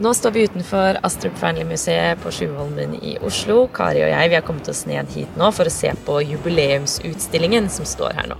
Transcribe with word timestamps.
Nå 0.00 0.14
står 0.16 0.30
vi 0.32 0.42
utenfor 0.48 0.96
Astrup 1.04 1.34
Fearnley-museet 1.36 2.22
på 2.22 2.30
Sjuholmen 2.32 2.94
i 3.04 3.18
Oslo. 3.20 3.66
Kari 3.68 4.00
og 4.00 4.08
jeg 4.08 4.30
vi 4.32 4.36
har 4.38 4.44
kommet 4.46 4.68
oss 4.72 4.86
ned 4.88 5.10
hit 5.12 5.34
nå 5.36 5.50
for 5.52 5.68
å 5.68 5.72
se 5.74 5.90
på 6.06 6.14
jubileumsutstillingen 6.24 7.68
som 7.68 7.84
står 7.84 8.16
her 8.16 8.30
nå. 8.30 8.38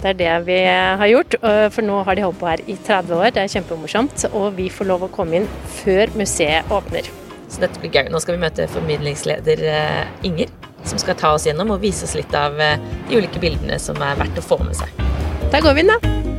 Det 0.00 0.14
er 0.14 0.16
det 0.22 0.30
vi 0.46 0.56
har 0.64 1.10
gjort, 1.10 1.36
for 1.74 1.84
nå 1.84 1.98
har 2.06 2.16
de 2.16 2.24
holdt 2.24 2.40
på 2.40 2.48
her 2.48 2.62
i 2.64 2.78
30 2.86 3.12
år. 3.12 3.28
Det 3.36 3.42
er 3.42 3.52
kjempemorsomt. 3.58 4.24
Og 4.32 4.56
vi 4.56 4.70
får 4.72 4.88
lov 4.88 5.04
å 5.04 5.10
komme 5.12 5.42
inn 5.42 5.50
før 5.82 6.14
museet 6.16 6.72
åpner. 6.72 7.10
Så 7.52 7.60
dette 7.66 7.82
blir 7.82 7.92
gøy. 7.92 8.08
Nå 8.08 8.22
skal 8.24 8.38
vi 8.38 8.44
møte 8.46 8.68
formidlingsleder 8.72 9.66
eh, 9.74 10.24
Inger, 10.24 10.54
som 10.88 11.02
skal 11.02 11.20
ta 11.20 11.34
oss 11.36 11.44
gjennom 11.44 11.74
og 11.76 11.84
vise 11.84 12.08
oss 12.08 12.16
litt 12.16 12.32
av 12.32 12.56
eh, 12.56 12.80
de 13.10 13.20
ulike 13.20 13.42
bildene 13.42 13.76
som 13.82 14.00
er 14.00 14.16
verdt 14.16 14.40
å 14.40 14.46
få 14.48 14.62
med 14.64 14.80
seg. 14.80 15.04
Da 15.52 15.60
går 15.60 15.76
vi 15.76 15.84
inn, 15.84 15.92
da. 15.92 16.35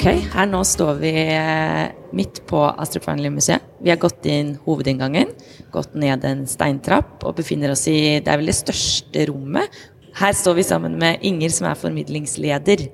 Ok, 0.00 0.06
her 0.32 0.46
nå 0.48 0.62
står 0.64 0.94
vi 0.96 1.10
eh, 1.12 1.90
midt 2.16 2.38
på 2.48 2.56
Astrup 2.80 3.04
Fearnley-museet. 3.04 3.66
Vi 3.84 3.90
har 3.92 3.98
gått 4.00 4.24
inn 4.32 4.54
hovedinngangen, 4.64 5.28
gått 5.74 5.92
ned 5.92 6.24
en 6.24 6.46
steintrapp 6.48 7.26
og 7.28 7.34
befinner 7.36 7.74
oss 7.74 7.82
i 7.92 7.98
det 8.16 8.32
er 8.32 8.40
vel 8.40 8.48
det 8.48 8.54
største 8.56 9.26
rommet. 9.28 9.76
Her 10.16 10.32
står 10.38 10.56
vi 10.56 10.64
sammen 10.70 10.96
med 11.02 11.20
Inger, 11.28 11.52
som 11.52 11.68
er 11.68 11.76
formidlingsleder 11.76 12.86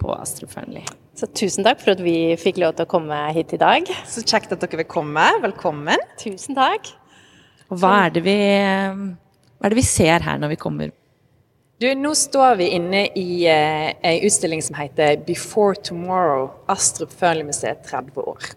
på 0.00 0.16
Astrup 0.16 0.54
Fearnley. 0.56 0.88
Så 1.12 1.28
tusen 1.36 1.68
takk 1.68 1.84
for 1.84 1.98
at 1.98 2.00
vi 2.00 2.32
fikk 2.40 2.62
lov 2.64 2.78
til 2.78 2.88
å 2.88 2.92
komme 2.96 3.20
hit 3.36 3.52
i 3.52 3.60
dag. 3.60 3.92
Så 4.08 4.24
kjekt 4.24 4.56
at 4.56 4.64
dere 4.64 4.80
vil 4.86 4.92
komme. 4.96 5.28
Velkommen. 5.44 6.00
Tusen 6.16 6.56
takk. 6.56 6.94
Og 7.68 7.76
hva 7.84 8.06
er 8.06 8.16
det 8.16 8.24
vi, 8.24 8.40
hva 8.40 9.68
er 9.68 9.76
det 9.76 9.82
vi 9.84 9.90
ser 9.92 10.24
her 10.24 10.40
når 10.40 10.56
vi 10.56 10.62
kommer 10.64 10.96
du, 11.84 11.90
nå 12.00 12.14
står 12.16 12.56
vi 12.60 12.70
inne 12.78 13.06
i 13.18 13.44
eh, 13.50 13.92
en 13.92 14.24
utstilling 14.24 14.62
som 14.64 14.76
heter 14.78 15.16
'Before 15.26 15.76
Tomorrow 15.76 16.50
Astrup 16.68 17.12
Fearnley-museet 17.12 17.84
30 17.84 18.20
år'. 18.24 18.54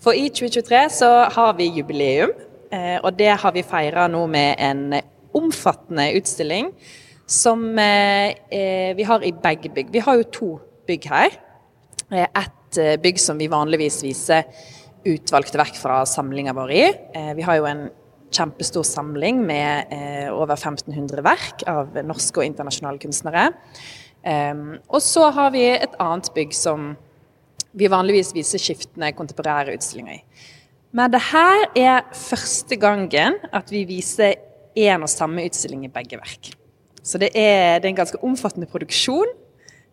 For 0.00 0.16
i 0.16 0.28
2023 0.28 0.88
så 0.90 1.10
har 1.32 1.52
vi 1.58 1.70
jubileum, 1.76 2.32
eh, 2.72 2.98
og 3.04 3.18
det 3.18 3.32
har 3.40 3.52
vi 3.52 3.62
feira 3.62 4.06
nå 4.08 4.26
med 4.26 4.54
en 4.58 5.00
omfattende 5.34 6.12
utstilling 6.16 6.72
som 7.26 7.78
eh, 7.78 8.34
eh 8.52 8.96
vi 8.96 9.02
har 9.02 9.24
i 9.24 9.32
begge 9.32 9.68
bygg. 9.68 9.92
Vi 9.92 9.98
har 9.98 10.16
jo 10.16 10.22
to 10.22 10.60
bygg 10.86 11.08
her. 11.08 11.36
Eh, 12.12 12.26
et 12.26 12.78
eh, 12.78 12.96
bygg 12.96 13.18
som 13.20 13.38
vi 13.38 13.48
vanligvis 13.48 14.02
viser 14.04 14.44
utvalgte 15.04 15.58
verk 15.58 15.76
fra 15.76 16.04
samlinga 16.06 16.52
vår 16.52 16.70
i. 16.72 16.84
vi 17.36 17.42
har 17.42 17.56
jo 17.56 17.64
en 17.68 17.90
kjempestor 18.34 18.86
samling 18.86 19.40
med 19.46 19.92
eh, 19.94 20.28
over 20.34 20.56
1500 20.56 21.24
verk 21.24 21.64
av 21.70 21.94
norske 22.06 22.42
og 22.42 22.48
internasjonale 22.48 23.00
kunstnere. 23.02 23.50
Um, 24.24 24.78
og 24.88 25.02
så 25.04 25.26
har 25.36 25.50
vi 25.52 25.66
et 25.68 25.98
annet 26.00 26.30
bygg 26.32 26.54
som 26.56 26.94
vi 27.76 27.90
vanligvis 27.92 28.32
viser 28.32 28.62
skiftende 28.62 29.10
kontemporære 29.16 29.74
utstillinger 29.76 30.16
i. 30.16 30.50
Men 30.94 31.12
det 31.12 31.20
her 31.26 31.64
er 31.76 32.04
første 32.16 32.78
gangen 32.80 33.36
at 33.52 33.72
vi 33.74 33.82
viser 33.88 34.38
én 34.78 35.02
og 35.02 35.10
samme 35.10 35.44
utstilling 35.44 35.84
i 35.84 35.92
begge 35.92 36.20
verk. 36.20 36.52
Så 37.04 37.18
det 37.20 37.32
er, 37.34 37.80
det 37.82 37.88
er 37.88 37.92
en 37.92 37.98
ganske 37.98 38.22
omfattende 38.24 38.70
produksjon. 38.70 39.28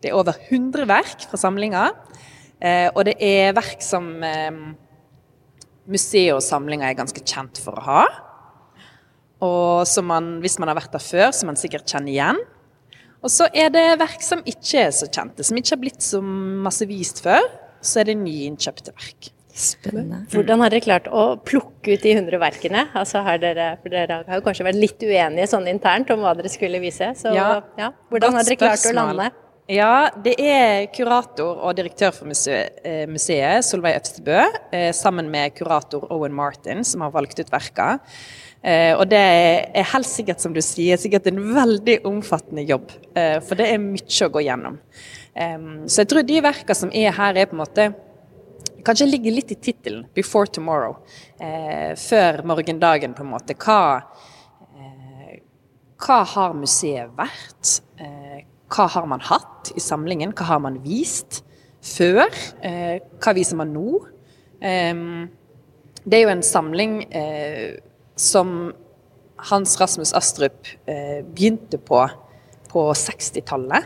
Det 0.00 0.10
er 0.10 0.18
over 0.18 0.38
100 0.48 0.86
verk 0.88 1.26
fra 1.28 1.38
samlinga. 1.38 1.90
Eh, 2.62 2.88
og 2.94 3.04
det 3.06 3.18
er 3.20 3.52
verk 3.58 3.82
som 3.84 4.08
eh, 4.24 4.62
museet 5.90 6.32
og 6.36 6.42
samlinga 6.46 6.88
er 6.88 6.98
ganske 6.98 7.20
kjent 7.26 7.60
for 7.60 7.76
å 7.76 7.84
ha. 7.86 8.02
Og 9.42 9.84
som 9.90 10.06
man, 10.06 10.36
hvis 10.42 10.58
man 10.62 10.70
har 10.70 10.78
vært 10.78 10.94
der 10.94 11.02
før, 11.02 11.30
som 11.34 11.50
man 11.50 11.58
sikkert 11.58 11.90
kjenner 11.90 12.12
igjen. 12.14 12.40
Og 13.22 13.30
så 13.30 13.46
er 13.54 13.70
det 13.74 13.84
verk 14.00 14.22
som 14.24 14.42
ikke 14.46 14.88
er 14.88 14.94
så 14.94 15.06
kjente, 15.10 15.44
som 15.46 15.58
ikke 15.58 15.76
har 15.76 15.82
blitt 15.82 16.02
så 16.02 16.22
masse 16.22 16.86
vist 16.90 17.22
før. 17.22 17.44
Så 17.82 18.02
er 18.02 18.10
det 18.10 18.18
nyinnkjøpte 18.22 18.94
verk. 18.94 19.30
Spennende. 19.52 20.22
Hvordan 20.32 20.62
har 20.64 20.72
dere 20.72 20.80
klart 20.80 21.08
å 21.12 21.34
plukke 21.44 21.92
ut 21.92 22.02
de 22.02 22.14
100 22.14 22.40
verkene? 22.40 22.86
Altså 22.96 23.20
har 23.26 23.40
dere, 23.42 23.74
for 23.82 23.92
dere 23.92 24.22
har 24.24 24.40
jo 24.40 24.44
kanskje 24.46 24.64
vært 24.64 24.80
litt 24.80 25.04
uenige 25.04 25.50
sånn 25.50 25.68
internt 25.68 26.10
om 26.14 26.22
hva 26.24 26.32
dere 26.38 26.50
skulle 26.52 26.80
vise. 26.82 27.10
Så 27.18 27.34
ja, 27.36 27.58
ja, 27.78 27.90
hvordan 28.10 28.38
har 28.38 28.48
dere 28.48 28.60
klart 28.62 28.86
å 28.88 28.94
lande? 28.96 29.28
Ja, 29.70 30.10
det 30.24 30.34
er 30.42 30.88
kurator 30.92 31.60
og 31.62 31.76
direktør 31.78 32.10
for 32.16 32.28
museet, 32.32 32.80
eh, 32.82 33.04
museet 33.06 33.62
Solveig 33.64 34.00
Øvstebø, 34.00 34.40
eh, 34.74 34.90
sammen 34.96 35.30
med 35.30 35.54
kurator 35.54 36.08
Owen 36.10 36.32
Martin, 36.34 36.82
som 36.84 37.04
har 37.04 37.12
valgt 37.14 37.38
ut 37.38 37.52
verka. 37.52 38.00
Eh, 38.62 38.92
og 38.94 39.08
det 39.10 39.18
er 39.18 39.88
helt 39.90 40.06
sikkert, 40.06 40.42
som 40.42 40.54
du 40.54 40.60
sier, 40.62 41.00
sikkert 41.00 41.26
en 41.26 41.40
veldig 41.54 41.98
omfattende 42.06 42.62
jobb. 42.68 42.92
Eh, 43.18 43.40
for 43.42 43.58
det 43.58 43.66
er 43.72 43.82
mye 43.82 44.28
å 44.28 44.32
gå 44.32 44.46
gjennom. 44.46 44.78
Så 45.32 46.02
jeg 46.02 46.08
tror 46.10 46.26
de 46.28 46.42
verka 46.44 46.74
som 46.76 46.90
er 46.92 47.14
her, 47.16 47.38
er 47.40 47.46
på 47.48 47.56
en 47.56 47.62
måte 47.64 47.92
Kanskje 48.82 49.06
ligger 49.06 49.30
litt 49.30 49.52
i 49.54 49.54
tittelen 49.54 50.08
'Before 50.10 50.46
Tomorrow'. 50.50 50.96
Eh, 51.38 51.94
før 51.94 52.42
morgendagen, 52.42 53.14
på 53.14 53.22
en 53.22 53.30
måte. 53.30 53.54
Hva, 53.54 54.02
hva 56.02 56.24
har 56.26 56.52
museet 56.52 57.14
vært? 57.14 57.78
Hva 58.68 58.88
har 58.90 59.06
man 59.06 59.20
hatt 59.20 59.70
i 59.76 59.80
samlingen? 59.80 60.34
Hva 60.34 60.44
har 60.44 60.58
man 60.58 60.82
vist 60.82 61.44
før? 61.80 62.26
hva 63.22 63.32
viser 63.32 63.56
man 63.56 63.72
nå? 63.72 64.00
det 64.60 66.18
er 66.18 66.22
jo 66.22 66.34
en 66.34 66.42
samling 66.42 67.06
som 68.16 68.72
Hans 69.50 69.74
Rasmus 69.80 70.12
Astrup 70.14 70.68
eh, 70.86 71.24
begynte 71.26 71.78
på 71.78 72.04
på 72.72 72.86
60-tallet. 72.96 73.84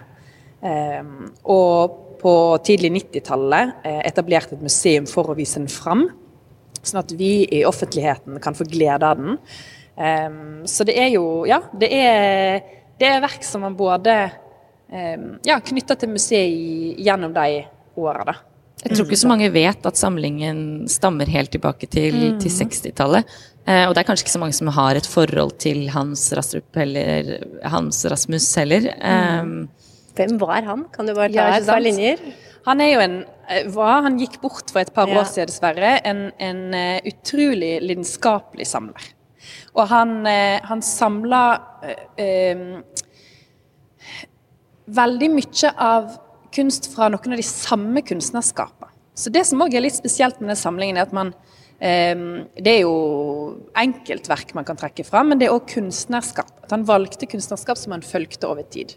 Eh, 0.62 1.02
og 1.42 2.02
på 2.20 2.34
tidlig 2.66 2.92
90-tallet 3.00 3.86
eh, 3.86 4.02
etablerte 4.08 4.56
et 4.56 4.64
museum 4.64 5.08
for 5.10 5.30
å 5.30 5.36
vise 5.38 5.60
den 5.60 5.70
fram. 5.70 6.06
Sånn 6.80 7.02
at 7.02 7.14
vi 7.18 7.30
i 7.50 7.64
offentligheten 7.66 8.38
kan 8.42 8.56
få 8.56 8.66
glede 8.70 9.10
av 9.10 9.20
den. 9.20 9.38
Eh, 9.96 10.40
så 10.70 10.86
det 10.86 10.98
er 11.02 11.12
jo 11.16 11.44
Ja, 11.48 11.62
det 11.74 11.90
er, 11.92 12.60
det 13.00 13.10
er 13.10 13.24
verk 13.24 13.46
som 13.46 13.64
man 13.66 13.78
både 13.78 14.16
eh, 14.22 15.16
ja, 15.46 15.58
knytter 15.60 15.98
til 16.00 16.14
museet 16.14 17.00
gjennom 17.02 17.34
de 17.36 17.64
åra, 17.96 18.28
da. 18.28 18.38
Jeg 18.84 18.92
tror 18.92 19.06
ikke 19.06 19.18
så 19.18 19.28
mange 19.30 19.48
vet 19.50 19.86
at 19.88 19.98
samlingen 19.98 20.58
stammer 20.92 21.26
helt 21.32 21.50
tilbake 21.50 21.88
til, 21.90 22.14
mm. 22.14 22.40
til 22.42 22.52
60-tallet. 22.52 23.36
Eh, 23.66 23.84
og 23.88 23.94
det 23.94 24.02
er 24.02 24.06
kanskje 24.06 24.26
ikke 24.26 24.36
så 24.36 24.42
mange 24.42 24.54
som 24.54 24.70
har 24.70 24.98
et 24.98 25.08
forhold 25.10 25.56
til 25.62 25.88
Hans 25.90 26.28
heller, 26.76 27.32
Hans 27.66 28.04
Rasmus 28.06 28.46
heller. 28.60 28.90
Mm. 29.02 29.40
Um, 29.66 29.88
Hvem 30.16 30.36
var 30.40 30.62
han? 30.64 30.84
Kan 30.94 31.08
du 31.10 31.14
bare 31.16 31.32
ta 31.32 31.34
ja, 31.34 31.56
et 31.58 31.66
par 31.66 31.82
linjer? 31.82 32.22
Han 32.66 32.80
er 32.80 32.92
jo 32.92 33.00
en 33.02 33.16
var. 33.74 34.04
Han 34.06 34.18
gikk 34.18 34.38
bort 34.42 34.70
for 34.72 34.82
et 34.82 34.92
par 34.94 35.10
ja. 35.10 35.20
år 35.20 35.26
siden, 35.28 35.50
dessverre. 35.50 35.96
En, 36.06 36.28
en 36.42 36.62
uh, 36.74 37.10
utrolig 37.10 37.76
lidenskapelig 37.82 38.68
samler. 38.70 39.10
Og 39.76 39.84
han, 39.90 40.20
uh, 40.26 40.62
han 40.66 40.82
samla 40.82 41.42
uh, 41.90 42.64
veldig 44.86 45.32
mye 45.34 45.74
av 45.74 46.14
kunst 46.54 46.88
fra 46.94 47.10
noen 47.12 47.34
av 47.34 47.42
de 47.42 47.46
samme 47.46 48.02
kunstnerskapene. 48.06 48.94
Så 49.16 49.32
det 49.32 49.46
som 49.48 49.62
òg 49.64 49.74
er 49.74 49.84
litt 49.84 49.96
spesielt 49.96 50.38
med 50.38 50.50
denne 50.50 50.60
samlingen, 50.60 50.98
er 51.00 51.08
at 51.08 51.14
man 51.16 51.32
det 51.76 52.72
er 52.72 52.82
jo 52.86 52.92
enkeltverk 53.76 54.54
man 54.56 54.64
kan 54.64 54.78
trekke 54.80 55.04
fram, 55.04 55.28
men 55.28 55.40
det 55.40 55.48
er 55.48 55.56
òg 55.56 55.66
kunstnerskap. 55.68 56.54
At 56.64 56.72
han 56.72 56.86
valgte 56.88 57.28
kunstnerskap 57.28 57.76
som 57.80 57.92
han 57.92 58.04
fulgte 58.06 58.48
over 58.48 58.64
tid. 58.64 58.94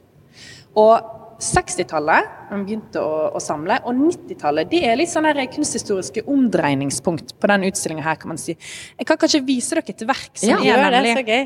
Og 0.80 0.96
60-tallet, 1.40 2.28
han 2.50 2.66
begynte 2.68 3.00
å, 3.00 3.30
å, 3.36 3.40
samle, 3.44 3.78
og 3.88 3.96
90-tallet 3.96 4.68
det 4.72 4.81
er 4.90 4.98
litt 5.00 5.12
sånn 5.12 5.28
kunsthistoriske 5.54 6.26
omdreiningspunkt 6.28 7.38
på 7.40 7.52
den 7.52 7.68
utstillinga 7.70 8.04
her, 8.04 8.20
kan 8.20 8.34
man 8.34 8.42
si. 8.42 8.58
Jeg 9.00 9.08
kan 9.08 9.20
kanskje 9.22 9.46
vise 9.48 9.78
dere 9.78 9.96
et 9.96 10.08
verk 10.10 10.40
som 10.40 10.66
ja, 10.68 10.76
er 10.76 10.96
nemlig 10.98 11.38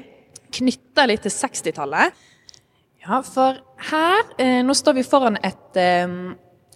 knytta 0.53 1.05
litt 1.09 1.25
til 1.25 1.33
60-tallet. 1.33 2.23
Ja, 3.03 3.19
for 3.27 3.57
her 3.89 4.21
eh, 4.39 4.61
Nå 4.63 4.73
står 4.77 4.95
vi 4.95 5.03
foran 5.03 5.35
et, 5.43 5.75
eh, 5.75 6.13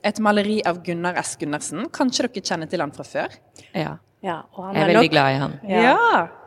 et 0.06 0.20
maleri 0.24 0.60
av 0.68 0.82
Gunnar 0.86 1.18
S. 1.22 1.38
Gundersen. 1.40 1.88
Kanskje 1.96 2.28
dere 2.28 2.44
kjenner 2.52 2.70
til 2.70 2.84
han 2.84 2.94
fra 2.94 3.06
før? 3.08 3.38
Ja. 3.72 3.96
Ja, 4.26 4.40
og 4.58 4.64
han 4.66 4.76
Jeg 4.76 4.82
er 4.82 4.84
er 4.84 4.88
veldig 4.94 5.04
nok 5.06 5.12
glad 5.14 5.28
i 5.30 5.38
han. 5.38 5.52
Ja. 5.70 5.96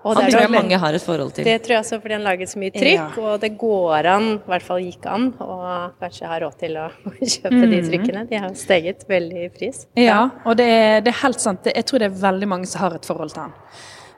Og 0.03 0.15
Han 0.17 0.25
det, 0.25 0.33
tror 0.33 0.41
jeg 0.43 0.51
mange 0.51 0.79
har 0.83 0.95
et 0.97 1.03
forhold 1.07 1.33
til. 1.37 1.45
det 1.45 1.55
tror 1.63 1.75
jeg 1.77 1.79
også 1.85 1.99
fordi 2.03 2.15
han 2.17 2.23
laget 2.25 2.49
så 2.51 2.59
mye 2.59 2.71
trykk, 2.75 3.17
Ja. 3.17 3.23
og 3.23 3.41
det 3.41 3.51
går 3.61 4.07
an, 4.11 4.27
i 4.35 4.49
hvert 4.51 4.63
fall 4.67 4.81
gikk 4.83 5.07
an, 5.07 5.27
og 5.39 5.93
kanskje 6.01 6.27
har 6.27 6.41
råd 6.43 6.57
til 6.59 6.77
å 6.81 6.87
kjøpe 7.35 7.71
de 7.71 7.81
trykkene. 7.87 8.25
De 8.31 8.37
har 8.43 8.55
steget 8.59 9.05
veldig 9.09 9.45
i 9.45 9.49
pris. 9.55 9.85
Ja, 9.97 10.31
og 10.45 10.57
det 10.57 10.67
er, 10.67 11.01
det 11.01 11.13
er 11.15 11.21
helt 11.23 11.41
sant. 11.41 11.65
Jeg 11.71 11.85
tror 11.87 11.99
det 12.03 12.11
er 12.11 12.17
veldig 12.25 12.49
mange 12.49 12.67
som 12.67 12.81
har 12.83 12.97
et 12.99 13.07
forhold 13.07 13.31
til 13.37 13.43
han. 13.47 13.55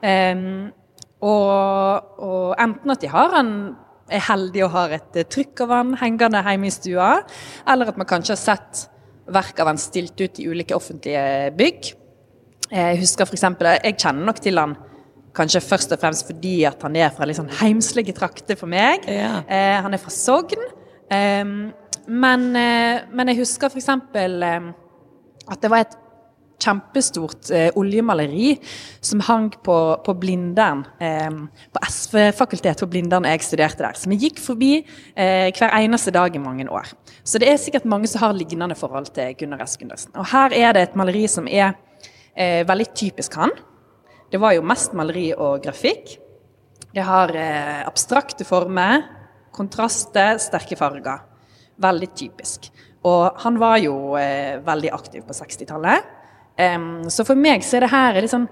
Um, 0.02 0.72
og, 1.22 2.16
og 2.19 2.55
enten 2.58 2.90
at 2.94 3.00
de 3.05 3.10
har 3.12 3.31
han 3.37 3.50
er 4.12 4.25
heldige 4.26 4.64
og 4.66 4.72
har 4.75 4.90
et 4.96 5.16
eh, 5.20 5.25
trykk 5.31 5.60
av 5.64 5.70
han 5.76 5.93
hengende 6.00 6.40
hjemme 6.43 6.66
i 6.69 6.72
stua, 6.75 7.10
eller 7.70 7.93
at 7.93 7.96
man 8.00 8.08
kanskje 8.10 8.34
har 8.34 8.40
sett 8.43 8.87
verk 9.32 9.60
av 9.62 9.70
han 9.70 9.78
stilt 9.81 10.19
ut 10.20 10.40
i 10.43 10.48
ulike 10.50 10.75
offentlige 10.76 11.52
bygg. 11.56 11.93
Jeg 12.72 13.02
husker 13.02 13.28
for 13.28 13.36
eksempel, 13.36 13.69
jeg 13.84 13.98
kjenner 14.00 14.30
nok 14.30 14.40
til 14.40 14.60
han 14.60 14.74
kanskje 15.36 15.60
først 15.64 15.92
og 15.92 16.00
fremst 16.00 16.28
fordi 16.28 16.62
at 16.69 16.80
han 16.84 16.96
er 16.96 17.12
fra 17.12 17.28
litt 17.28 17.38
sånn 17.38 17.52
heimslige 17.60 18.14
trakter 18.16 18.56
for 18.58 18.70
meg. 18.70 19.04
Ja. 19.08 19.42
Eh, 19.44 19.78
han 19.84 19.92
er 19.92 20.00
fra 20.00 20.12
Sogn. 20.12 20.69
Eh, 21.12 21.44
men, 22.06 22.46
eh, 22.56 23.02
men 23.12 23.32
jeg 23.32 23.42
husker 23.42 23.72
f.eks. 23.72 23.90
Eh, 23.92 24.70
at 25.52 25.60
det 25.60 25.72
var 25.72 25.84
et 25.84 25.98
kjempestort 26.62 27.50
eh, 27.50 27.69
oljemaleri 27.78 28.54
som 29.02 29.22
hang 29.26 29.50
på, 29.66 29.76
på 30.06 30.14
Blindern, 30.22 30.84
eh, 31.02 31.28
på 31.74 31.84
SV-fakultetet 31.88 32.84
på 32.84 32.90
Blindern 32.92 33.26
jeg 33.28 33.44
studerte 33.46 33.84
der. 33.84 33.98
Som 33.98 34.14
jeg 34.14 34.28
gikk 34.28 34.42
forbi 34.42 34.74
eh, 34.78 35.48
hver 35.50 35.74
eneste 35.80 36.14
dag 36.14 36.36
i 36.36 36.42
mange 36.42 36.69
år. 36.70 36.92
Så 37.24 37.42
det 37.42 37.50
er 37.50 37.60
sikkert 37.60 37.88
mange 37.88 38.10
som 38.10 38.22
har 38.24 38.36
lignende 38.36 38.78
forhold 38.78 39.12
til 39.16 39.34
Gunnar 39.38 39.64
S. 39.66 39.76
Gundersen. 39.80 40.14
Og 40.16 40.28
her 40.32 40.54
er 40.56 40.76
det 40.76 40.88
et 40.88 40.98
maleri 40.98 41.26
som 41.30 41.50
er 41.50 41.74
eh, 42.37 42.62
veldig 42.69 42.88
typisk 42.94 43.37
han. 43.40 43.52
Det 44.32 44.40
var 44.40 44.55
jo 44.56 44.64
mest 44.64 44.94
maleri 44.96 45.31
og 45.34 45.61
grafikk. 45.64 46.17
Det 46.93 47.05
har 47.05 47.32
eh, 47.37 47.82
abstrakte 47.87 48.44
former, 48.49 49.05
kontraster, 49.52 50.38
sterke 50.40 50.76
farger. 50.76 51.25
Veldig 51.82 52.08
typisk. 52.17 52.70
Og 53.08 53.43
han 53.43 53.58
var 53.61 53.79
jo 53.82 54.14
eh, 54.20 54.58
veldig 54.64 54.93
aktiv 54.94 55.25
på 55.26 55.37
60-tallet. 55.37 56.11
Um, 56.52 57.08
så 57.08 57.25
for 57.25 57.38
meg 57.38 57.64
så 57.64 57.79
er 57.79 57.87
det 57.87 57.93
her 57.94 58.17
en 58.17 58.25
litt 58.25 58.32
sånn 58.32 58.49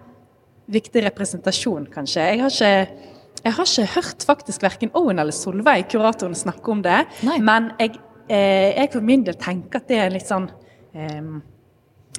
viktig 0.70 1.02
representasjon, 1.04 1.86
kanskje. 1.92 2.24
Jeg 2.32 2.40
har 2.40 2.54
ikke, 2.54 3.10
jeg 3.44 3.56
har 3.56 3.70
ikke 3.72 3.88
hørt 3.94 4.26
faktisk 4.26 4.64
verken 4.64 4.92
Owen 4.98 5.20
eller 5.22 5.36
Solveig, 5.36 5.88
kuratoren, 5.92 6.36
snakke 6.38 6.72
om 6.72 6.82
det. 6.86 7.02
Nei. 7.26 7.38
Men 7.44 7.70
jeg, 7.80 7.98
eh, 8.28 8.72
jeg 8.76 8.92
for 8.94 9.06
min 9.06 9.24
del 9.26 9.38
tenker 9.40 9.82
at 9.82 9.90
det 9.90 10.00
er 10.00 10.14
litt 10.14 10.28
sånn 10.28 10.48
em, 10.94 11.40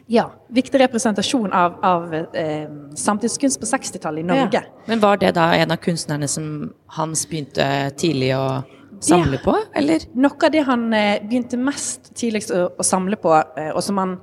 ja, 0.07 0.31
viktig 0.47 0.79
representasjon 0.79 1.53
av, 1.53 1.77
av 1.85 2.13
eh, 2.15 2.69
samtidskunst 2.95 3.59
på 3.59 3.69
60-tallet 3.69 4.23
i 4.23 4.27
Norge. 4.27 4.63
Men 4.85 4.99
var 4.99 5.17
det 5.21 5.33
da 5.37 5.51
en 5.55 5.71
av 5.71 5.81
kunstnerne 5.81 6.27
som 6.27 6.71
Hans 6.97 7.27
begynte 7.29 7.65
tidlig 7.97 8.33
å 8.37 8.63
samle 9.01 9.39
på, 9.43 9.55
eller? 9.73 10.03
Noe 10.13 10.47
av 10.47 10.51
det 10.53 10.65
han 10.67 10.89
eh, 10.93 11.21
begynte 11.23 11.59
mest 11.59 12.13
tidligst 12.15 12.53
å, 12.55 12.67
å 12.77 12.85
samle 12.85 13.19
på, 13.21 13.33
eh, 13.57 13.71
og 13.71 13.83
som 13.85 14.01
han 14.01 14.17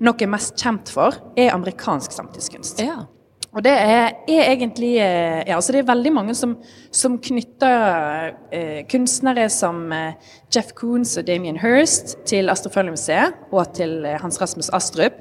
nok 0.00 0.22
er 0.24 0.30
mest 0.32 0.56
kjent 0.60 0.92
for, 0.92 1.16
er 1.36 1.54
amerikansk 1.54 2.14
samtidskunst. 2.14 2.80
Ja. 2.84 3.04
Og 3.50 3.64
det 3.66 3.72
er, 3.74 4.12
er 4.30 4.48
egentlig 4.52 4.92
eh, 5.02 5.40
Ja, 5.48 5.56
altså 5.56 5.74
det 5.74 5.80
er 5.80 5.88
veldig 5.88 6.12
mange 6.14 6.34
som, 6.38 6.54
som 6.94 7.16
knytter 7.18 8.34
eh, 8.54 8.82
kunstnere 8.90 9.48
som 9.50 9.88
eh, 9.94 10.12
Jeff 10.54 10.70
Koons 10.78 11.16
og 11.18 11.26
Damien 11.26 11.58
Hirst 11.58 12.20
til 12.30 12.50
Astrofølgemuseet 12.52 13.50
og 13.50 13.72
til 13.74 14.04
eh, 14.06 14.20
Hans 14.22 14.38
Rasmus 14.42 14.70
Astrup. 14.76 15.18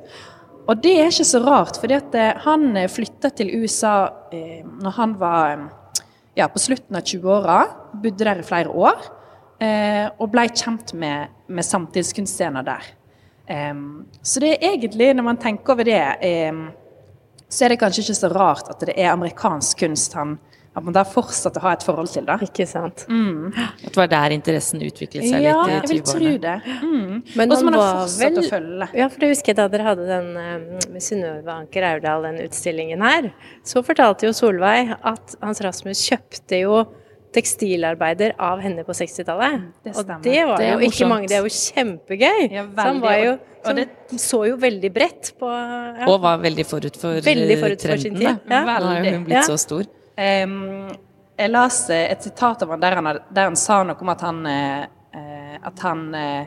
Og 0.69 0.77
det 0.83 0.91
er 0.99 1.09
ikke 1.09 1.25
så 1.25 1.41
rart, 1.41 1.79
fordi 1.81 1.95
at 1.97 2.17
eh, 2.17 2.35
han 2.45 2.77
eh, 2.77 2.89
flytta 2.91 3.31
til 3.33 3.49
USA 3.63 3.95
eh, 4.35 4.61
når 4.61 4.93
han 4.99 5.15
var 5.17 5.55
eh, 5.55 6.03
ja, 6.37 6.45
på 6.53 6.61
slutten 6.61 6.99
av 6.99 7.07
20-åra, 7.09 7.57
bodde 8.03 8.27
der 8.27 8.43
i 8.43 8.45
flere 8.45 8.69
år, 8.69 9.09
eh, 9.57 10.05
og 10.21 10.29
ble 10.35 10.45
kjent 10.53 10.93
med, 10.93 11.33
med 11.49 11.65
samtidskunstscener 11.65 12.67
der. 12.67 12.95
Så 14.21 14.37
det 14.43 14.51
er 14.51 14.75
egentlig, 14.75 15.07
når 15.17 15.25
man 15.25 15.39
tenker 15.41 15.73
over 15.73 15.87
det, 15.87 15.97
em, 16.21 16.67
så 17.49 17.65
er 17.65 17.73
det 17.73 17.79
kanskje 17.81 18.03
ikke 18.05 18.19
så 18.21 18.29
rart 18.33 18.69
at 18.69 18.79
det 18.85 18.93
er 18.97 19.11
amerikansk 19.13 19.79
kunst 19.85 20.13
han 20.19 20.37
at 20.77 20.83
man 20.85 20.93
da 20.93 21.01
fortsatte 21.03 21.57
å 21.59 21.63
ha 21.65 21.71
et 21.73 21.81
forhold 21.83 22.07
til. 22.13 22.23
det. 22.27 22.35
Ikke 22.45 22.65
sant. 22.69 23.01
At 23.09 23.89
det 23.89 23.97
var 23.97 24.07
der 24.07 24.35
interessen 24.35 24.79
utviklet 24.85 25.25
seg 25.25 25.41
Ja, 25.43 25.55
litt 25.65 25.73
jeg 25.73 25.89
vil 25.89 26.03
tro 26.05 26.33
det. 26.45 26.53
Mm. 26.85 27.15
Men 27.35 27.51
Og 27.51 27.57
som 27.57 27.67
han 27.67 27.73
man 27.73 27.79
har 27.81 27.97
fortsatt 28.05 28.21
vel- 28.21 28.37
å 28.37 28.49
følge. 28.53 28.87
Ja, 29.01 29.07
for 29.09 29.25
jeg 29.25 29.33
husker 29.33 29.57
da 29.57 29.65
dere 29.73 29.87
hadde 29.89 30.05
den 30.07 30.29
eh, 30.37 30.77
med 30.93 31.01
Synnøve 31.03 31.51
Anker 31.55 31.83
Aurdal, 31.89 32.21
den 32.29 32.37
utstillingen 32.45 33.01
her. 33.01 33.31
Så 33.65 33.83
fortalte 33.83 34.29
jo 34.29 34.31
Solveig 34.31 34.93
at 35.01 35.35
Hans 35.41 35.59
Rasmus 35.65 36.05
kjøpte 36.05 36.61
jo 36.61 36.85
tekstilarbeider 37.35 38.33
av 38.41 38.61
henne 38.63 38.83
på 38.87 38.93
60-tallet. 38.97 39.67
Og 39.93 40.07
det 40.23 40.45
var 40.49 40.57
Det 40.57 40.69
jo 40.73 40.79
ikke 40.89 41.09
mange, 41.09 41.27
det 41.29 41.37
er 41.37 41.45
jo 41.45 41.51
kjempegøy. 41.53 42.41
Ja, 42.51 42.63
så 42.75 42.87
han 42.87 43.01
var 43.03 43.17
jo, 43.21 43.35
så, 43.65 43.73
det- 43.77 44.19
så 44.23 44.39
jo 44.49 44.55
veldig 44.57 44.91
bredt 44.95 45.31
på 45.39 45.49
ja. 45.51 46.07
Og 46.07 46.21
var 46.23 46.39
veldig 46.41 46.65
forut 46.65 46.97
for 46.97 47.21
Veldig 47.21 47.59
forut 47.61 47.81
for 47.81 47.87
trenden. 47.87 48.01
sin 48.01 48.15
tid, 48.15 48.23
ja. 48.49 48.63
Nå 48.65 48.73
har 48.73 49.03
hun 49.05 49.25
blitt 49.27 49.35
Ja. 49.37 49.43
så 49.45 49.57
stor. 49.61 49.83
Um, 50.19 50.89
jeg 51.39 51.51
eh, 51.89 52.11
et 52.11 52.23
sitat 52.23 52.63
av 52.63 52.69
han 52.73 52.79
der 52.81 52.95
han, 52.95 53.19
der 53.31 53.43
han 53.47 53.55
sa 53.55 53.83
noe 53.83 53.95
om 54.01 54.09
at 54.09 54.21
han, 54.21 54.45
eh, 54.45 54.81
eh, 55.15 55.57
at 55.63 55.79
han 55.79 56.01
uh, 56.15 56.45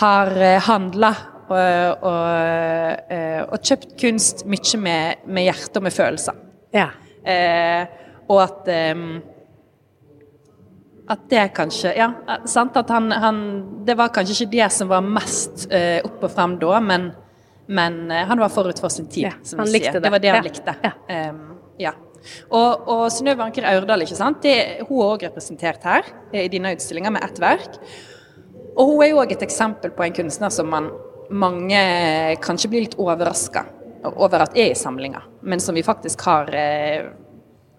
har 0.00 0.30
eh, 0.40 0.60
handla 0.60 1.10
og, 1.52 2.04
og, 2.08 3.10
eh, 3.12 3.42
og 3.44 3.58
kjøpt 3.60 3.90
kunst 4.00 4.46
mye 4.48 4.78
med, 4.80 5.26
med 5.26 5.44
hjerte 5.50 5.76
og 5.76 5.82
med 5.82 5.92
følelser. 5.92 6.38
ja. 6.72 6.88
Eh, 7.24 7.86
og 8.32 8.40
at 8.42 8.68
em, 8.72 9.20
at 11.12 11.24
det 11.30 11.42
kanskje 11.56 11.92
Ja, 11.98 12.08
eh, 12.28 12.44
sant 12.50 12.76
at 12.80 12.90
han, 12.92 13.10
han 13.12 13.38
Det 13.86 13.94
var 13.98 14.10
kanskje 14.14 14.36
ikke 14.42 14.52
det 14.56 14.68
som 14.74 14.88
var 14.90 15.02
mest 15.04 15.66
eh, 15.70 16.00
opp 16.06 16.22
og 16.26 16.32
frem 16.34 16.56
da, 16.62 16.78
men, 16.80 17.10
men 17.68 17.98
eh, 18.10 18.24
han 18.28 18.40
var 18.42 18.52
forut 18.54 18.80
for 18.82 18.92
sin 18.92 19.06
tid, 19.12 19.28
Ja, 19.30 19.34
som 19.46 19.62
han 19.62 19.68
vi 19.70 19.80
sier. 19.82 19.92
det. 19.98 20.02
Det 20.06 20.12
var 20.14 20.22
det 20.24 20.32
han 20.32 20.40
Ja, 20.40 20.48
likte. 20.48 20.74
ja. 20.82 20.92
Um, 21.32 21.42
ja. 21.80 21.92
Og, 22.54 22.84
og 22.86 23.04
Synnøve 23.10 23.42
Anker 23.42 23.64
Aurdal, 23.66 24.04
ikke 24.04 24.14
sant? 24.18 24.42
Det, 24.44 24.84
hun 24.86 25.00
er 25.02 25.08
òg 25.16 25.24
representert 25.26 25.82
her 25.88 26.06
eh, 26.32 26.44
i 26.44 26.50
dine 26.52 26.70
utstillinger 26.76 27.10
med 27.14 27.24
ett 27.26 27.40
verk. 27.42 27.80
Og 28.76 28.92
hun 28.92 29.02
er 29.04 29.10
jo 29.12 29.18
òg 29.24 29.32
et 29.34 29.42
eksempel 29.44 29.90
på 29.96 30.04
en 30.06 30.14
kunstner 30.16 30.52
som 30.54 30.70
man, 30.70 30.86
mange 31.32 31.80
kanskje 32.44 32.70
blir 32.70 32.84
litt 32.86 32.94
overraska 33.00 33.64
over 34.12 34.42
at 34.46 34.56
er 34.58 34.72
i 34.72 34.78
samlinga, 34.78 35.20
men 35.46 35.60
som 35.62 35.74
vi 35.76 35.82
faktisk 35.86 36.22
har 36.26 36.48
eh, 36.54 37.10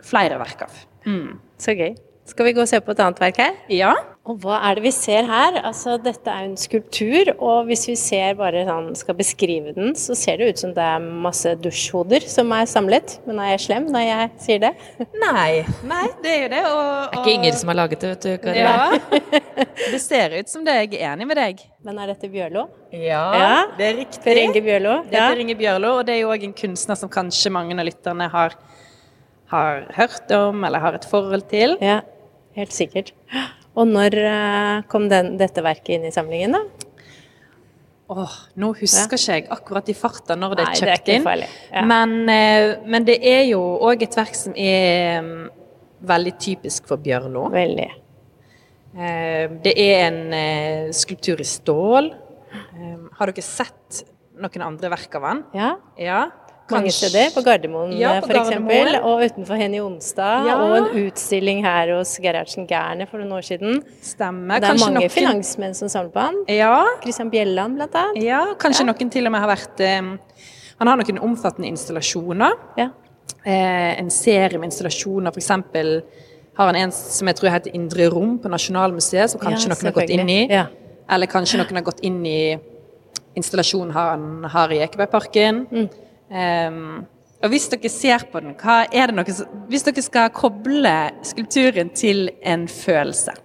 flere 0.04 0.38
verk 0.42 0.62
av. 0.68 0.76
Mm. 1.08 1.40
Så 1.60 1.76
gøy. 1.76 1.96
Skal 2.26 2.46
vi 2.48 2.54
gå 2.56 2.62
og 2.64 2.70
se 2.72 2.80
på 2.80 2.94
et 2.96 3.00
annet 3.04 3.20
verk 3.20 3.38
her? 3.42 3.56
Ja. 3.74 3.92
Og 4.24 4.38
hva 4.40 4.56
er 4.70 4.78
det 4.80 4.86
vi 4.86 4.92
ser 4.96 5.26
her? 5.28 5.58
Altså, 5.68 5.98
dette 6.00 6.32
er 6.32 6.46
en 6.46 6.54
skulptur, 6.56 7.34
og 7.44 7.66
hvis 7.68 7.82
vi 7.90 7.96
ser 8.00 8.38
bare 8.40 8.62
sånn, 8.64 8.86
skal 8.96 9.18
beskrive 9.20 9.74
den, 9.76 9.90
så 10.00 10.16
ser 10.16 10.40
det 10.40 10.48
ut 10.54 10.62
som 10.62 10.72
det 10.72 10.86
er 10.88 11.04
masse 11.04 11.52
dusjhoder 11.60 12.24
som 12.32 12.54
er 12.56 12.70
samlet. 12.72 13.18
Men 13.28 13.42
er 13.44 13.50
jeg 13.58 13.64
slem 13.66 13.90
når 13.92 14.06
jeg 14.08 14.30
sier 14.46 14.62
det? 14.64 14.72
Nei, 15.20 15.66
nei, 15.90 16.06
det 16.24 16.32
er 16.32 16.40
jo 16.46 16.52
det. 16.56 16.62
Og, 16.70 16.80
Det 16.80 17.18
er 17.18 17.20
ikke 17.26 17.34
Inger 17.36 17.58
som 17.60 17.74
har 17.74 17.80
laget 17.82 18.06
det, 18.06 18.14
vet 18.14 18.24
du. 18.24 18.32
Kari. 18.46 18.64
Ja. 18.64 19.34
Det 19.94 20.00
ser 20.02 20.34
ut 20.40 20.50
som 20.50 20.64
det. 20.66 20.74
Jeg 20.80 21.02
er 21.04 21.12
enig 21.12 21.28
med 21.28 21.38
deg. 21.38 21.60
Men 21.84 22.00
er 22.00 22.14
dette 22.14 22.30
Bjørlo? 22.32 22.64
Ja, 22.96 23.26
Ja. 23.36 23.52
det 23.78 23.86
er 23.90 23.98
riktig. 24.00 24.24
Per 24.24 24.40
Inge 24.40 24.62
Bjørlo? 24.64 24.96
Det 25.12 25.20
er 25.20 25.28
Per 25.36 25.44
Inge 25.44 25.58
Bjørlo, 25.60 25.92
og 26.00 26.08
det 26.08 26.16
er 26.16 26.22
jo 26.24 26.32
òg 26.32 26.48
en 26.48 26.56
kunstner 26.56 26.98
som 26.98 27.12
kanskje 27.12 27.52
mange 27.52 27.76
av 27.76 27.84
lytterne 27.86 28.30
har, 28.32 28.56
har 29.52 29.84
hørt 30.00 30.32
om 30.40 30.64
eller 30.64 30.80
har 30.88 30.96
et 30.98 31.06
forhold 31.12 31.44
til. 31.52 31.76
Ja, 31.84 32.00
helt 32.58 32.74
sikkert. 32.76 33.14
Og 33.74 33.90
når 33.90 34.18
eh, 34.22 34.82
kom 34.92 35.08
den, 35.10 35.34
dette 35.40 35.64
verket 35.66 35.96
inn 35.98 36.08
i 36.10 36.14
samlingen, 36.14 36.54
da? 36.58 36.90
Åh, 38.14 38.34
nå 38.62 38.70
husker 38.78 39.16
ikke 39.16 39.38
jeg 39.40 39.46
akkurat 39.56 39.88
i 39.90 39.96
farta 39.98 40.36
når 40.38 40.58
det 40.60 40.66
er 40.68 40.82
kjøpt 40.82 41.12
inn. 41.16 41.26
Ja. 41.72 41.84
Men, 41.90 42.14
eh, 42.30 42.76
men 42.86 43.08
det 43.08 43.18
er 43.26 43.46
jo 43.50 43.62
òg 43.82 44.04
et 44.06 44.18
verk 44.20 44.38
som 44.38 44.54
er 44.60 45.24
mm, 45.26 45.48
veldig 46.06 46.34
typisk 46.44 46.90
for 46.92 47.02
Bjørlo. 47.02 47.48
Veldig. 47.54 47.90
Eh, 48.94 49.48
Det 49.64 49.74
er 49.74 50.12
en 50.12 50.94
skulptur 50.94 51.42
i 51.42 51.48
stål. 51.48 52.12
Har 53.18 53.32
dere 53.32 53.46
sett 53.46 54.04
noen 54.38 54.66
andre 54.68 54.92
verk 54.94 55.16
av 55.18 55.30
han? 55.32 55.44
Ja, 55.58 55.74
Ja. 55.98 56.22
Mange 56.72 56.92
steder. 56.92 57.30
På 57.36 57.42
Gardermoen 57.44 57.92
Ja, 58.00 58.14
f.eks. 58.20 58.28
for 58.28 58.40
eksempel, 58.40 58.96
og 59.04 59.22
utenfor 59.26 59.56
Henny 59.60 59.80
Onsdag. 59.84 60.46
Ja. 60.48 60.56
Og 60.64 60.78
en 60.78 61.06
utstilling 61.06 61.62
her 61.66 61.92
hos 61.98 62.16
Gerhardsen 62.24 62.68
Gærne 62.68 63.08
for 63.10 63.18
noen 63.20 63.32
år 63.38 63.42
siden. 63.44 63.82
Stemmer. 64.02 64.60
Det 64.60 64.70
er 64.70 64.74
Kanskje 64.74 64.86
mange 64.88 65.00
noen- 65.02 65.12
finansmenn 65.12 65.76
som 65.76 65.88
samler 65.90 66.12
på 66.12 66.20
han. 66.20 66.36
Ja, 66.48 66.84
Christian 67.04 67.30
Bjelland, 67.30 67.76
blant 67.76 67.96
annet. 67.96 68.24
ja, 68.24 68.46
kanskje 68.58 68.86
noen 68.86 69.12
til 69.12 69.26
og 69.26 69.32
med 69.32 69.42
har 69.42 69.50
vært 69.56 69.80
eh, 69.80 70.02
Han 70.80 70.88
har 70.88 70.98
noen 70.98 71.20
omfattende 71.20 71.68
installasjoner. 71.68 72.52
Ja. 72.78 72.90
Eh, 73.46 74.00
en 74.00 74.10
serie 74.10 74.58
med 74.58 74.72
installasjoner, 74.72 75.32
f.eks. 75.32 75.50
har 76.58 76.66
han 76.68 76.76
en 76.76 76.92
som 76.92 77.28
jeg 77.28 77.36
tror 77.36 77.50
heter 77.50 77.72
Indre 77.76 78.08
rom 78.10 78.38
på 78.40 78.50
Nasjonalmuseet, 78.50 79.30
som 79.30 79.40
kanskje 79.40 79.68
Ja, 79.70 79.76
noen 79.76 79.86
har 79.86 79.92
gått 80.02 80.10
inn 80.10 80.30
i. 80.30 80.48
Ja. 80.50 80.66
Eller 81.10 81.28
kanskje 81.28 81.58
noen 81.60 81.76
har 81.76 81.84
gått 81.84 82.00
inn 82.02 82.26
i 82.26 82.58
installasjonen 83.36 83.92
han 83.92 84.44
har 84.54 84.72
i 84.72 84.80
Ekebergparken. 84.86 85.68
Mm. 85.72 85.90
Em, 86.34 87.06
Og 87.44 87.52
hvis 87.52 87.68
dere 87.70 87.90
ser 87.92 88.24
på 88.32 88.40
den, 88.42 88.56
hva 88.58 88.84
er 88.90 89.12
det 89.12 89.16
noe 89.18 89.34
som, 89.36 89.46
Hvis 89.70 89.84
dere 89.86 90.02
skal 90.02 90.32
koble 90.34 90.94
skulpturen 91.28 91.92
til 91.94 92.30
en 92.42 92.64
følelse 92.72 93.36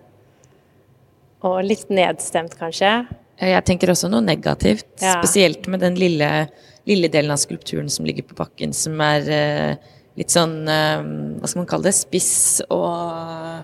Og 1.45 1.59
litt 1.67 1.91
nedstemt, 1.93 2.57
kanskje? 2.59 2.93
Jeg 3.39 3.63
tenker 3.69 3.93
også 3.93 4.09
noe 4.11 4.25
negativt. 4.25 4.89
Ja. 4.99 5.13
Spesielt 5.21 5.69
med 5.71 5.79
den 5.85 5.95
lille, 5.95 6.49
lille 6.91 7.11
delen 7.13 7.31
av 7.31 7.39
skulpturen 7.39 7.87
som 7.93 8.09
ligger 8.09 8.25
på 8.27 8.35
bakken, 8.41 8.73
som 8.75 8.99
er 9.05 9.29
eh, 9.31 9.93
litt 10.19 10.35
sånn 10.35 10.57
eh, 10.67 11.05
Hva 11.39 11.47
skal 11.51 11.63
man 11.63 11.69
kalle 11.71 11.87
det? 11.87 11.95
Spiss 11.95 12.33
og 12.67 13.61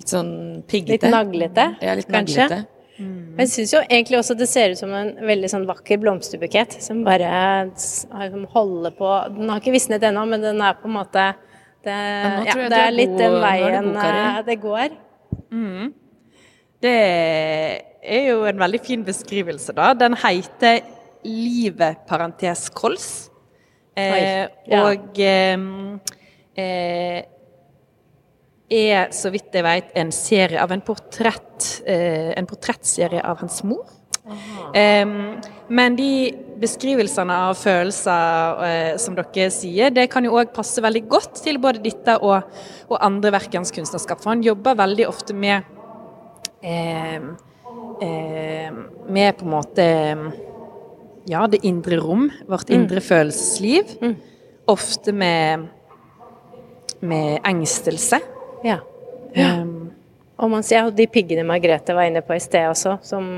litt 0.00 0.08
sånn 0.14 0.32
piggete. 0.70 1.10
Litt 1.10 1.12
naglete, 1.12 1.66
Ja, 1.84 1.98
litt 1.98 2.08
kanskje? 2.08 2.46
naglete. 2.48 2.62
Men 2.98 3.42
jeg 3.42 3.50
syns 3.50 3.72
jo 3.74 3.80
egentlig 3.88 4.20
også 4.20 4.36
det 4.38 4.46
ser 4.46 4.74
ut 4.74 4.78
som 4.78 4.92
en 4.94 5.16
veldig 5.26 5.48
sånn 5.50 5.66
vakker 5.66 5.98
blomsterbukett 6.02 6.76
som 6.84 7.00
bare 7.06 7.72
som 7.74 8.44
holder 8.52 8.94
på 8.94 9.08
Den 9.34 9.50
har 9.50 9.62
ikke 9.62 9.74
visnet 9.74 10.04
ennå, 10.06 10.22
men 10.30 10.44
den 10.44 10.62
er 10.62 10.76
på 10.78 10.86
en 10.86 10.94
måte 11.00 11.24
det, 11.84 11.92
ja, 11.92 12.44
ja, 12.46 12.68
det 12.70 12.78
er 12.80 12.94
litt 12.94 13.16
den 13.18 13.34
veien 13.42 13.90
det, 13.92 14.06
eh, 14.08 14.38
det 14.46 14.54
går. 14.62 14.94
Det 16.84 16.94
er 18.04 18.26
jo 18.30 18.44
en 18.48 18.60
veldig 18.60 18.80
fin 18.84 19.04
beskrivelse, 19.04 19.74
da. 19.76 19.92
Den 19.92 20.16
heter 20.16 20.80
'Livet 21.24 22.06
parentes 22.08 22.70
kols'. 22.70 23.30
Eh, 23.96 24.12
Oi, 24.12 24.48
ja. 24.68 24.82
Og 24.82 25.20
eh, 25.20 25.58
eh, 26.56 27.22
er, 28.70 29.10
så 29.12 29.30
vidt 29.32 29.54
jeg 29.54 29.64
vet, 29.66 29.92
en 29.98 30.12
serie 30.14 30.60
av 30.62 30.72
en 30.72 30.82
portrett 30.84 31.82
eh, 31.86 32.32
En 32.38 32.46
portrettserie 32.48 33.20
av 33.22 33.42
hans 33.42 33.62
mor. 33.64 33.84
Um, 34.24 35.36
men 35.68 35.96
de 35.98 36.32
beskrivelsene 36.56 37.34
av 37.50 37.58
følelser 37.60 38.62
uh, 38.62 38.94
som 39.00 39.16
dere 39.18 39.50
sier, 39.52 39.92
det 39.92 40.06
kan 40.12 40.24
jo 40.24 40.38
òg 40.40 40.54
passe 40.56 40.80
veldig 40.80 41.02
godt 41.12 41.42
til 41.44 41.60
både 41.60 41.82
dette 41.84 42.16
og, 42.24 42.48
og 42.88 42.96
andre 43.04 43.34
verk 43.36 43.52
i 43.52 43.60
hans 43.60 43.74
kunstnerskap. 43.74 44.22
For 44.24 44.32
han 44.32 44.44
jobber 44.44 44.78
veldig 44.80 45.06
ofte 45.10 45.36
med 45.36 45.68
eh, 46.64 47.20
eh, 48.00 48.72
med 49.04 49.38
på 49.38 49.44
en 49.44 49.52
måte 49.52 49.86
ja, 51.28 51.44
det 51.48 51.62
indre 51.68 52.00
rom, 52.00 52.30
vårt 52.48 52.72
indre 52.72 53.00
følelsesliv. 53.04 53.92
Ofte 54.68 55.12
med, 55.12 55.68
med 57.04 57.44
engstelse. 57.44 58.20
Ja. 58.64 58.80
Um, 59.36 59.90
Og 60.38 60.50
man 60.50 60.64
ser 60.66 60.82
jo 60.88 60.90
de 60.94 61.06
piggene 61.06 61.44
Margrethe 61.46 61.94
var 61.94 62.08
inne 62.08 62.22
på 62.26 62.34
i 62.34 62.40
sted 62.42 62.66
også, 62.70 62.96
som 63.06 63.28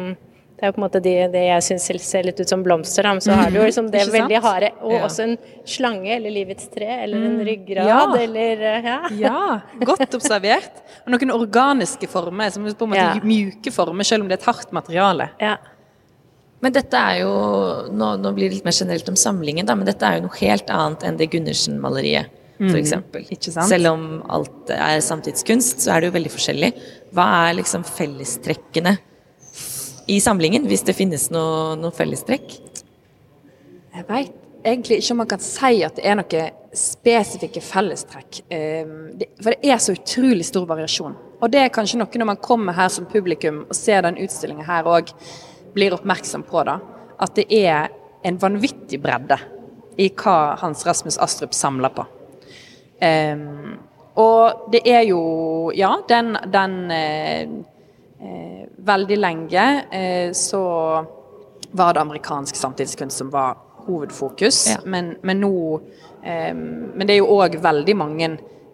det 0.56 0.64
er 0.64 0.71
jo 0.71 0.73
på 0.73 0.80
en 0.80 0.85
måte 0.87 1.00
de, 1.04 1.11
det 1.28 1.40
jeg 1.45 1.64
syns 1.66 2.06
ser 2.09 2.25
litt 2.25 2.38
ut 2.40 2.49
som 2.49 2.62
blomster, 2.64 3.04
da, 3.04 3.11
men 3.12 3.21
så 3.21 3.35
har 3.37 3.50
du 3.52 3.59
jo 3.59 3.64
liksom 3.66 3.90
det 3.92 4.06
veldig 4.09 4.38
harde, 4.40 4.71
og 4.80 4.95
Ja. 4.95 5.00
også 5.04 5.26
en 5.26 5.35
slange, 5.68 6.09
eller 6.14 6.33
livets 6.33 6.71
tre, 6.73 6.88
eller 7.04 7.26
en 7.28 7.37
ryggrad, 7.45 7.85
Ja. 7.90 7.99
eller 8.23 8.62
eh, 8.71 8.88
ja. 8.88 8.97
ja, 9.26 9.61
godt 9.85 10.16
observert. 10.16 10.80
Og 11.04 11.12
noen 11.12 11.35
organiske 11.37 12.09
former, 12.09 12.49
som 12.54 12.64
på 12.64 12.88
en 12.88 12.95
måte 12.95 13.02
Ja. 13.02 13.21
mjuke 13.21 13.71
former, 13.76 14.02
selv 14.09 14.25
om 14.25 14.28
det 14.33 14.38
er 14.38 14.42
et 14.47 14.49
hardt 14.54 14.73
materiale. 14.73 15.28
ja. 15.40 15.56
Men 16.64 16.73
dette 16.73 16.97
er 16.97 17.18
jo 17.21 17.33
Nå, 17.92 18.06
nå 18.16 18.30
blir 18.35 18.49
det 18.49 18.54
litt 18.56 18.64
mer 18.64 18.73
generelt 18.73 19.09
om 19.12 19.14
samlingen, 19.21 19.66
da, 19.68 19.75
men 19.76 19.85
dette 19.85 20.02
er 20.09 20.16
jo 20.16 20.23
noe 20.25 20.38
helt 20.40 20.71
annet 20.73 21.04
enn 21.04 21.18
det 21.21 21.28
Gundersen-maleriet, 21.30 22.33
f.eks. 22.60 22.94
Mm. 22.96 23.66
Selv 23.68 23.92
om 23.92 24.06
alt 24.32 24.72
er 24.72 25.00
samtidskunst, 25.04 25.84
så 25.84 25.94
er 25.94 26.02
det 26.02 26.10
jo 26.10 26.16
veldig 26.16 26.32
forskjellig. 26.32 26.72
Hva 27.16 27.26
er 27.46 27.58
liksom 27.60 27.84
fellestrekkene 27.88 28.96
i 30.12 30.20
samlingen, 30.22 30.66
hvis 30.70 30.86
det 30.86 30.96
finnes 30.96 31.28
noe, 31.34 31.75
noe 31.80 31.94
fellestrekk? 31.94 32.58
Jeg 33.96 34.06
veit 34.08 34.34
egentlig 34.66 35.00
ikke 35.00 35.14
om 35.14 35.20
man 35.22 35.30
kan 35.30 35.42
si 35.42 35.82
at 35.86 35.98
det 35.98 36.06
er 36.06 36.18
noen 36.18 36.62
spesifikke 36.76 37.62
fellestrekk. 37.64 38.40
Um, 38.50 38.96
for 39.40 39.54
det 39.54 39.72
er 39.72 39.82
så 39.82 39.94
utrolig 39.96 40.46
stor 40.48 40.66
variasjon. 40.68 41.16
Og 41.40 41.52
det 41.52 41.62
er 41.62 41.75
kanskje 41.75 42.00
noe 42.00 42.20
når 42.20 42.30
man 42.32 42.42
kommer 42.42 42.76
her 42.76 42.90
som 42.92 43.08
publikum 43.08 43.64
og 43.66 43.76
ser 43.76 44.04
den 44.06 44.18
utstillinga 44.22 44.66
her 44.66 44.88
òg, 44.90 45.12
blir 45.76 45.96
oppmerksom 45.96 46.44
på 46.48 46.64
da. 46.68 46.78
At 47.20 47.36
det 47.38 47.46
er 47.52 47.92
en 48.26 48.40
vanvittig 48.40 49.00
bredde 49.02 49.38
i 50.00 50.10
hva 50.12 50.56
Hans 50.60 50.84
Rasmus 50.86 51.18
Astrup 51.22 51.54
samler 51.56 51.92
på. 51.94 52.04
Um, 52.97 53.76
og 54.17 54.71
det 54.73 54.81
er 54.88 55.03
jo 55.05 55.71
Ja, 55.76 55.99
den, 56.09 56.37
den 56.49 56.91
eh, 56.91 57.43
eh, 58.23 58.62
Veldig 58.87 59.19
lenge 59.21 59.67
eh, 59.93 60.33
så 60.33 60.62
var 61.76 61.93
det 61.93 62.00
amerikansk 62.00 62.57
samtidskunst 62.57 63.19
som 63.19 63.31
var 63.31 63.57
hovedfokus. 63.87 64.71
Ja. 64.71 64.79
Men, 64.85 65.17
men 65.23 65.41
nå 65.41 65.81
eh, 66.25 66.55
Men 66.55 67.05
det 67.07 67.17
er 67.17 67.21
jo 67.21 67.37
òg 67.37 67.59
veldig 67.62 67.97
mange 67.99 68.31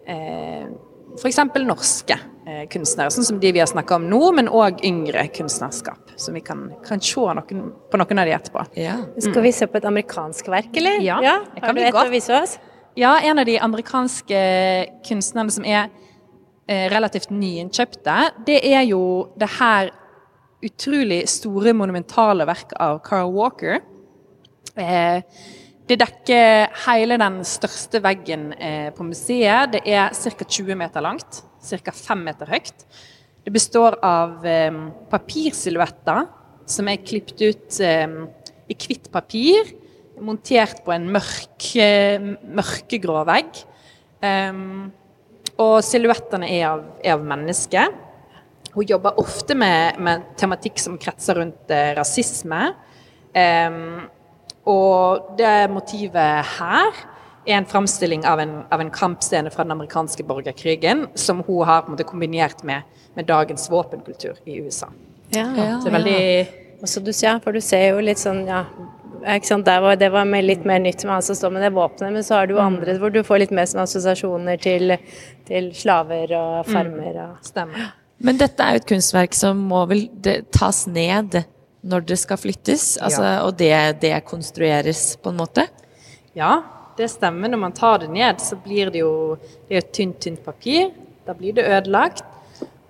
eh, 0.07 0.69
f.eks. 1.17 1.39
norske 1.65 2.15
eh, 2.47 2.63
kunstnere, 2.71 3.11
sånn 3.13 3.27
som 3.27 3.39
de 3.41 3.51
vi 3.53 3.61
har 3.61 3.69
snakka 3.69 3.99
om 3.99 4.07
nå, 4.09 4.21
men 4.37 4.49
òg 4.49 4.81
yngre 4.87 5.27
kunstnerskap. 5.35 6.13
Som 6.17 6.37
vi 6.37 6.41
kan, 6.45 6.69
kan 6.85 7.01
se 7.03 7.21
noen, 7.37 7.67
på 7.91 7.99
noen 8.01 8.21
av 8.21 8.29
de 8.29 8.33
etterpå. 8.37 8.63
Ja. 8.79 8.95
Skal 9.21 9.45
vi 9.45 9.51
se 9.53 9.67
på 9.69 9.77
et 9.77 9.85
amerikansk 9.89 10.49
verk, 10.49 10.71
eller? 10.79 11.01
Ja, 11.05 11.19
det 11.53 11.61
kan 11.61 11.69
Har 11.69 11.75
du 11.75 11.81
bli 11.81 11.89
et 11.89 11.93
godt. 11.97 12.09
å 12.09 12.13
vise 12.13 12.39
oss? 12.39 12.57
Ja, 12.95 13.19
en 13.19 13.39
av 13.39 13.45
de 13.45 13.55
amerikanske 13.57 14.39
kunstnerne 15.07 15.49
som 15.49 15.65
er 15.65 15.87
eh, 16.69 16.85
relativt 16.93 17.31
nyinnkjøpte, 17.33 18.17
det 18.45 18.59
er 18.69 18.83
jo 18.85 19.31
det 19.39 19.49
her 19.55 19.89
utrolig 20.63 21.23
store, 21.31 21.73
monumentale 21.73 22.45
verket 22.45 22.77
av 22.77 23.01
Carl 23.01 23.33
Walker. 23.33 23.81
Eh, 24.77 25.25
det 25.89 25.97
dekker 26.03 26.69
hele 26.85 27.17
den 27.17 27.41
største 27.49 27.97
veggen 28.05 28.51
eh, 28.61 28.93
på 28.93 29.09
museet. 29.09 29.73
Det 29.73 29.81
er 29.89 30.13
ca. 30.13 30.45
20 30.45 30.77
meter 30.85 31.01
langt, 31.01 31.41
ca. 31.65 31.97
5 31.97 32.25
meter 32.29 32.53
høyt. 32.53 32.85
Det 33.43 33.51
består 33.57 33.97
av 34.05 34.45
papirsilhuetter 35.11 36.27
som 36.69 36.87
er 36.87 37.01
klippet 37.03 37.41
ut 37.41 37.79
i 37.83 38.77
hvitt 38.85 39.09
papir, 39.11 39.73
montert 40.21 40.83
på 40.85 40.93
en 40.93 41.07
mørk, 41.11 41.69
eh, 41.79 42.21
mørkegrå 42.43 43.23
vegg. 43.27 43.63
Um, 44.23 44.91
og 45.59 45.77
silhuettene 45.85 46.47
er 46.49 46.65
av, 46.69 46.83
er 47.03 47.15
av 47.17 47.25
mennesker. 47.27 47.93
Hun 48.73 48.89
jobber 48.89 49.19
ofte 49.21 49.55
med, 49.57 49.99
med 50.01 50.23
tematikk 50.39 50.79
som 50.81 50.97
kretser 51.01 51.37
rundt 51.37 51.73
eh, 51.73 51.91
rasisme. 51.97 52.73
Um, 53.33 54.05
og 54.69 55.33
det 55.37 55.69
motivet 55.73 56.47
her 56.55 57.03
er 57.43 57.57
en 57.57 57.67
framstilling 57.67 58.23
av 58.25 58.39
en, 58.39 58.61
av 58.71 58.81
en 58.81 58.91
kampscene 58.93 59.51
fra 59.51 59.65
den 59.65 59.75
amerikanske 59.75 60.23
borgerkrigen, 60.23 61.07
som 61.19 61.43
hun 61.43 61.65
har 61.67 61.83
på 61.83 61.91
en 61.91 61.97
måte 61.97 62.07
kombinert 62.07 62.63
med, 62.63 62.87
med 63.17 63.27
dagens 63.27 63.67
våpenkultur 63.71 64.39
i 64.45 64.61
USA. 64.63 64.87
Ja. 65.33 65.49
ja, 65.57 65.69
det 65.81 65.89
er 65.89 65.95
veldig 65.95 66.19
Og 66.83 66.89
så 66.91 67.01
du, 67.01 67.09
ja, 67.15 67.37
for 67.41 67.55
du 67.55 67.61
ser 67.63 67.95
jo 67.95 68.01
litt 68.03 68.19
sånn, 68.21 68.43
ja 68.45 68.65
Der 69.23 69.81
var, 69.81 69.95
Det 69.95 70.09
var 70.11 70.25
med 70.25 70.43
litt 70.43 70.65
mer 70.65 70.79
nytt 70.79 71.03
med 71.03 71.13
han 71.13 71.21
som 71.21 71.35
står 71.35 71.51
med 71.55 71.63
det 71.63 71.69
våpenet, 71.73 72.13
men 72.13 72.23
så 72.23 72.35
har 72.35 72.47
du 72.47 72.55
jo 72.55 72.59
andre 72.59 72.97
hvor 72.99 73.09
du 73.13 73.21
får 73.23 73.39
litt 73.45 73.51
mer 73.55 73.65
sånn 73.65 73.83
assosiasjoner 73.85 74.57
til, 74.59 74.97
til 75.47 75.71
slaver 75.73 76.33
og 76.35 76.67
farmer. 76.67 77.19
Og, 77.23 77.45
stemmer. 77.47 77.93
Men 78.23 78.39
dette 78.39 78.63
er 78.63 78.75
jo 78.75 78.83
et 78.83 78.89
kunstverk 78.91 79.35
som 79.35 79.63
må 79.69 79.85
vel 79.89 80.05
det, 80.23 80.51
tas 80.55 80.85
ned 80.87 81.41
når 81.83 82.05
det 82.07 82.17
skal 82.21 82.39
flyttes, 82.39 82.97
altså, 83.03 83.25
og 83.43 83.57
det 83.59 84.13
konstrueres 84.27 85.17
på 85.19 85.33
en 85.33 85.39
måte? 85.41 85.67
Ja, 86.35 86.61
det 86.97 87.09
stemmer. 87.11 87.51
Når 87.51 87.59
man 87.59 87.75
tar 87.75 87.99
det 88.03 88.11
ned, 88.13 88.39
så 88.41 88.55
blir 88.55 88.91
det 88.93 89.01
jo 89.03 89.37
det 89.67 89.75
er 89.75 89.81
et 89.83 89.91
tynt, 89.95 90.19
tynt 90.23 90.43
papir. 90.45 90.93
Da 91.27 91.35
blir 91.35 91.55
det 91.57 91.67
ødelagt. 91.67 92.23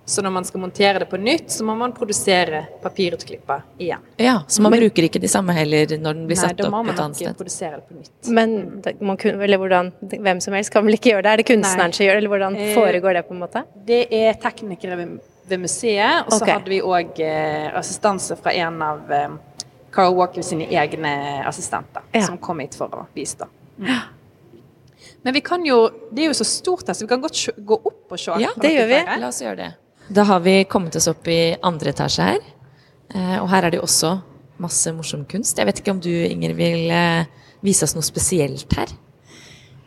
Så 0.06 0.22
når 0.22 0.32
man 0.36 0.44
skal 0.44 0.60
montere 0.60 1.00
det 1.00 1.06
på 1.08 1.18
nytt, 1.18 1.52
så 1.52 1.64
må 1.64 1.78
man 1.80 1.94
produsere 1.96 2.66
papirutklipper 2.84 3.62
igjen. 3.80 4.02
Ja, 4.20 4.42
Så 4.48 4.62
man 4.62 4.72
bruker 4.76 5.06
ikke 5.08 5.22
de 5.24 5.30
samme 5.32 5.54
heller 5.56 5.86
når 5.96 6.18
den 6.18 6.26
blir 6.28 6.36
Nei, 6.36 6.48
satt 6.50 6.58
da 6.60 6.70
må 6.70 6.82
opp 6.82 6.88
man 6.90 6.96
et 6.96 7.00
annet 7.00 7.22
ikke 7.22 7.30
sted? 7.30 7.38
produsere 7.40 7.78
det 7.78 7.88
på 7.88 8.00
nytt. 8.00 8.32
men 8.36 8.82
det, 8.84 8.94
man 9.02 9.18
hvordan, 9.18 9.92
hvem 10.12 10.42
som 10.44 10.54
helst 10.54 10.74
kan 10.74 10.84
vel 10.86 10.98
ikke 10.98 11.14
gjøre 11.14 11.24
det? 11.24 11.32
Er 11.32 11.38
det 11.38 11.46
kunstneren 11.48 11.94
Nei. 11.94 11.96
som 11.96 12.06
gjør 12.06 12.14
det, 12.14 12.18
eller 12.24 12.34
hvordan 12.36 12.56
Eh, 12.58 12.74
foregår 12.76 13.14
det 13.14 13.24
på 13.30 13.34
en 13.34 13.40
måte? 13.40 13.64
Det 13.86 14.02
er 14.12 14.34
teknikere 14.34 14.98
ved, 14.98 15.20
ved 15.48 15.60
museet, 15.60 16.26
og 16.26 16.32
så 16.34 16.42
okay. 16.44 16.54
hadde 16.58 16.70
vi 16.70 16.82
òg 16.82 17.20
eh, 17.24 17.72
assistanse 17.80 18.36
fra 18.36 18.52
en 18.52 18.82
av 18.82 19.12
eh, 19.12 19.30
Carl 19.94 20.14
Walker 20.16 20.42
sine 20.42 20.68
egne 20.68 21.46
assistenter, 21.48 22.02
Ja. 22.14 22.26
som 22.28 22.38
kom 22.38 22.60
hit 22.60 22.76
for 22.76 22.88
å 22.92 23.06
bistå. 23.16 23.48
Mm. 23.80 23.88
Men 25.24 25.34
vi 25.34 25.42
kan 25.42 25.64
jo 25.66 25.90
Det 26.12 26.24
er 26.24 26.28
jo 26.28 26.34
så 26.34 26.44
stort 26.46 26.88
her, 26.88 26.94
så 26.94 27.06
vi 27.06 27.08
kan 27.08 27.22
godt 27.22 27.50
gå 27.58 27.74
opp 27.86 28.12
og 28.12 28.20
se. 28.20 28.32
Ja, 28.42 28.50
det 28.60 28.74
gjør 28.74 28.88
vi. 28.88 29.00
flere. 29.00 29.20
La 29.22 29.28
oss 29.28 29.42
gjøre 29.42 29.56
det. 29.56 29.72
Da 30.14 30.22
har 30.24 30.40
vi 30.40 30.64
kommet 30.64 30.96
oss 30.96 31.08
opp 31.10 31.28
i 31.28 31.56
andre 31.66 31.90
etasje 31.90 32.26
her. 32.28 32.42
Eh, 33.16 33.38
og 33.40 33.48
her 33.50 33.66
er 33.66 33.74
det 33.74 33.80
jo 33.80 33.86
også 33.88 34.12
masse 34.62 34.92
morsom 34.94 35.24
kunst. 35.26 35.58
Jeg 35.58 35.66
vet 35.66 35.80
ikke 35.82 35.96
om 35.96 36.02
du, 36.04 36.12
Inger, 36.12 36.54
vil 36.54 36.92
eh, 36.94 37.48
vise 37.66 37.88
oss 37.88 37.96
noe 37.98 38.06
spesielt 38.06 38.76
her? 38.78 38.94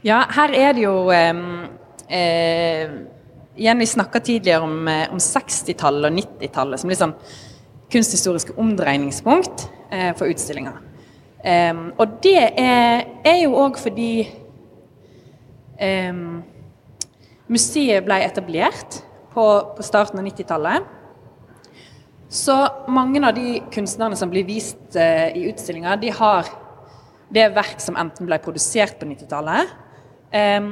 Ja, 0.03 0.25
her 0.35 0.57
er 0.57 0.75
det 0.75 0.83
jo 0.83 0.97
eh, 1.15 2.91
Igjen, 3.57 3.79
vi 3.79 3.89
snakka 3.93 4.25
tidligere 4.27 4.67
om, 4.67 4.75
eh, 4.91 5.07
om 5.15 5.23
60-tallet 5.23 6.11
og 6.11 6.19
90-tallet 6.19 6.83
som 6.83 6.91
litt 6.91 7.05
sånn 7.05 7.15
kunsthistoriske 7.95 8.59
omdreiningspunkt 8.59 9.69
eh, 9.95 10.11
for 10.19 10.27
utstillinga. 10.27 10.75
Og 12.03 12.15
det 12.25 12.41
er, 12.59 13.05
er 13.23 13.37
jo 13.45 13.53
òg 13.55 13.77
fordi 13.79 14.27
museet 17.47 18.03
ble 18.03 18.17
etablert 18.27 19.05
på, 19.37 19.47
på 19.77 19.85
starten 19.85 20.21
av 20.21 20.27
90-tallet. 20.27 20.93
Så 22.29 22.57
mange 22.89 23.21
av 23.23 23.37
de 23.37 23.61
kunstnerne 23.73 24.17
som 24.19 24.33
blir 24.33 24.47
vist 24.49 24.97
eh, 24.99 25.29
i 25.37 25.45
utstillinga, 25.51 25.95
de 26.01 26.11
har 26.17 26.49
det 27.29 27.43
er 27.43 27.55
verk 27.55 27.81
som 27.83 27.97
enten 27.99 28.27
ble 28.29 28.39
produsert 28.43 28.99
på 29.01 29.07
90-tallet, 29.09 29.71
eh, 30.35 30.69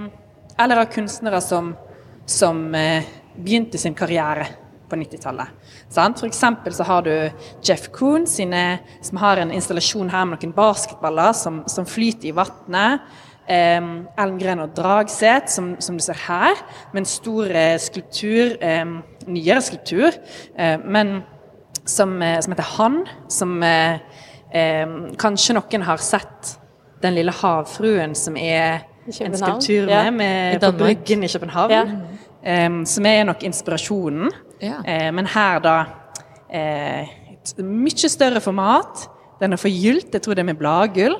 eller 0.59 0.83
av 0.83 0.91
kunstnere 0.95 1.41
som, 1.43 1.73
som 2.27 2.67
eh, 2.79 3.07
begynte 3.37 3.79
sin 3.79 3.95
karriere 3.95 4.47
på 4.89 4.99
90-tallet. 4.99 5.49
F.eks. 5.91 6.43
Så 6.77 6.87
har 6.87 7.03
du 7.03 7.15
Jeff 7.63 7.89
Koon 7.93 8.27
som 8.27 9.23
har 9.23 9.43
en 9.43 9.53
installasjon 9.53 10.11
her 10.13 10.27
med 10.29 10.43
noen 10.43 10.55
basketballer 10.55 11.33
som, 11.37 11.63
som 11.71 11.87
flyter 11.87 12.31
i 12.31 12.37
vannet. 12.37 13.03
Um, 13.45 14.07
Elmgren 14.17 14.63
og 14.65 14.71
Dragset, 14.73 15.51
som, 15.53 15.75
som, 15.85 15.99
du 15.99 16.05
ser 16.05 16.17
her, 16.17 16.57
med 16.95 17.03
en 17.03 17.09
stor 17.09 17.51
eh, 17.53 17.75
skulptur, 17.77 18.55
eh, 18.57 18.87
nyere 19.29 19.61
skulptur, 19.61 20.17
eh, 20.57 20.79
men 20.81 21.19
som, 21.85 22.15
eh, 22.23 22.39
som 22.41 22.55
heter 22.55 22.71
Han, 22.79 22.97
som 23.29 23.59
eh, 23.63 23.99
kanskje 25.21 25.59
noen 25.59 25.85
har 25.85 26.01
sett 26.01 26.55
Den 27.03 27.19
lille 27.19 27.35
havfruen, 27.37 28.15
som 28.17 28.37
er 28.41 28.87
en 29.05 29.37
skulptur 29.37 29.91
ja. 29.93 30.07
med, 30.09 30.15
med 30.17 30.63
på 30.63 30.71
Bryggen 30.79 31.27
i 31.27 31.29
København. 31.29 31.75
Ja. 32.45 32.69
Som 32.89 33.07
er 33.07 33.27
nok 33.29 33.43
inspirasjonen. 33.45 34.33
Ja. 34.63 34.79
Eh, 34.89 35.11
men 35.13 35.29
her, 35.29 35.61
da 35.61 35.75
eh, 36.49 37.13
Et 37.45 37.59
mye 37.61 38.09
større 38.09 38.41
format. 38.41 39.05
Den 39.41 39.53
er 39.53 39.61
forgylt, 39.61 40.15
jeg 40.15 40.23
tror 40.25 40.33
det 40.33 40.41
er 40.41 40.49
med 40.49 40.57
bladgull. 40.57 41.19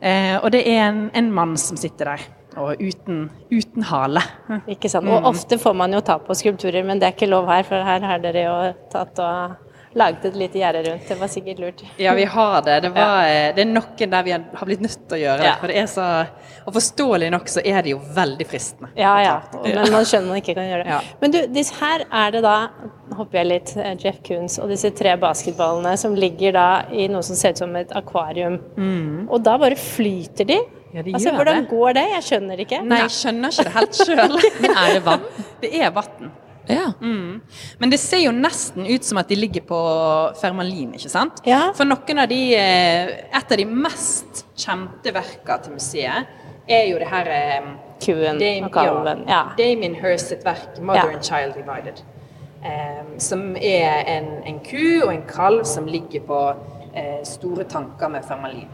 Eh, 0.00 0.36
og 0.42 0.50
det 0.52 0.64
er 0.68 0.88
en, 0.90 1.06
en 1.16 1.30
mann 1.32 1.54
som 1.60 1.78
sitter 1.80 2.12
der, 2.12 2.24
og 2.60 2.80
uten, 2.80 3.26
uten 3.52 3.86
hale. 3.88 4.22
Ikke 4.68 4.90
sant? 4.92 5.08
Og 5.08 5.28
ofte 5.32 5.58
får 5.60 5.76
man 5.76 5.96
jo 5.96 6.02
ta 6.04 6.18
på 6.22 6.36
skulpturer, 6.36 6.84
men 6.86 7.00
det 7.00 7.08
er 7.08 7.16
ikke 7.16 7.30
lov 7.30 7.48
her, 7.50 7.64
for 7.68 7.86
her 7.86 8.04
har 8.04 8.20
dere 8.24 8.44
jo 8.46 8.58
tatt 8.92 9.22
og 9.24 9.65
laget 9.96 10.24
et 10.28 10.36
lite 10.36 10.60
gjerde 10.60 10.82
rundt. 10.86 11.08
Det 11.08 11.16
var 11.20 11.30
sikkert 11.32 11.62
lurt. 11.62 11.82
Ja, 11.96 12.14
vi 12.14 12.24
har 12.24 12.62
det. 12.62 12.80
Det, 12.84 12.90
var, 12.94 13.24
eh, 13.28 13.54
det 13.56 13.64
er 13.64 13.70
noen 13.70 14.12
der 14.12 14.26
vi 14.26 14.34
har 14.36 14.68
blitt 14.68 14.84
nødt 14.84 14.98
til 15.08 15.16
å 15.16 15.20
gjøre 15.22 15.40
det. 15.40 15.48
Ja. 15.48 15.56
For 15.62 15.72
det 15.72 15.78
er 15.80 15.88
så, 15.90 16.06
og 16.66 16.76
forståelig 16.76 17.32
nok 17.32 17.50
så 17.50 17.64
er 17.64 17.80
det 17.86 17.94
jo 17.94 18.02
veldig 18.18 18.48
fristende. 18.50 18.92
Ja, 18.98 19.14
ja. 19.24 19.34
Men 19.64 19.92
man 19.94 20.06
skjønner 20.08 20.34
man 20.34 20.42
ikke 20.42 20.56
kan 20.58 20.68
gjøre 20.68 20.84
det. 20.84 20.94
Ja. 20.94 21.00
Men 21.22 21.34
du, 21.34 21.40
her 21.80 22.06
er 22.22 22.36
det 22.36 22.44
da, 22.46 22.56
hopper 23.16 23.42
jeg 23.42 23.50
litt, 23.52 23.74
eh, 23.80 23.92
Jeff 24.04 24.22
Koons 24.26 24.60
og 24.62 24.72
disse 24.72 24.92
tre 24.96 25.16
basketballene 25.20 25.96
som 26.00 26.16
ligger 26.16 26.56
da 26.56 26.68
i 26.92 27.08
noe 27.12 27.24
som 27.26 27.38
ser 27.38 27.56
ut 27.56 27.64
som 27.64 27.76
et 27.80 27.92
akvarium. 27.96 28.60
Og 29.26 29.38
da 29.44 29.58
bare 29.60 29.78
flyter 29.80 30.48
de? 30.48 30.60
Mm. 30.62 30.72
Ja, 30.96 31.02
de 31.02 31.12
altså, 31.12 31.32
hvordan 31.34 31.62
det. 31.64 31.68
går 31.68 31.92
det? 31.92 32.08
Jeg 32.14 32.24
skjønner 32.24 32.60
ikke. 32.62 32.78
Nei, 32.88 33.02
jeg 33.04 33.14
skjønner 33.18 33.52
ikke 33.52 33.64
det 33.66 33.72
helt 33.74 33.98
sjøl. 34.00 34.36
Men 34.62 34.76
er 34.80 34.92
det 34.94 35.02
vann? 35.04 35.30
Det 35.60 35.72
er 35.76 35.90
vann. 35.92 36.36
Ja. 36.68 36.92
Mm. 37.00 37.40
Men 37.78 37.92
det 37.92 38.00
ser 38.02 38.24
jo 38.24 38.32
nesten 38.34 38.86
ut 38.86 39.04
som 39.04 39.20
at 39.20 39.28
de 39.28 39.38
ligger 39.38 39.64
på 39.66 39.80
Fermalin, 40.40 40.94
ikke 40.98 41.10
sant? 41.12 41.42
Ja. 41.46 41.70
For 41.76 41.88
noen 41.88 42.22
av 42.22 42.28
de 42.30 42.40
eh, 42.58 43.14
Et 43.36 43.52
av 43.52 43.60
de 43.60 43.66
mest 43.70 44.44
kjente 44.56 45.12
verkene 45.14 45.62
til 45.62 45.76
museet 45.76 46.34
er 46.66 46.88
jo 46.90 46.98
det 46.98 47.08
her 47.10 47.30
eh, 47.30 47.68
Kuen 48.02 48.40
Dame, 48.40 48.66
og 48.66 48.72
kalven. 48.74 49.24
Ja. 49.28 49.42
Damien 49.58 49.94
Hirst 49.94 50.32
sitt 50.32 50.44
verk 50.44 50.80
'Mother 50.80 51.14
and 51.14 51.22
Child 51.24 51.54
Divided'. 51.56 52.02
Um, 52.66 53.20
som 53.20 53.56
er 53.56 54.02
en, 54.10 54.24
en 54.46 54.58
ku 54.64 55.04
og 55.06 55.14
en 55.14 55.22
kalv 55.28 55.64
som 55.64 55.86
ligger 55.86 56.20
på 56.26 56.40
uh, 56.96 57.20
store 57.24 57.64
tanker 57.64 58.08
med 58.08 58.24
Fermalin. 58.28 58.68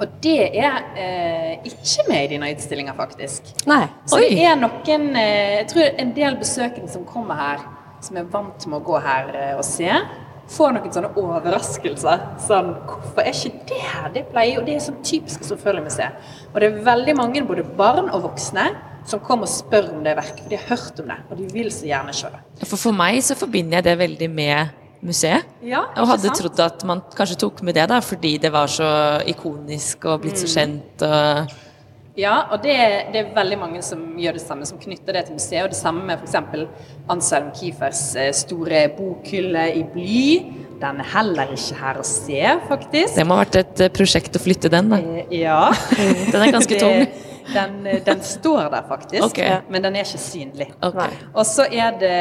Og 0.00 0.16
det 0.24 0.48
er 0.58 0.78
eh, 0.98 1.68
ikke 1.68 2.06
med 2.08 2.24
i 2.24 2.30
denne 2.32 2.50
utstillinga, 2.54 2.94
faktisk. 2.96 3.52
Nei. 3.70 3.84
Så 4.08 4.18
Oi. 4.18 4.32
det 4.32 4.46
er 4.48 4.58
noen 4.58 5.08
eh, 5.18 5.60
Jeg 5.60 5.68
tror 5.72 6.02
en 6.04 6.12
del 6.16 6.38
besøkende 6.40 6.90
som 6.90 7.04
kommer 7.08 7.38
her, 7.38 7.64
som 8.02 8.18
er 8.18 8.28
vant 8.32 8.66
med 8.66 8.80
å 8.80 8.84
gå 8.86 9.00
her 9.04 9.30
eh, 9.36 9.54
og 9.58 9.64
se, 9.66 9.90
får 10.52 10.74
noen 10.74 10.94
sånne 10.94 11.12
overraskelser. 11.22 12.24
Sånn 12.46 12.72
Hvorfor 12.88 13.22
er 13.22 13.36
ikke 13.36 13.66
det 13.70 13.82
her? 13.92 14.08
Det 14.16 14.24
pleier 14.32 14.58
jo 14.58 14.64
Det 14.66 14.78
er 14.78 14.86
sånn 14.88 15.02
typisk 15.06 15.44
Storfølgemuseet. 15.46 16.32
Og 16.52 16.58
det 16.60 16.70
er 16.70 16.82
veldig 16.88 17.18
mange, 17.20 17.44
både 17.46 17.66
barn 17.78 18.10
og 18.10 18.26
voksne, 18.26 18.70
som 19.08 19.22
kommer 19.22 19.48
og 19.48 19.54
spør 19.54 19.92
om 19.96 20.04
det 20.06 20.16
verket. 20.18 20.44
For 20.44 20.52
de 20.52 20.60
har 20.60 20.68
hørt 20.72 21.00
om 21.02 21.10
det, 21.10 21.18
og 21.28 21.40
de 21.40 21.48
vil 21.52 21.72
så 21.74 21.88
gjerne 21.88 22.14
se 22.16 22.30
det. 22.32 22.42
For 22.64 22.80
for 22.80 22.96
meg 22.96 23.22
så 23.24 23.38
forbinder 23.38 23.80
jeg 23.80 23.90
det 23.90 23.98
veldig 24.02 24.30
med 24.34 24.78
museet. 25.02 25.44
Ja, 25.66 25.84
Og 25.96 26.06
hadde 26.12 26.28
sant? 26.30 26.38
trodd 26.40 26.60
at 26.62 26.84
man 26.88 27.02
kanskje 27.16 27.38
tok 27.42 27.62
med 27.66 27.74
det, 27.74 27.88
da, 27.90 28.00
fordi 28.00 28.36
det 28.40 28.52
var 28.54 28.66
så 28.70 28.88
ikonisk 29.26 30.04
og 30.06 30.22
blitt 30.22 30.38
så 30.38 30.46
Mm. 30.46 30.54
kjent. 30.54 31.02
Og 31.02 31.58
Ja, 32.14 32.42
og 32.52 32.60
det, 32.62 32.74
det 33.12 33.16
er 33.22 33.34
veldig 33.34 33.56
mange 33.58 33.82
som 33.82 33.98
gjør 34.20 34.34
det 34.36 34.42
samme, 34.42 34.66
som 34.68 34.76
knytter 34.78 35.14
det 35.14 35.24
til 35.26 35.34
museet. 35.38 35.62
Og 35.64 35.70
det 35.70 35.78
samme 35.78 36.04
med 36.04 36.18
f.eks. 36.20 36.68
Anselm 37.08 37.46
Kiefers 37.56 38.14
eh, 38.20 38.32
store 38.36 38.82
bokhylle 38.98 39.62
i 39.74 39.82
bly. 39.82 40.52
Den 40.82 41.00
er 41.00 41.08
heller 41.14 41.48
ikke 41.54 41.78
her 41.80 41.94
å 42.02 42.04
se, 42.04 42.42
faktisk. 42.68 43.14
det 43.16 43.24
må 43.26 43.36
ha 43.38 43.44
vært 43.46 43.56
et 43.62 43.80
eh, 43.80 43.88
prosjekt 43.88 44.36
å 44.36 44.42
flytte 44.44 44.68
den, 44.68 44.90
da. 44.92 44.96
Eh, 44.98 45.38
Ja. 45.40 45.70
Den 46.32 46.42
er 46.42 46.52
ganske 46.52 46.78
tung. 46.84 47.06
Den, 47.52 47.86
eh, 47.86 48.00
den 48.04 48.22
står 48.22 48.70
der 48.70 48.82
faktisk, 48.88 49.22
okay. 49.24 49.60
men 49.68 49.82
den 49.82 49.96
er 49.96 50.06
ikke 50.06 50.22
synlig. 50.22 50.68
Okay. 50.82 51.18
Og 51.34 51.46
så 51.46 51.66
er 51.70 51.96
det 52.00 52.16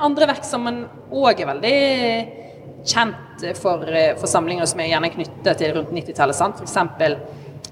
andre 0.00 0.28
verk 0.30 0.44
som 0.44 0.64
man 0.68 0.84
òg 1.12 1.40
er 1.40 1.50
veldig 1.52 1.76
kjent 2.88 3.44
for, 3.60 3.84
eh, 3.88 4.14
for 4.16 4.26
samlinger 4.30 4.66
som 4.66 4.80
er 4.80 4.92
gjerne 4.92 5.10
knyttet 5.14 5.58
til 5.60 5.74
rundt 5.76 5.92
90-tallet. 5.94 6.60
F.eks. 6.64 6.76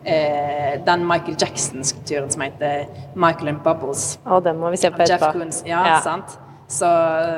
Eh, 0.07 0.85
den 0.87 1.07
Michael 1.07 1.37
Jackson-skulpturen 1.39 2.31
som 2.31 2.43
heter 2.43 2.87
'Michael 3.15 3.49
and 3.49 3.61
Bubbles'. 3.65 4.19
Å, 4.25 4.41
den 4.43 4.59
må 4.59 4.71
vi 4.71 4.77
se 4.77 4.91
på 4.91 5.03
etterpå. 5.03 5.33
Koons. 5.33 5.63
Ja, 5.67 5.85
Ja. 5.87 6.01
sant? 6.01 6.39
Så 6.69 6.87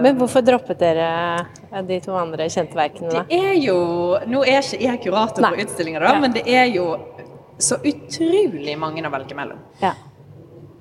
Men 0.03 0.17
hvorfor 0.17 0.41
droppet 0.41 0.79
dere 0.79 1.47
eh, 1.73 1.83
de 1.83 2.01
to 2.01 2.13
andre 2.17 2.49
kjente 2.49 2.77
verkene, 2.77 3.11
da? 3.11 3.23
Det 3.29 3.39
er 3.39 3.55
jo 3.61 4.19
Nå 4.27 4.43
er 4.45 4.63
ikke 4.63 4.81
jeg 4.83 5.03
kurator 5.05 5.43
på 5.43 5.65
utstillinga, 5.65 6.01
da, 6.01 6.13
Ja. 6.15 6.21
men 6.21 6.33
det 6.33 6.47
er 6.47 6.65
jo 6.65 6.99
så 7.59 7.81
utrolig 7.83 8.77
mange 8.79 9.05
å 9.07 9.11
velge 9.13 9.37
mellom. 9.37 9.59
Ja. 9.83 9.95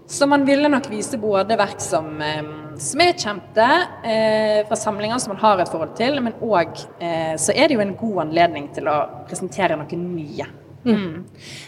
Så 0.07 0.27
man 0.29 0.45
ville 0.47 0.69
nok 0.71 0.85
vise 0.89 1.17
både 1.19 1.57
verk 1.59 1.81
som, 1.83 2.21
eh, 2.21 2.43
som 2.79 3.01
er 3.03 3.17
kjente 3.17 3.65
eh, 4.07 4.61
fra 4.67 4.77
samlinger 4.79 5.19
som 5.19 5.33
man 5.33 5.41
har 5.41 5.59
et 5.59 5.71
forhold 5.71 5.97
til, 5.97 6.21
men 6.23 6.37
òg 6.39 6.79
eh, 7.03 7.33
så 7.35 7.51
er 7.51 7.67
det 7.67 7.75
jo 7.75 7.83
en 7.83 7.97
god 7.99 8.21
anledning 8.27 8.69
til 8.75 8.87
å 8.87 9.01
presentere 9.27 9.75
noe 9.75 9.99
nye. 9.99 10.47
Mm. 10.87 11.25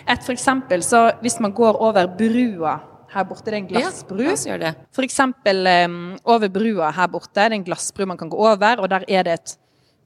Et 0.08 0.24
for 0.24 0.32
eksempel, 0.32 0.86
så 0.86 1.10
hvis 1.20 1.40
man 1.44 1.52
går 1.58 1.82
over 1.84 2.08
brua 2.08 2.78
her 3.10 3.26
borte, 3.26 3.50
det 3.50 3.58
er 3.58 3.62
en 3.64 3.70
glassbru. 3.74 4.24
Ja. 4.30 4.74
For 4.96 5.04
eksempel 5.04 5.68
eh, 5.68 5.88
over 6.30 6.54
brua 6.54 6.94
her 6.96 7.10
borte, 7.12 7.34
det 7.42 7.50
er 7.50 7.58
en 7.58 7.68
glassbru 7.68 8.06
man 8.08 8.22
kan 8.22 8.32
gå 8.32 8.40
over, 8.40 8.80
og 8.80 8.92
der 8.94 9.08
er 9.10 9.28
det 9.28 9.36
et, 9.40 9.58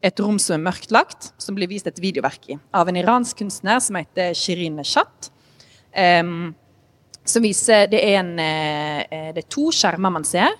et 0.04 0.20
rom 0.20 0.40
som 0.42 0.58
er 0.58 0.66
mørklagt, 0.66 1.32
som 1.40 1.56
blir 1.56 1.70
vist 1.72 1.88
et 1.88 2.02
videoverk 2.04 2.50
i, 2.52 2.58
av 2.76 2.90
en 2.90 3.00
iransk 3.00 3.40
kunstner 3.40 3.80
som 3.84 3.98
heter 4.00 4.36
Shirin 4.38 4.76
Neshat. 4.80 5.30
Um, 5.94 6.52
som 7.24 7.46
viser 7.46 7.88
Det 7.88 8.02
er, 8.04 8.20
en, 8.20 8.40
eh, 8.40 9.32
det 9.32 9.46
er 9.46 9.50
to 9.50 9.70
skjermer 9.72 10.12
man 10.12 10.26
ser. 10.28 10.58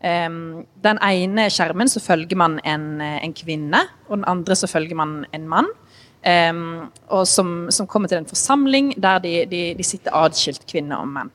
Um, 0.00 0.64
den 0.82 0.98
ene 1.04 1.44
skjermen 1.52 1.90
så 1.92 2.00
følger 2.00 2.38
man 2.40 2.58
en, 2.64 3.00
eh, 3.00 3.20
en 3.22 3.34
kvinne, 3.36 3.82
og 4.08 4.16
den 4.18 4.24
andre 4.26 4.56
så 4.56 4.66
følger 4.66 4.96
man 4.96 5.24
en 5.32 5.46
mann. 5.48 5.68
Um, 6.20 6.90
og 7.08 7.28
som, 7.28 7.70
som 7.70 7.86
kommer 7.86 8.08
til 8.08 8.18
en 8.18 8.28
forsamling 8.28 8.90
der 9.00 9.22
de, 9.22 9.34
de, 9.48 9.62
de 9.78 9.84
sitter 9.86 10.12
adskilt, 10.12 10.66
kvinner 10.68 11.00
og 11.00 11.08
menn. 11.08 11.30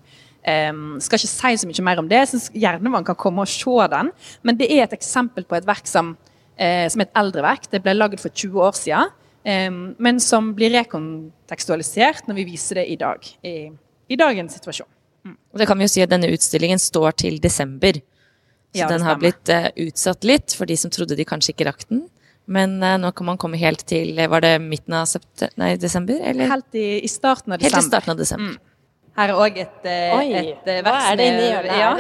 Um, 0.46 1.00
skal 1.02 1.18
ikke 1.18 1.32
si 1.32 1.58
så 1.58 1.70
mye 1.70 1.86
mer 1.88 2.02
om 2.04 2.10
det. 2.10 2.20
Jeg 2.20 2.34
synes 2.34 2.52
gjerne 2.54 2.92
man 2.94 3.06
kan 3.06 3.18
komme 3.18 3.42
og 3.42 3.50
se 3.50 3.88
den. 3.96 4.12
Men 4.44 4.60
det 4.60 4.68
er 4.70 4.84
et 4.84 4.94
eksempel 4.94 5.46
på 5.48 5.58
et 5.58 5.66
verk 5.66 5.88
som, 5.90 6.14
eh, 6.58 6.88
som 6.92 7.02
er 7.04 7.10
et 7.10 7.22
eldre 7.22 7.46
verk. 7.46 7.70
Det 7.72 7.82
ble 7.84 7.96
laget 7.98 8.24
for 8.24 8.30
20 8.34 8.66
år 8.68 8.76
siden. 8.80 9.14
eh, 9.46 9.70
men 9.72 10.20
som 10.20 10.54
blir 10.58 10.74
rekontekstualisert 10.74 12.28
når 12.28 12.42
vi 12.42 12.46
viser 12.52 12.82
det 12.82 12.88
i 12.90 12.98
dag. 13.00 13.26
I, 13.44 13.72
i 14.10 14.16
dagens 14.20 14.58
situasjon. 14.58 14.90
Og 15.26 15.60
det 15.60 15.68
kan 15.68 15.78
vi 15.80 15.88
jo 15.88 15.94
si 15.94 16.04
at 16.04 16.12
denne 16.12 16.30
utstillingen 16.34 16.82
står 16.82 17.16
til 17.26 17.40
desember. 17.42 17.98
Så 18.76 18.84
Ja, 18.84 18.90
den 18.92 19.06
har 19.08 19.16
blitt 19.18 19.50
eh, 19.50 19.70
utsatt 19.88 20.26
litt 20.28 20.54
for 20.54 20.68
de 20.70 20.76
som 20.78 20.92
trodde 20.92 21.16
de 21.16 21.26
kanskje 21.26 21.54
ikke 21.54 21.70
rakk 21.70 21.88
den. 21.90 22.04
Men 22.46 22.78
eh, 22.84 22.98
nå 23.02 23.12
kan 23.16 23.26
man 23.32 23.40
komme 23.42 23.58
helt 23.58 23.86
til 23.90 24.20
eh, 24.20 24.30
Var 24.30 24.44
det 24.44 24.54
midten 24.62 24.94
av 24.94 25.10
nei, 25.58 25.76
desember? 25.82 26.20
Eller? 26.22 26.52
Helt 26.52 26.78
i, 26.78 27.00
i 27.02 27.10
starten 27.10 27.56
av 27.56 27.64
Helt 27.64 27.80
i 27.80 27.86
starten 27.86 28.14
av 28.14 28.20
desember. 28.20 28.58
Her 29.16 29.32
er 29.32 29.38
òg 29.40 29.58
et, 29.62 29.86
eh, 29.88 30.14
Oi, 30.18 30.32
et 30.36 30.66
eh, 30.68 30.82
hva 30.84 30.92
verk 30.92 31.06
er 31.08 31.20
det 31.20 31.26
inni 31.32 31.44
hjørnet 31.48 31.78
ja. 31.80 31.92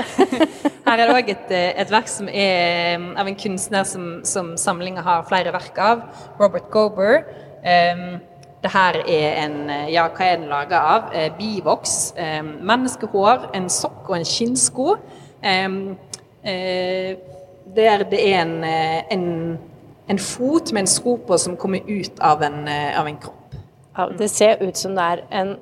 Her 0.87 0.99
er 0.99 1.01
det 1.07 1.13
òg 1.15 1.29
et, 1.31 1.51
eh, 1.55 1.67
et 1.79 1.91
verk 1.93 2.09
som 2.11 2.27
er 2.27 3.03
av 3.15 3.29
en 3.29 3.37
kunstner 3.39 3.85
som, 3.87 4.07
som 4.27 4.49
samlinga 4.59 5.03
har 5.05 5.23
flere 5.29 5.53
verk 5.55 5.77
av. 5.79 6.01
Robert 6.41 6.67
Gober. 6.73 7.23
Um, 7.63 8.17
det 8.61 8.71
her 8.73 8.97
er 8.99 9.39
en 9.45 9.55
Ja, 9.89 10.09
hva 10.09 10.27
er 10.27 10.41
den 10.41 10.49
laga 10.51 10.81
av? 10.91 11.07
Uh, 11.15 11.29
bivoks. 11.37 11.95
Um, 12.19 12.51
menneskehår, 12.67 13.47
en 13.55 13.69
sokk 13.71 14.09
og 14.09 14.17
en 14.19 14.27
skinnsko. 14.27 14.97
Um, 15.39 15.77
uh, 16.43 17.15
der 17.75 18.03
det 18.11 18.19
er 18.27 18.41
en, 18.43 18.57
en, 19.15 19.29
en 20.11 20.19
fot 20.19 20.75
med 20.75 20.83
en 20.83 20.91
sko 20.91 21.15
på 21.27 21.39
som 21.41 21.55
kommer 21.57 21.87
ut 21.87 22.19
av 22.19 22.43
en, 22.45 22.67
av 22.67 23.07
en 23.07 23.17
kropp. 23.23 23.55
Ja, 23.95 24.09
det 24.19 24.29
ser 24.29 24.59
ut 24.61 24.77
som 24.77 24.99
det 24.99 25.07
er 25.15 25.23
en 25.31 25.55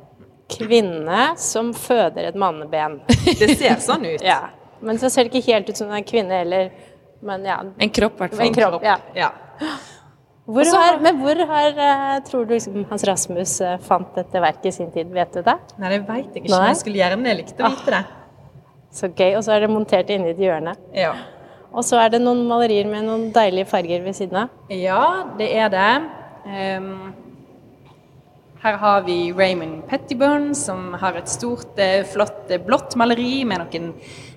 kvinne 0.58 1.24
som 1.42 1.72
føder 1.78 2.30
et 2.30 2.38
manneben. 2.40 3.00
Det 3.26 3.56
ser 3.58 3.80
sånn 3.84 4.06
ut. 4.10 4.24
Ja. 4.34 4.42
Men 4.84 4.98
så 5.00 5.08
ser 5.08 5.30
det 5.30 5.32
ikke 5.40 5.54
helt 5.54 5.70
ut 5.72 5.80
som 5.80 5.92
en 5.96 6.04
kvinne 6.04 6.42
heller. 6.42 6.72
Men 7.24 7.46
ja. 7.48 7.62
En 7.80 7.92
kropp, 7.96 8.18
i 8.18 8.26
hvert 8.26 8.34
fall. 8.36 8.48
En 8.50 8.56
kropp, 8.58 8.84
ja. 8.84 8.98
Ja. 9.16 9.30
Hvor 10.44 10.60
Også, 10.66 10.76
har, 10.76 10.98
men 11.00 11.22
hvor 11.22 11.40
har 11.48 11.78
eh, 11.80 12.18
tror 12.28 12.44
du 12.44 12.52
liksom, 12.58 12.82
Hans 12.90 13.06
Rasmus 13.08 13.54
eh, 13.64 13.78
fant 13.80 14.10
dette 14.18 14.42
verket 14.44 14.66
i 14.68 14.74
sin 14.76 14.90
tid? 14.92 15.08
Vet 15.16 15.32
du 15.38 15.40
det? 15.46 15.54
Nei, 15.80 15.94
det 15.94 16.02
veit 16.04 16.34
jeg 16.36 16.42
ikke. 16.42 16.52
Nei. 16.52 16.60
men 16.60 16.74
Jeg 16.74 16.80
skulle 16.82 17.00
gjerne 17.00 17.36
likt 17.40 17.62
å 17.64 17.72
vite 17.72 17.94
det. 17.96 18.02
Så 18.94 19.08
gøy. 19.08 19.30
Og 19.38 19.46
så 19.48 19.56
er 19.56 19.64
det 19.64 19.70
montert 19.72 20.12
inni 20.12 20.34
et 20.34 20.42
hjørne. 20.44 20.76
Ja. 21.00 21.14
Og 21.72 21.88
så 21.88 21.98
er 22.04 22.12
det 22.14 22.20
noen 22.22 22.44
malerier 22.50 22.92
med 22.92 23.08
noen 23.08 23.30
deilige 23.34 23.72
farger 23.72 24.04
ved 24.04 24.20
siden 24.20 24.44
av. 24.44 24.52
Ja, 24.70 25.00
det 25.40 25.48
er 25.64 25.72
det. 25.74 25.88
Ehm, 26.44 26.92
her 28.64 28.78
har 28.80 29.02
vi 29.04 29.34
Raymond 29.36 29.82
Pettyburn, 29.90 30.54
som 30.56 30.94
har 31.00 31.18
et 31.20 31.28
stort, 31.28 31.78
eh, 31.80 32.06
flott 32.08 32.52
eh, 32.52 32.62
blått 32.64 32.96
maleri 32.96 33.44
med 33.44 33.60
noen 33.60 33.90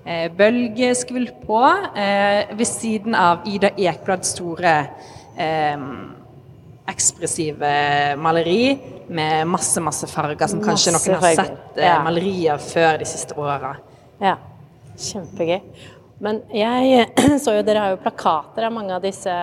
eh, 0.04 0.26
bølgeskvulp 0.34 1.44
på, 1.46 1.62
eh, 1.94 2.50
ved 2.50 2.66
siden 2.66 3.14
av 3.14 3.46
Ida 3.46 3.70
Ekblads 3.76 4.34
store 4.34 4.74
ekspressive 6.86 7.70
maleri 8.16 8.78
med 9.12 9.46
masse, 9.46 9.80
masse 9.84 10.06
farger, 10.08 10.48
som 10.48 10.62
kanskje 10.64 10.94
Masse 10.94 11.10
noen 11.12 11.22
har 11.22 11.34
sett 11.36 11.80
eh, 11.82 11.96
malerier 12.02 12.62
før 12.62 12.98
de 13.02 13.08
siste 13.08 13.36
åra. 13.38 13.74
Ja, 14.22 14.38
kjempegøy. 14.96 15.60
Men 16.24 16.40
jeg 16.54 17.10
så 17.44 17.58
jo 17.58 17.66
dere 17.66 17.84
har 17.84 17.94
jo 17.94 18.00
plakater 18.02 18.66
av 18.66 18.74
mange 18.74 18.96
av 18.96 19.04
disse 19.04 19.34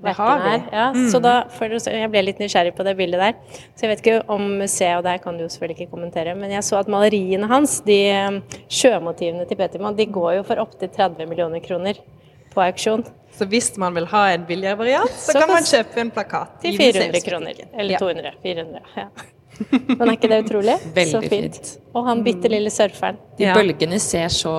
Det 0.00 0.08
verkene 0.08 0.44
her. 0.46 0.62
Ja, 0.72 0.84
Så 1.12 1.20
da, 1.22 1.34
for, 1.52 1.68
jeg 1.68 2.10
ble 2.12 2.22
litt 2.24 2.38
nysgjerrig 2.40 2.72
på 2.76 2.86
det 2.86 2.96
bildet 2.96 3.20
der. 3.20 3.34
Så 3.76 3.84
jeg 3.84 3.90
vet 3.92 4.02
ikke 4.04 4.20
om 4.32 4.46
museet, 4.62 4.96
og 4.96 5.04
der 5.04 5.20
kan 5.22 5.36
du 5.36 5.44
jo 5.44 5.48
selvfølgelig 5.52 5.80
ikke 5.80 5.92
kommentere, 5.92 6.34
men 6.38 6.50
jeg 6.54 6.64
så 6.64 6.78
at 6.80 6.88
maleriene 6.88 7.48
hans, 7.50 7.80
de 7.84 7.98
eh, 8.14 8.60
sjømotivene 8.68 9.44
til 9.48 9.60
Petermann, 9.60 9.98
de 9.98 10.06
går 10.08 10.38
jo 10.40 10.46
for 10.48 10.62
opptil 10.62 10.88
30 10.88 11.28
millioner 11.30 11.60
kroner 11.64 12.00
på 12.54 12.62
auksjon. 12.64 13.04
Så 13.36 13.46
hvis 13.46 13.76
man 13.78 13.94
vil 13.94 14.08
ha 14.10 14.24
en 14.34 14.46
billigere 14.48 14.78
variant, 14.80 15.12
så, 15.12 15.32
Så 15.32 15.38
kan 15.38 15.52
man 15.52 15.62
kjøpe 15.68 16.00
en 16.02 16.10
plakat. 16.10 16.56
Til 16.64 16.80
400 16.80 17.20
kroner. 17.28 17.60
Eller 17.72 17.94
Ja. 17.94 18.32
400. 18.42 18.80
Ja. 18.96 19.06
Men 19.70 20.02
er 20.08 20.12
ikke 20.16 20.28
det 20.32 20.38
utrolig? 20.46 20.74
Veldig 20.98 21.12
så 21.12 21.20
fint. 21.22 21.56
fint. 21.58 21.70
Og 21.94 22.06
han 22.06 22.22
bitte 22.24 22.48
lille 22.52 22.70
surferen. 22.72 23.18
De 23.38 23.44
Ja. 23.44 23.54
bølgene 23.54 23.98
ser 24.00 24.28
så, 24.32 24.52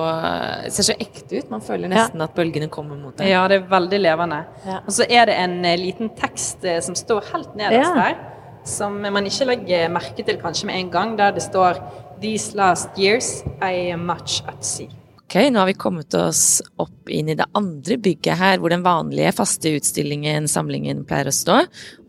ser 0.70 0.86
så 0.90 0.96
ekte 1.00 1.38
ut. 1.40 1.50
Man 1.50 1.60
føler 1.64 1.88
nesten 1.90 2.20
at 2.22 2.34
bølgene 2.36 2.68
kommer 2.70 2.96
mot 3.00 3.16
deg. 3.18 3.28
Ja, 3.32 3.46
det 3.48 3.60
er 3.62 3.66
veldig 3.72 4.00
levende. 4.02 4.44
Ja. 4.66 4.78
Og 4.86 4.92
så 4.94 5.06
er 5.08 5.26
det 5.26 5.36
en 5.42 5.64
eh, 5.64 5.76
liten 5.80 6.10
tekst 6.18 6.64
eh, 6.64 6.80
som 6.84 6.94
står 6.98 7.24
helt 7.32 7.56
nederst 7.58 7.90
Ja. 7.90 7.94
der, 7.94 8.16
som 8.64 9.00
man 9.02 9.26
ikke 9.26 9.48
legger 9.48 9.88
merke 9.90 10.22
til 10.24 10.38
kanskje 10.38 10.66
med 10.70 10.78
en 10.78 10.90
gang, 10.90 11.16
der 11.18 11.32
det 11.34 11.42
står 11.42 11.80
These 12.22 12.54
last 12.54 12.94
years 12.98 13.42
I 13.60 13.90
am 13.92 14.06
much 14.06 14.42
at 14.46 14.62
sea. 14.64 14.86
Ok, 15.32 15.38
nå 15.48 15.62
har 15.62 15.68
vi 15.70 15.72
kommet 15.80 16.12
oss 16.12 16.60
opp 16.82 17.08
inn 17.08 17.30
i 17.32 17.34
det 17.38 17.46
andre 17.56 17.96
bygget 18.04 18.36
her, 18.36 18.58
hvor 18.60 18.68
den 18.68 18.82
vanlige 18.84 19.30
faste 19.32 19.70
utstillingen, 19.78 20.44
samlingen, 20.44 21.06
pleier 21.08 21.30
å 21.30 21.32
stå. 21.32 21.54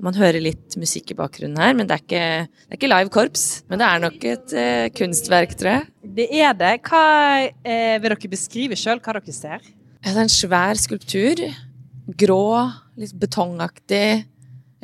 Man 0.04 0.18
hører 0.18 0.44
litt 0.44 0.76
musikk 0.76 1.14
i 1.14 1.16
bakgrunnen 1.16 1.62
her, 1.64 1.72
men 1.72 1.88
det 1.88 1.96
er 1.96 2.04
ikke, 2.04 2.26
det 2.52 2.76
er 2.76 2.82
ikke 2.82 2.90
live 2.92 3.14
korps. 3.16 3.46
Men 3.72 3.80
det 3.80 3.88
er 3.88 4.04
nok 4.04 4.28
et 4.28 4.58
eh, 4.60 4.90
kunstverk, 5.00 5.56
tror 5.56 5.72
jeg. 5.72 5.88
Det 6.20 6.28
er 6.36 6.60
det. 6.60 6.74
Hva 6.84 7.06
eh, 7.48 7.96
vil 8.04 8.12
dere 8.12 8.34
beskrive 8.36 8.82
sjøl 8.84 9.00
hva 9.00 9.16
dere 9.16 9.40
ser? 9.40 9.72
Ja, 9.72 10.10
det 10.10 10.18
er 10.18 10.24
en 10.26 10.36
svær 10.42 10.84
skulptur. 10.84 11.48
Grå, 12.28 12.44
litt 13.00 13.16
betongaktig. 13.24 14.06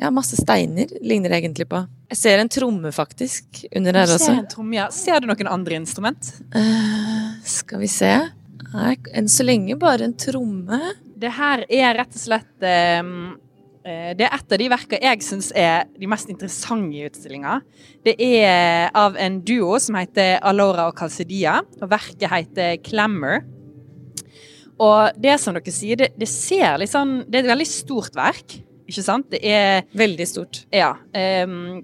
Ja, 0.00 0.16
masse 0.16 0.40
steiner 0.40 0.88
ligner 1.04 1.28
det 1.28 1.42
egentlig 1.42 1.68
på. 1.76 1.84
Jeg 2.10 2.18
ser 2.18 2.42
en 2.42 2.50
tromme, 2.50 2.90
faktisk, 2.94 3.64
under 3.76 3.94
her 4.00 4.10
også. 4.10 4.24
ser 4.24 4.40
en 4.40 4.48
tromme, 4.50 4.74
ja. 4.74 4.88
Ser 4.94 5.22
du 5.22 5.28
noen 5.30 5.50
andre 5.50 5.78
instrument? 5.78 6.32
Uh, 6.54 7.36
skal 7.46 7.82
vi 7.84 7.90
se. 7.90 8.10
Nei, 8.72 8.96
enn 9.14 9.30
så 9.30 9.46
lenge 9.46 9.76
bare 9.78 10.08
en 10.08 10.16
tromme. 10.18 10.80
Det 11.20 11.30
her 11.36 11.64
er 11.68 11.94
rett 11.98 12.14
og 12.16 12.22
slett 12.22 12.64
eh, 12.64 13.02
Det 14.16 14.24
er 14.24 14.34
et 14.36 14.54
av 14.54 14.60
de 14.60 14.68
verkene 14.72 15.10
jeg 15.10 15.24
syns 15.26 15.50
er 15.58 15.88
de 15.98 16.08
mest 16.10 16.30
interessante 16.32 16.96
i 16.96 17.04
utstillinga. 17.08 17.58
Det 18.06 18.14
er 18.18 18.90
av 18.96 19.18
en 19.20 19.40
duo 19.44 19.78
som 19.82 19.98
heter 19.98 20.38
Alora 20.46 20.86
og 20.90 20.96
Calcedia, 20.98 21.58
og 21.80 21.90
verket 21.92 22.30
heter 22.30 22.78
Clammer. 22.86 23.42
Og 24.80 25.20
det 25.20 25.36
som 25.42 25.56
dere 25.56 25.74
sier, 25.74 25.98
det, 26.00 26.12
det 26.16 26.28
ser 26.30 26.78
litt 26.80 26.92
sånn 26.92 27.18
Det 27.28 27.40
er 27.40 27.44
et 27.44 27.52
veldig 27.52 27.68
stort 27.68 28.16
verk, 28.16 28.60
ikke 28.88 29.04
sant? 29.04 29.28
Det 29.34 29.42
er 29.44 29.84
Veldig 29.98 30.26
stort. 30.28 30.64
Ja. 30.72 30.94
ehm, 31.12 31.82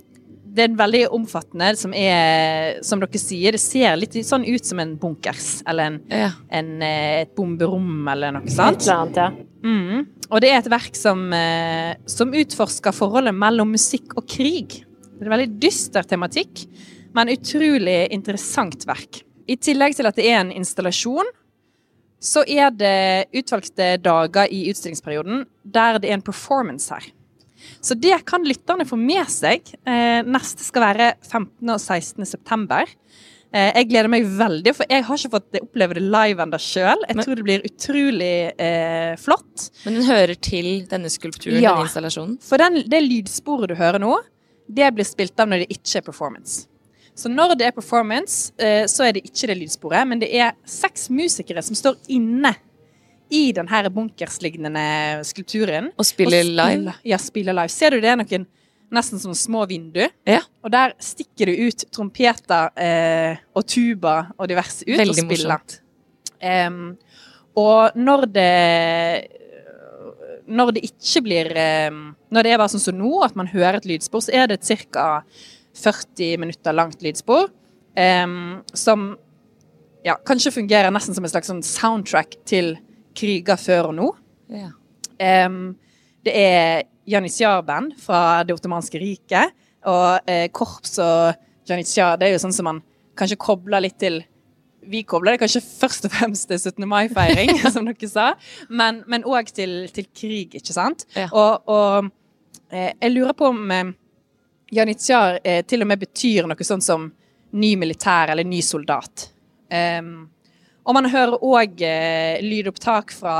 det 0.56 0.64
er 0.64 0.76
veldig 0.78 1.02
omfattende, 1.14 1.70
som 1.78 1.92
er 1.96 2.80
Som 2.86 3.00
dere 3.02 3.20
sier, 3.20 3.52
det 3.56 3.60
ser 3.62 3.96
litt 4.00 4.16
sånn 4.26 4.46
ut 4.48 4.64
som 4.66 4.80
en 4.82 4.96
bunkers, 5.00 5.62
eller 5.68 5.90
en, 5.92 6.00
Ja. 6.10 6.30
en, 6.50 6.82
eh, 6.82 7.20
et 7.22 7.34
bomberom, 7.36 8.08
eller 8.08 8.32
noe 8.32 8.42
Et 8.42 8.50
sånt. 8.56 8.82
eller 8.82 8.96
annet, 9.02 9.16
ja. 9.16 9.30
Mm. 9.62 10.06
Og 10.30 10.40
det 10.40 10.50
er 10.50 10.58
et 10.58 10.70
verk 10.70 10.94
som, 10.96 11.32
eh, 11.32 11.94
som 12.06 12.32
utforsker 12.32 12.92
forholdet 12.92 13.34
mellom 13.34 13.70
musikk 13.72 14.16
og 14.16 14.26
krig. 14.26 14.84
Det 15.18 15.22
er 15.22 15.30
en 15.30 15.38
veldig 15.38 15.60
dyster 15.60 16.02
tematikk, 16.02 16.66
men 17.14 17.28
utrolig 17.28 18.10
interessant 18.12 18.84
verk. 18.86 19.22
I 19.48 19.56
tillegg 19.56 19.94
til 19.96 20.06
at 20.06 20.16
det 20.16 20.24
er 20.26 20.40
en 20.40 20.50
installasjon, 20.52 21.24
så 22.20 22.42
er 22.48 22.70
det 22.70 23.26
utvalgte 23.34 24.00
dager 24.02 24.48
i 24.50 24.64
utstillingsperioden 24.72 25.44
der 25.64 25.98
det 25.98 26.10
er 26.10 26.14
en 26.14 26.22
performance 26.22 26.90
her. 26.90 27.04
Så 27.80 27.94
det 27.98 28.18
kan 28.28 28.44
lytterne 28.46 28.86
få 28.88 28.98
med 28.98 29.28
seg. 29.30 29.62
Eh, 29.86 30.20
neste 30.26 30.64
skal 30.66 30.82
være 30.88 31.08
15. 31.22 31.70
og 31.70 31.80
16. 31.80 32.26
september. 32.26 32.84
Eh, 33.54 33.70
jeg 33.78 33.88
gleder 33.88 34.10
meg 34.10 34.26
veldig, 34.26 34.72
for 34.76 34.90
jeg 34.90 35.04
har 35.06 35.16
ikke 35.20 35.32
fått 35.36 35.58
oppleve 35.62 35.94
det 35.96 36.02
live 36.02 36.42
ennå 36.42 36.58
sjøl. 36.60 37.04
Jeg 37.08 37.22
tror 37.22 37.38
det 37.38 37.44
blir 37.46 37.66
utrolig 37.68 38.32
eh, 38.58 39.12
flott. 39.22 39.68
Men 39.86 40.00
den 40.00 40.08
hører 40.10 40.34
til 40.42 40.70
denne 40.90 41.08
skulpturen, 41.12 41.60
Ja. 41.62 41.76
denne 41.76 41.86
installasjonen. 41.88 42.38
For 42.42 42.58
den, 42.60 42.82
det 42.90 43.02
lydsporet 43.06 43.70
du 43.70 43.76
hører 43.78 44.02
nå, 44.02 44.16
det 44.68 44.88
blir 44.96 45.06
spilt 45.06 45.38
av 45.40 45.48
når 45.48 45.62
det 45.64 45.70
ikke 45.78 46.00
er 46.00 46.06
performance. 46.08 46.66
Så 47.16 47.30
når 47.32 47.54
det 47.56 47.68
er 47.68 47.72
performance, 47.72 48.50
eh, 48.58 48.84
så 48.90 49.06
er 49.06 49.12
det 49.16 49.22
ikke 49.24 49.46
det 49.48 49.56
lydsporet, 49.62 50.02
men 50.10 50.18
det 50.20 50.28
er 50.36 50.52
seks 50.68 51.06
musikere 51.08 51.62
som 51.64 51.78
står 51.78 51.96
inne 52.12 52.50
i 53.30 53.50
den 53.52 53.68
her 53.68 53.88
bunkerslignende 53.90 55.24
skulpturen. 55.26 55.90
Og 55.98 56.06
spiller 56.06 56.42
Og 56.42 56.44
spille, 56.46 56.68
live. 56.76 56.94
Ja, 57.04 57.18
spiller 57.18 57.56
live. 57.56 57.72
Ser 57.72 57.90
du 57.96 58.00
det 58.00 58.12
er 58.12 58.20
noen 58.20 58.46
nesten 58.94 59.18
som 59.18 59.34
små 59.34 59.64
vindu? 59.66 60.04
Ja. 60.28 60.42
Og 60.62 60.70
der 60.70 60.94
stikker 61.02 61.50
det 61.50 61.56
ut 61.58 61.86
trompeter 61.94 62.70
eh, 62.78 63.40
og 63.56 63.66
tuba 63.66 64.28
og 64.38 64.46
diverse 64.50 64.86
ut 64.86 64.94
Veldig 64.98 65.16
og 65.16 65.24
spiller. 65.24 65.56
morsomt. 65.56 65.80
Em, 66.40 66.96
og 67.56 67.96
når 67.96 68.26
det 68.28 69.28
Når 70.46 70.72
det 70.76 70.82
ikke 70.84 71.22
blir 71.24 71.48
Når 72.30 72.42
det 72.44 72.50
er 72.52 72.58
bare 72.60 72.68
sånn 72.68 72.82
som 72.84 72.98
nå, 72.98 73.22
at 73.24 73.34
man 73.34 73.48
hører 73.48 73.80
et 73.80 73.86
lydspor, 73.88 74.20
så 74.20 74.34
er 74.36 74.46
det 74.46 74.60
et 74.60 74.90
ca. 74.92 75.22
40 75.76 76.38
minutter 76.38 76.72
langt 76.72 77.02
lydspor 77.02 77.50
um, 77.96 78.62
som 78.72 79.16
ja, 80.06 80.14
kanskje 80.24 80.54
fungerer 80.54 80.88
nesten 80.94 81.16
som 81.16 81.24
et 81.26 81.32
slags 81.34 81.50
sånn 81.50 81.64
soundtrack 81.66 82.38
til 82.48 82.76
kriger 83.16 83.60
før 83.60 83.90
og 83.90 83.96
nå. 83.98 84.10
Ja. 84.52 84.70
Um, 85.46 85.74
det 86.26 86.34
er 86.36 86.86
janitsjar-band 87.06 87.96
fra 88.02 88.42
det 88.46 88.56
ottomanske 88.56 89.00
riket. 89.00 89.54
Og 89.86 90.30
eh, 90.30 90.48
korps 90.54 90.96
og 91.02 91.36
janitsjar, 91.68 92.16
det 92.18 92.28
er 92.28 92.34
jo 92.34 92.42
sånn 92.42 92.54
som 92.54 92.66
man 92.66 92.80
kanskje 93.18 93.38
kobler 93.40 93.84
litt 93.84 93.98
til 94.02 94.24
Vi 94.86 95.00
kobler 95.02 95.34
det 95.34 95.40
kanskje 95.42 95.64
først 95.66 96.04
og 96.06 96.12
fremst 96.14 96.46
til 96.46 96.58
17. 96.60 96.84
mai-feiring, 96.86 97.56
som 97.74 97.88
dere 97.88 98.08
sa, 98.10 98.26
men 98.70 99.24
òg 99.26 99.48
til, 99.54 99.88
til 99.90 100.06
krig, 100.14 100.54
ikke 100.54 100.74
sant? 100.74 101.02
Ja. 101.16 101.26
Og, 101.32 101.66
og 101.66 102.10
eh, 102.70 102.92
jeg 102.92 103.14
lurer 103.14 103.34
på 103.34 103.48
om 103.50 103.72
eh, 103.74 103.90
janitsjar 104.76 105.40
eh, 105.42 105.64
til 105.66 105.82
og 105.82 105.90
med 105.90 106.04
betyr 106.04 106.46
noe 106.46 106.68
sånn 106.68 106.84
som 106.84 107.08
ny 107.56 107.72
militær 107.80 108.30
eller 108.30 108.46
ny 108.46 108.60
soldat. 108.62 109.26
Em, 109.74 110.28
og 110.86 110.94
man 110.94 111.08
hører 111.10 111.42
òg 111.42 111.82
eh, 111.82 112.38
lydopptak 112.44 113.10
fra 113.14 113.36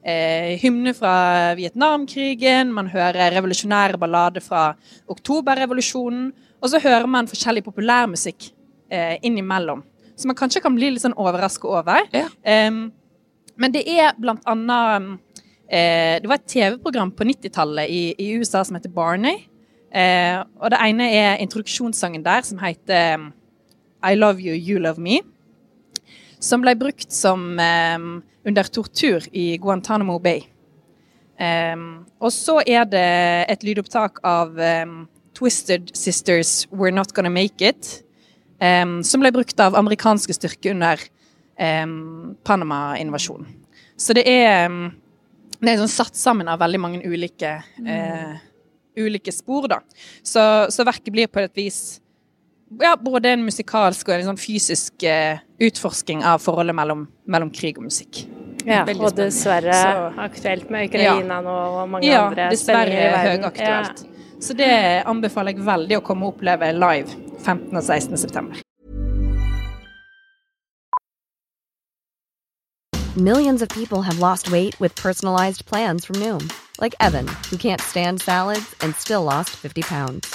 eh, 0.00 0.54
hymne 0.62 0.94
fra 0.96 1.52
Vietnamkrigen, 1.58 2.72
man 2.72 2.88
hører 2.92 3.34
revolusjonære 3.36 4.00
ballader 4.00 4.44
fra 4.44 4.70
oktoberrevolusjonen, 5.12 6.30
og 6.64 6.72
så 6.72 6.80
hører 6.80 7.08
man 7.10 7.28
forskjellig 7.28 7.64
populærmusikk 7.66 8.48
eh, 8.88 9.18
innimellom. 9.22 9.84
Så 10.16 10.30
man 10.30 10.38
kanskje 10.38 10.62
kan 10.64 10.76
bli 10.76 10.94
litt 10.94 11.04
sånn 11.04 11.16
overraska 11.20 11.68
over. 11.68 12.06
Ja. 12.14 12.30
Um, 12.70 12.86
men 13.60 13.74
det 13.74 13.82
er 13.90 14.14
blant 14.18 14.42
annet 14.50 15.18
eh, 15.68 16.16
Det 16.22 16.30
var 16.30 16.38
et 16.38 16.48
TV-program 16.50 17.12
på 17.14 17.26
90-tallet 17.26 17.90
i, 17.90 18.02
i 18.18 18.30
USA 18.38 18.62
som 18.64 18.78
heter 18.78 18.94
Barney. 18.94 19.44
Eh, 19.94 20.40
og 20.62 20.72
det 20.72 20.80
ene 20.80 21.10
er 21.12 21.42
introduksjonssangen 21.42 22.24
der, 22.24 22.46
som 22.46 22.62
heter 22.62 23.28
I 24.06 24.16
Love 24.16 24.40
You, 24.40 24.56
You 24.56 24.80
Love 24.82 25.02
Me 25.02 25.20
som 26.44 26.64
ble 26.64 26.74
brukt 26.78 27.12
som 27.12 27.46
um, 27.58 28.22
under 28.44 28.68
tortur 28.68 29.24
i 29.32 29.54
Guantánamo 29.60 30.18
Bay. 30.22 30.44
Um, 31.40 32.04
og 32.22 32.30
så 32.32 32.60
er 32.62 32.84
det 32.86 33.08
et 33.50 33.64
lydopptak 33.66 34.20
av 34.26 34.54
um, 34.58 35.08
Twisted 35.34 35.90
Sisters 35.96 36.68
We're 36.70 36.94
Not 36.94 37.14
Gonna 37.16 37.32
Make 37.32 37.72
It. 37.72 38.00
som 39.04 39.20
ble 39.20 39.32
brukt 39.34 39.58
av 39.60 39.74
amerikanske 39.76 40.32
styrker 40.32 40.70
under 40.72 41.00
Panama-invasjonen. 42.46 43.48
Så 43.96 44.14
det 44.16 44.24
er, 44.30 44.70
det 45.60 45.72
er 45.72 45.82
sånn 45.82 45.90
satt 45.90 46.16
sammen 46.18 46.48
av 46.50 46.62
veldig 46.62 46.80
mange 46.80 47.02
ulike, 47.02 47.56
eh, 47.86 48.38
ulike 48.98 49.34
spor, 49.34 49.68
da. 49.70 49.80
Så, 50.22 50.42
så 50.70 50.86
verket 50.86 51.12
blir 51.14 51.30
på 51.30 51.42
et 51.42 51.54
vis 51.58 51.80
ja, 52.80 52.96
både 52.96 53.30
en 53.34 53.44
musikalsk 53.44 54.08
og 54.08 54.14
en 54.18 54.26
sånn 54.32 54.40
fysisk 54.40 55.04
uh, 55.08 55.38
utforsking 55.60 56.24
av 56.24 56.40
forholdet 56.42 56.74
mellom, 56.74 57.06
mellom 57.26 57.50
krig 57.54 57.78
og 57.78 57.84
musikk. 57.88 58.24
Ja, 58.64 58.84
Veldig 58.88 59.04
og 59.10 59.16
dessverre 59.18 59.74
Så- 59.76 60.12
aktuelt 60.24 60.70
med 60.70 60.88
Ukraina 60.88 61.40
nå 61.44 61.54
og 61.82 61.88
mange 61.88 62.06
Ja, 62.06 62.26
andre 62.28 62.48
dessverre 62.50 62.88
i 62.88 63.12
verden. 63.12 63.42
høyaktuelt. 63.44 64.04
Så 64.40 64.54
det 64.56 65.04
anbefaler 65.06 65.52
jeg 65.54 65.64
veldig 65.64 65.98
å 65.98 66.02
komme 66.04 66.26
og 66.26 66.34
oppleve 66.38 66.72
live 66.72 67.08
15. 67.44 67.76
og 67.76 67.82
16. 67.82 68.16
september. 68.16 68.56
Millions 73.16 73.62
of 73.62 73.68
people 73.68 74.02
have 74.02 74.18
lost 74.18 74.50
weight 74.50 74.78
with 74.80 74.94
personalized 74.96 75.64
plans 75.66 76.04
from 76.04 76.16
Noom, 76.16 76.50
like 76.80 76.94
Evan, 77.00 77.28
who 77.50 77.56
can't 77.56 77.80
stand 77.80 78.20
salads 78.20 78.74
and 78.80 78.94
still 78.96 79.22
lost 79.22 79.50
50 79.50 79.82
pounds. 79.82 80.34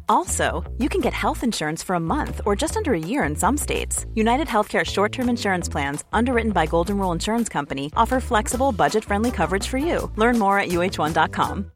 Also, 0.11 0.63
you 0.77 0.89
can 0.89 0.99
get 0.99 1.13
health 1.13 1.41
insurance 1.41 1.81
for 1.81 1.95
a 1.95 1.99
month 1.99 2.41
or 2.45 2.53
just 2.53 2.75
under 2.75 2.93
a 2.93 2.99
year 2.99 3.23
in 3.23 3.33
some 3.33 3.57
states. 3.57 4.05
United 4.13 4.47
Healthcare 4.47 4.83
short 4.83 5.11
term 5.13 5.29
insurance 5.29 5.69
plans, 5.71 6.03
underwritten 6.11 6.51
by 6.51 6.65
Golden 6.67 6.97
Rule 6.97 7.13
Insurance 7.13 7.47
Company, 7.47 7.91
offer 7.95 8.19
flexible, 8.19 8.73
budget 8.73 9.05
friendly 9.05 9.31
coverage 9.31 9.67
for 9.67 9.77
you. 9.77 10.11
Learn 10.17 10.37
more 10.37 10.59
at 10.59 10.67
uh1.com. 10.67 11.71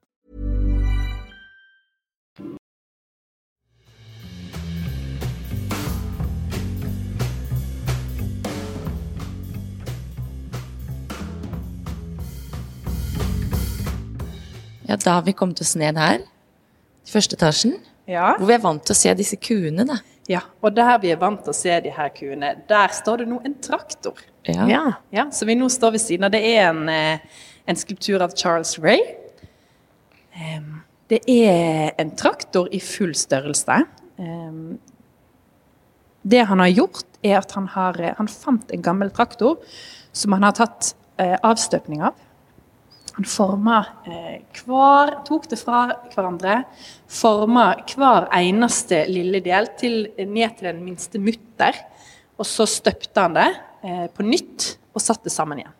Ja, 14.88 14.98
da 14.98 15.12
har 15.12 15.21
vi 15.21 15.32
kommet 15.34 15.62
oss 15.62 15.76
ned 15.76 15.98
her, 15.98 16.17
til 17.06 17.13
første 17.13 17.36
etasjen, 17.36 17.80
Ja. 18.08 18.36
hvor 18.38 18.46
vi 18.48 18.54
er 18.54 18.62
vant 18.62 18.84
til 18.86 18.94
å 18.94 19.00
se 19.00 19.13
disse 19.18 19.38
kuene, 19.41 19.86
da. 19.89 19.98
ja. 20.30 20.44
Og 20.62 20.76
der 20.78 21.00
vi 21.02 21.10
er 21.13 21.18
vant 21.22 21.41
til 21.46 21.54
å 21.54 21.58
se 21.58 21.80
de 21.82 21.94
her 21.96 22.12
kuene, 22.13 22.52
der 22.70 22.94
står 22.94 23.24
det 23.24 23.28
nå 23.32 23.39
en 23.46 23.56
traktor. 23.65 24.20
Ja. 24.46 24.68
Ja. 24.70 24.84
Ja, 25.15 25.26
så 25.34 25.48
vi 25.50 25.56
nå 25.58 25.70
står 25.74 25.96
ved 25.96 26.04
siden 26.04 26.28
av. 26.28 26.34
Det 26.36 26.44
er 26.46 26.68
en, 26.70 26.89
eh, 26.89 27.20
en 27.65 27.80
skulptur 27.80 28.22
av 28.22 28.36
Charles 28.38 28.76
Ray. 28.80 29.02
Det 31.08 31.22
er 31.30 31.94
en 32.02 32.12
traktor 32.18 32.70
i 32.74 32.80
full 32.82 33.13
størrelse. 33.18 33.80
Det 36.26 36.46
han 36.50 36.60
har 36.60 36.72
gjort, 36.74 37.06
er 37.24 37.38
at 37.38 37.52
han, 37.58 37.68
har, 37.74 38.00
eh, 38.02 38.13
han 38.18 38.28
fant 38.30 38.72
en 38.74 38.82
gammel 38.82 39.12
traktor 39.13 39.60
som 40.15 40.34
han 40.34 40.46
har 40.48 40.56
tatt 40.58 40.94
eh, 41.22 41.38
avstøpning 41.46 42.02
av. 42.06 42.18
Han 43.15 43.28
forma 43.30 43.78
eh, 44.08 44.41
hver 44.65 45.13
Tok 45.28 45.47
det 45.51 45.60
fra 45.62 45.86
hverandre. 46.12 46.58
Forma 47.08 47.69
hver 47.95 48.28
eneste 48.36 49.06
lille 49.08 49.39
del 49.43 49.69
til, 49.80 50.01
ned 50.19 50.58
til 50.60 50.71
den 50.71 50.84
minste 50.84 51.21
mutter. 51.23 51.80
Og 52.36 52.47
så 52.49 52.67
støpte 52.67 53.23
han 53.23 53.38
det 53.38 53.47
eh, 53.88 54.06
på 54.12 54.25
nytt 54.28 54.75
og 54.95 55.04
satte 55.04 55.30
det 55.30 55.36
sammen 55.36 55.63
igjen. 55.63 55.75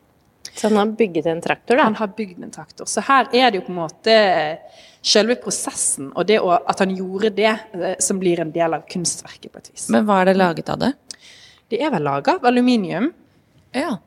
Så 0.56 0.70
han 0.70 0.78
har 0.80 0.94
bygget 0.96 1.26
en 1.28 1.42
traktor, 1.44 1.76
da. 1.76 1.84
Han 1.90 1.98
har 2.00 2.14
bygd 2.16 2.44
en 2.44 2.52
traktor. 2.52 2.88
Så 2.88 3.04
her 3.04 3.28
er 3.36 3.52
det 3.52 3.60
jo 3.60 3.66
på 3.66 3.74
en 3.74 3.82
måte 3.82 4.16
selve 5.06 5.36
prosessen 5.42 6.10
og 6.16 6.26
det 6.30 6.40
å, 6.42 6.54
at 6.56 6.80
han 6.82 6.94
gjorde 6.96 7.34
det, 7.36 7.52
eh, 7.76 7.98
som 8.00 8.22
blir 8.22 8.40
en 8.40 8.54
del 8.56 8.78
av 8.78 8.88
kunstverket 8.90 9.52
på 9.52 9.60
et 9.60 9.72
vis. 9.74 9.90
Men 9.94 10.08
hva 10.08 10.22
er 10.24 10.32
det 10.32 10.40
laget 10.40 10.72
av 10.72 10.80
det? 10.82 10.94
Det 11.72 11.82
er 11.84 11.92
vel 11.92 12.08
laga 12.08 12.38
av 12.40 12.48
aluminium. 12.48 13.12
Ja. 13.76 13.98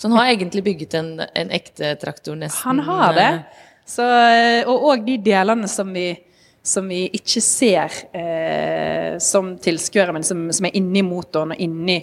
Så 0.00 0.08
han 0.08 0.16
har 0.16 0.30
egentlig 0.32 0.62
bygget 0.64 0.94
en, 0.96 1.10
en 1.20 1.50
ekte 1.52 1.92
traktor 2.00 2.38
nesten? 2.40 2.62
Han 2.70 2.78
har 2.86 3.12
det. 3.18 3.26
eh, 3.34 3.66
Så, 3.90 4.04
eh, 4.06 4.62
og 4.70 4.86
òg 4.94 5.04
de 5.04 5.18
delene 5.20 5.68
som 5.68 5.90
vi, 5.92 6.06
som 6.64 6.86
vi 6.88 7.02
ikke 7.18 7.42
ser 7.44 7.92
eh, 8.16 9.18
som 9.20 9.52
tilskuere, 9.60 10.14
men 10.16 10.24
som, 10.24 10.46
som 10.56 10.68
er 10.68 10.76
inni 10.78 11.02
motoren 11.04 11.52
og 11.52 11.60
inni, 11.60 11.98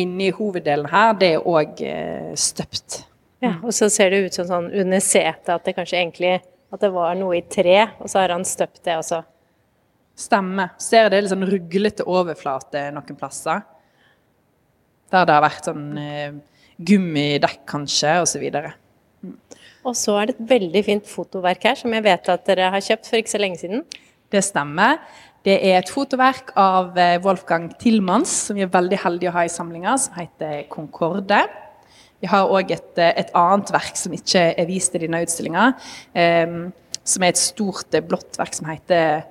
inni 0.00 0.30
hoveddelen 0.32 0.88
her, 0.92 1.12
det 1.20 1.32
er 1.34 1.48
òg 1.50 1.82
eh, 1.84 2.30
støpt. 2.40 3.02
Ja, 3.44 3.56
og 3.64 3.72
så 3.76 3.88
ser 3.92 4.12
det 4.14 4.22
ut 4.26 4.36
som 4.36 4.48
sånn 4.48 4.70
under 4.80 5.00
setet 5.04 5.48
at 5.52 5.64
det 5.66 5.74
kanskje 5.76 5.98
egentlig 6.00 6.34
at 6.70 6.80
det 6.84 6.92
var 6.94 7.16
noe 7.18 7.38
i 7.40 7.44
tre, 7.50 7.82
og 7.98 8.08
så 8.08 8.22
har 8.22 8.32
han 8.36 8.44
støpt 8.46 8.84
det 8.86 8.96
også. 9.00 9.22
Stemme. 10.20 10.70
Ser 10.80 11.08
det 11.10 11.22
litt 11.24 11.32
sånn 11.32 11.48
ruglete 11.48 12.04
overflate 12.06 12.86
noen 12.94 13.16
plasser. 13.18 13.64
Der 15.10 15.26
det 15.26 15.34
har 15.36 15.42
vært 15.42 15.66
sånn 15.68 15.86
eh, 15.98 16.30
gummidekk 16.86 17.64
kanskje, 17.68 18.18
osv. 18.24 18.46
Og 19.80 19.96
så 19.96 20.16
er 20.20 20.28
det 20.28 20.36
et 20.36 20.52
veldig 20.54 20.84
fint 20.84 21.08
fotoverk 21.08 21.64
her, 21.68 21.78
som 21.78 21.92
jeg 21.96 22.04
vet 22.04 22.30
at 22.32 22.46
dere 22.48 22.70
har 22.74 22.84
kjøpt 22.84 23.08
for 23.08 23.20
ikke 23.20 23.32
så 23.32 23.40
lenge 23.40 23.60
siden. 23.62 23.84
Det 24.30 24.42
stemmer. 24.44 25.00
Det 25.46 25.56
er 25.56 25.78
et 25.78 25.88
fotoverk 25.90 26.52
av 26.60 26.98
eh, 27.00 27.16
Wolfgang 27.24 27.70
Tillmans, 27.80 28.32
som 28.46 28.58
vi 28.58 28.64
er 28.66 28.72
veldig 28.72 28.98
heldige 29.00 29.32
å 29.32 29.36
ha 29.38 29.46
i 29.46 29.52
samlinga, 29.52 29.94
som 29.98 30.18
heter 30.20 30.66
Concorde. 30.72 31.40
Vi 32.20 32.28
har 32.28 32.52
òg 32.52 32.74
et, 32.76 32.92
eh, 33.00 33.14
et 33.22 33.32
annet 33.36 33.72
verk 33.72 33.96
som 33.96 34.12
ikke 34.12 34.42
er 34.52 34.68
vist 34.68 34.94
i 34.94 35.00
denne 35.00 35.22
utstillinga, 35.24 35.70
um, 36.12 36.58
som 37.00 37.24
er 37.24 37.32
et 37.32 37.40
stort 37.40 37.96
eh, 37.96 38.04
blått 38.04 38.36
verk 38.36 38.58
som 38.58 38.68
heter 38.68 39.24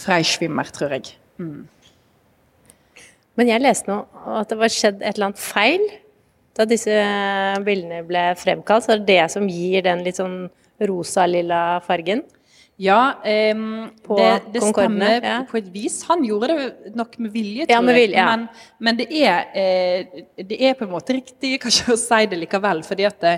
Freischwimmer, 0.00 0.72
tror 0.72 0.96
jeg. 0.96 1.12
Men 3.36 3.50
jeg 3.50 3.60
leste 3.60 3.92
nå 3.92 3.98
at 4.38 4.48
det 4.48 4.56
var 4.60 4.72
skjedd 4.72 5.02
et 5.02 5.12
eller 5.12 5.30
annet 5.30 5.42
feil 5.42 5.84
da 6.56 6.66
disse 6.68 6.92
bildene 7.64 8.02
ble 8.06 8.26
fremkalt. 8.38 8.86
Så 8.86 8.94
er 8.94 9.02
det 9.02 9.14
det 9.14 9.24
som 9.32 9.48
gir 9.48 9.84
den 9.86 10.04
litt 10.06 10.20
sånn 10.20 10.46
rosa-lilla 10.82 11.80
fargen. 11.86 12.24
Ja, 12.82 13.14
um, 13.54 13.90
På 14.02 14.16
det, 14.16 14.30
det 14.54 14.62
stemmer 14.64 15.20
ja. 15.22 15.34
på 15.46 15.58
et 15.60 15.68
vis. 15.70 16.00
Han 16.08 16.24
gjorde 16.24 16.54
det 16.56 16.94
nok 16.98 17.18
med 17.20 17.34
vilje, 17.34 17.66
Ja, 17.68 17.76
tror 17.76 17.84
med 17.86 17.98
jeg. 17.98 18.06
vilje, 18.06 18.18
ja. 18.18 18.30
Men, 18.32 18.46
men 18.78 18.98
det, 18.98 19.06
er, 19.12 19.52
eh, 19.54 20.24
det 20.40 20.58
er 20.58 20.74
på 20.78 20.86
en 20.88 20.94
måte 20.94 21.14
riktig 21.18 21.58
kanskje 21.62 21.92
å 21.94 22.00
si 22.08 22.22
det 22.32 22.40
likevel, 22.40 22.82
fordi 22.86 23.06
at 23.06 23.20
det, 23.22 23.34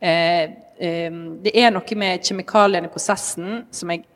eh, 0.00 0.44
ehm, 0.78 1.20
det 1.44 1.52
er 1.58 1.74
noe 1.74 1.98
med 2.00 2.30
kjemikaliene 2.30 2.88
i 2.88 2.94
prosessen 2.94 3.64
som 3.74 3.92
jeg 3.92 4.06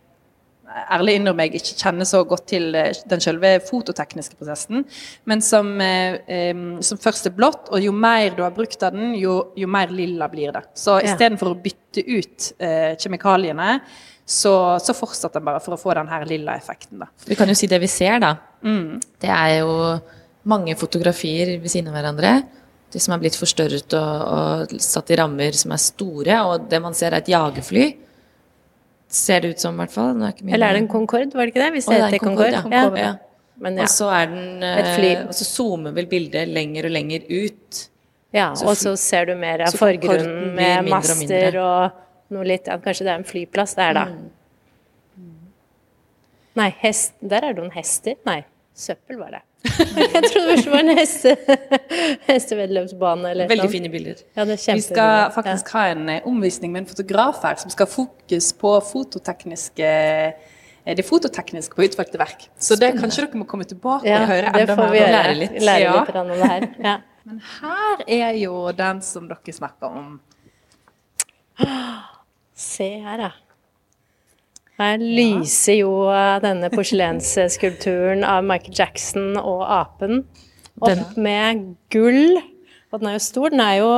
ærlig 0.96 1.16
innrømme 1.18 1.46
jeg 1.46 1.60
ikke 1.60 1.78
kjenner 1.82 2.08
så 2.08 2.22
godt 2.28 2.46
til 2.52 2.74
eh, 2.78 2.92
den 3.10 3.22
selve 3.24 3.54
fototekniske 3.66 4.38
prosessen, 4.38 4.84
men 5.30 5.42
som, 5.44 5.72
eh, 5.80 6.54
som 6.84 7.00
først 7.02 7.28
er 7.30 7.36
blått, 7.36 7.68
og 7.72 7.82
jo 7.84 7.92
mer 7.92 8.36
du 8.36 8.42
har 8.44 8.54
brukt 8.56 8.82
av 8.82 8.96
den, 8.96 9.14
jo, 9.18 9.52
jo 9.58 9.68
mer 9.70 9.92
lilla 9.92 10.28
blir 10.32 10.52
det. 10.56 10.64
Så 10.74 10.98
Ja. 11.00 11.12
istedenfor 11.12 11.52
å 11.52 11.60
bytte 11.62 12.04
ut 12.06 12.52
eh, 12.58 12.94
kjemikaliene, 12.96 13.80
så, 14.24 14.78
så 14.80 14.94
fortsetter 14.94 15.40
den 15.40 15.44
bare 15.50 15.60
for 15.60 15.74
å 15.74 15.80
få 15.80 15.94
den 15.98 16.08
her 16.08 16.24
lilla 16.28 16.54
effekten. 16.56 17.02
Da. 17.02 17.08
Vi 17.26 17.36
kan 17.36 17.50
jo 17.50 17.56
si 17.58 17.66
det 17.68 17.80
vi 17.82 17.90
ser, 17.90 18.20
da. 18.22 18.36
Mm. 18.64 19.00
Det 19.20 19.30
er 19.30 19.58
jo 19.60 19.98
mange 20.48 20.76
fotografier 20.78 21.56
ved 21.60 21.70
siden 21.70 21.90
av 21.90 21.98
hverandre. 21.98 22.30
De 22.92 23.00
som 23.00 23.14
er 23.14 23.22
blitt 23.22 23.36
forstørret 23.38 23.94
og, 23.98 24.22
og 24.36 24.72
satt 24.82 25.10
i 25.10 25.18
rammer 25.18 25.56
som 25.56 25.72
er 25.74 25.80
store. 25.82 26.38
Og 26.48 26.66
det 26.70 26.80
man 26.84 26.94
ser, 26.94 27.12
er 27.12 27.22
et 27.22 27.30
jagerfly. 27.32 27.86
Ser 29.12 29.42
det 29.44 29.52
ut 29.52 29.60
som, 29.60 29.76
i 29.76 29.82
hvert 29.82 29.92
fall. 29.92 30.22
Er 30.24 30.38
Eller 30.54 30.70
er 30.70 30.78
det 30.78 30.82
en 30.86 30.88
Concorde, 30.88 31.34
var 31.36 31.44
det 31.44 31.52
ikke 31.52 31.60
det? 31.66 31.72
Hvis 31.74 31.88
Å, 31.88 31.92
det 31.92 31.98
det 32.14 32.18
er 32.18 32.22
Concorde. 32.24 32.62
Concorde, 32.64 33.00
ja. 33.02 33.10
Ja. 33.12 33.32
Men 33.62 33.76
ja. 33.78 33.84
Og 33.84 33.92
så 33.92 34.08
er 34.10 34.30
den 34.30 34.62
eh, 34.66 35.26
Og 35.26 35.34
så 35.36 35.46
zoomer 35.46 35.92
vel 35.94 36.08
bildet 36.10 36.48
lenger 36.50 36.88
og 36.88 36.94
lenger 36.96 37.26
ut. 37.28 37.82
ja. 38.32 38.54
så 38.56 38.70
Og 38.70 38.78
så 38.80 38.94
ser 38.96 39.28
du 39.28 39.34
mer 39.38 39.66
av 39.66 39.76
forgrunnen 39.76 40.54
med 40.56 40.88
master 40.88 41.14
og 41.14 41.20
mindre. 41.20 41.66
og 41.66 42.32
noe 42.32 42.48
litt 42.48 42.70
ja, 42.70 42.78
Kanskje 42.80 43.04
det 43.06 43.12
er 43.12 43.20
en 43.20 43.28
flyplass 43.28 43.76
der, 43.76 43.92
da. 44.00 44.06
Mm. 44.08 44.30
Nei, 46.58 46.70
hest 46.82 47.14
Der 47.20 47.44
er 47.44 47.52
det 47.52 47.60
noen 47.62 47.72
hester. 47.76 48.16
Nei, 48.28 48.40
søppel 48.74 49.18
var 49.20 49.30
det. 49.36 49.42
Jeg 50.14 50.22
trodde 50.32 50.56
det 50.58 50.70
var 50.72 50.80
en 50.82 50.96
heste, 50.98 51.36
hesteveddeløpsbane. 52.26 53.30
eller 53.30 53.48
Veldig 53.50 53.68
fine 53.70 53.90
bilder. 53.92 54.22
Ja, 54.36 54.44
det 54.48 54.56
er 54.58 54.74
Vi 54.74 54.84
skal 54.84 55.30
faktisk 55.34 55.70
ha 55.76 55.84
en 55.92 56.08
eh, 56.08 56.26
omvisning 56.26 56.72
med 56.72 56.82
en 56.84 56.88
fotograf 56.90 57.42
her, 57.44 57.60
som 57.62 57.70
skal 57.70 57.86
ha 57.86 57.92
fokus 57.92 58.52
på 58.58 58.72
fototekniske 58.88 59.86
eh, 59.86 60.96
det 60.98 61.04
fototekniske 61.06 61.76
på 61.78 61.84
utvalgte 61.86 62.18
verk. 62.18 62.48
Så 62.58 62.74
det 62.80 62.94
kanskje 62.98 63.22
dere 63.28 63.38
må 63.38 63.46
komme 63.46 63.64
tilbake 63.70 64.08
ja, 64.08 64.24
og 64.24 64.32
høre 64.32 64.50
det 64.50 64.64
enda 64.64 64.74
får 64.80 64.88
mer 64.90 64.98
gjøre. 64.98 65.12
lære 65.14 65.34
litt. 65.38 65.58
Lære 65.62 65.80
Ja. 65.84 65.92
litt 66.00 66.16
om 66.24 66.28
det 66.34 66.50
her. 66.50 66.68
Ja. 66.88 66.96
Men 67.24 67.38
her 67.60 68.00
er 68.10 68.32
jo 68.34 68.54
den 68.74 68.98
som 69.06 69.28
dere 69.30 69.52
snakker 69.54 69.86
om. 69.94 70.16
Se 72.58 72.88
her, 73.04 73.18
ja. 73.28 73.30
Her 74.82 75.02
lyser 75.02 75.78
jo 75.78 75.90
eh, 76.10 76.38
denne 76.42 76.70
porselensskulpturen 76.72 78.24
av 78.26 78.42
Michael 78.46 78.74
Jackson 78.74 79.36
og 79.38 79.62
apen 79.70 80.24
opp 80.82 81.18
med 81.20 81.76
gull. 81.92 82.40
Og 82.90 83.00
den 83.00 83.12
er 83.12 83.16
jo 83.16 83.22
stor. 83.24 83.52
Den 83.54 83.62
er 83.64 83.76
jo 83.78 83.92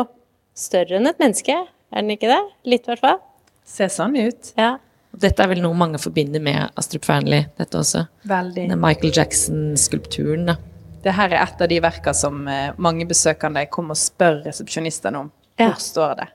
større 0.58 0.98
enn 0.98 1.08
et 1.10 1.22
menneske, 1.22 1.56
er 1.64 2.04
den 2.04 2.14
ikke 2.14 2.30
det? 2.30 2.42
Litt, 2.68 2.84
i 2.86 2.92
hvert 2.92 3.02
fall. 3.02 3.22
Ser 3.66 3.90
sånn 3.92 4.14
ut. 4.18 4.52
Ja. 4.60 4.76
Dette 5.14 5.44
er 5.44 5.50
vel 5.50 5.62
noe 5.62 5.76
mange 5.78 5.98
forbinder 6.02 6.42
med 6.42 6.74
Astrup 6.78 7.06
Fearnley, 7.06 7.46
dette 7.58 7.78
også. 7.78 8.04
Veldig. 8.28 8.68
Den 8.70 8.82
Michael 8.82 9.14
Jackson-skulpturen, 9.14 10.48
da. 10.50 10.58
Det 11.04 11.12
her 11.14 11.34
er 11.34 11.42
et 11.42 11.60
av 11.60 11.70
de 11.70 11.78
verkene 11.84 12.16
som 12.16 12.46
eh, 12.48 12.70
mange 12.80 13.06
besøkende 13.08 13.66
kommer 13.72 13.96
og 13.96 14.00
spør 14.00 14.40
resepsjonistene 14.46 15.24
om. 15.24 15.30
Ja. 15.60 15.68
Hvor 15.68 15.82
står 15.84 16.16
det? 16.22 16.30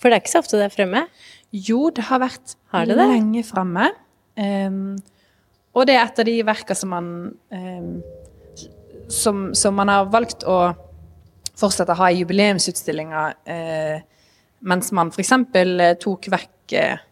For 0.00 0.10
det 0.10 0.18
er 0.18 0.24
ikke 0.24 0.32
så 0.32 0.42
ofte 0.42 0.58
det 0.58 0.66
er 0.66 0.74
fremme. 0.74 1.04
Jo, 1.52 1.90
det 1.92 2.06
har 2.08 2.22
vært 2.22 2.56
Har 2.72 2.88
det 2.88 2.96
lenge 2.96 3.42
framme. 3.44 3.90
Um, 4.36 4.96
og 5.76 5.86
det 5.88 5.96
er 5.96 6.06
et 6.06 6.20
av 6.22 6.28
de 6.28 6.36
verka 6.48 6.76
som 6.76 6.92
man 6.92 7.10
um, 7.52 7.90
som, 9.12 9.50
som 9.54 9.76
man 9.76 9.92
har 9.92 10.08
valgt 10.12 10.46
å 10.48 10.72
fortsette 11.60 11.92
å 11.92 11.98
ha 12.00 12.08
i 12.10 12.22
jubileumsutstillinger, 12.22 13.36
uh, 13.44 14.28
mens 14.64 14.92
man 14.96 15.12
f.eks. 15.12 15.32
Eh, 15.60 15.82
tok 16.00 16.30
vekk 16.32 16.76
uh, 16.80 17.02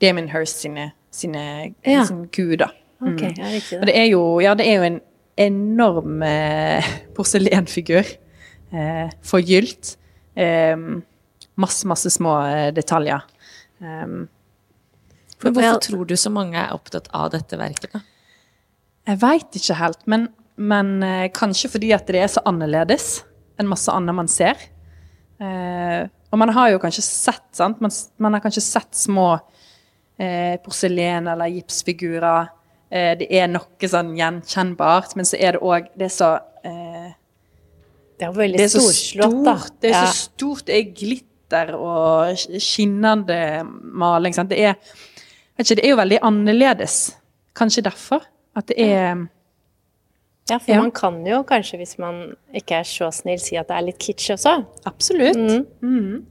Damien 0.00 0.30
Hirst 0.32 0.64
sine, 0.64 0.92
sine, 1.12 1.74
Ja. 1.84 2.06
sine 2.08 2.56
da. 2.56 2.70
Mm. 3.00 3.12
Okay, 3.12 3.34
det. 3.36 3.80
Og 3.80 3.86
det 3.90 3.96
er 3.98 4.08
jo, 4.08 4.22
ja, 4.40 4.54
det 4.56 4.66
er 4.68 4.78
jo 4.78 4.88
en 4.88 5.00
enorm 5.36 6.22
uh, 6.22 6.92
porselenfigur. 7.16 8.16
Eh, 8.74 9.10
forgylt. 9.22 9.96
Eh, 10.34 10.74
masse, 11.54 11.86
masse 11.86 12.10
små 12.10 12.32
detaljer. 12.74 13.22
Um, 13.84 14.28
Men 15.44 15.52
hvorfor 15.54 15.80
tror 15.84 16.06
du 16.08 16.14
så 16.16 16.30
mange 16.32 16.56
er 16.56 16.72
opptatt 16.72 17.10
av 17.12 17.30
dette 17.34 17.58
verket, 17.60 17.92
da? 17.92 18.00
jeg 19.04 19.18
veit 19.20 19.56
ikke 19.58 19.74
helt, 19.76 19.98
men, 20.08 20.22
men 20.56 21.02
eh, 21.04 21.26
kanskje 21.36 21.68
fordi 21.74 21.90
at 21.92 22.06
det 22.08 22.22
er 22.22 22.30
så 22.32 22.40
annerledes 22.48 23.18
enn 23.60 23.68
masse 23.68 23.92
annet 23.92 24.16
man 24.16 24.30
ser. 24.32 24.56
Eh, 25.42 26.06
og 26.32 26.38
man 26.40 26.48
har 26.56 26.70
jo 26.72 26.78
kanskje 26.82 27.04
sett, 27.04 27.44
sant? 27.52 27.82
Man, 27.84 27.92
man 28.18 28.32
har 28.38 28.40
kanskje 28.46 28.62
sett 28.64 28.96
små 28.96 29.26
eh, 30.16 30.56
porselen- 30.64 31.28
eller 31.34 31.52
gipsfigurer. 31.52 32.48
Eh, 32.90 33.12
det 33.20 33.28
er 33.34 33.50
noe 33.52 33.90
sånn 33.90 34.14
gjenkjennbart, 34.16 35.12
men 35.18 35.28
så 35.28 35.36
er 35.38 35.58
det 35.58 35.62
òg 35.66 35.90
Det 35.98 36.08
er 36.08 36.14
så 36.14 36.32
eh, 36.64 37.12
Det 38.18 38.26
er 38.28 38.34
veldig 38.40 38.58
Det 38.62 38.64
er 38.64 38.72
så 38.72 38.82
storslått, 38.86 39.38
da. 39.44 39.56
stort. 39.58 39.80
Det 39.82 39.90
er 39.90 39.94
Ja. 39.98 40.02
så 40.06 40.30
stort. 40.30 40.64
Det 40.70 40.74
er 40.80 40.90
glitter 40.94 41.30
og 41.52 42.36
skinnende 42.58 43.64
maling. 43.82 44.34
Det 44.48 44.58
er 44.58 44.74
ikke, 45.58 45.74
Det 45.76 45.84
er 45.84 45.90
jo 45.90 45.96
veldig 45.96 46.18
annerledes. 46.22 47.16
Kanskje 47.54 47.82
derfor. 47.82 48.20
At 48.56 48.66
det 48.68 48.78
er 48.78 49.28
Ja, 50.50 50.58
for 50.58 50.72
Ja. 50.72 50.80
man 50.80 50.90
kan 50.90 51.24
jo 51.26 51.42
kanskje, 51.42 51.78
hvis 51.78 51.98
man 51.98 52.36
ikke 52.52 52.74
er 52.74 52.82
så 52.82 53.10
snill, 53.10 53.38
si 53.40 53.56
at 53.56 53.66
det 53.68 53.76
er 53.76 53.80
litt 53.82 53.98
kitsch 53.98 54.30
også. 54.30 54.64
Absolutt. 54.84 55.64
Mm. 55.80 56.26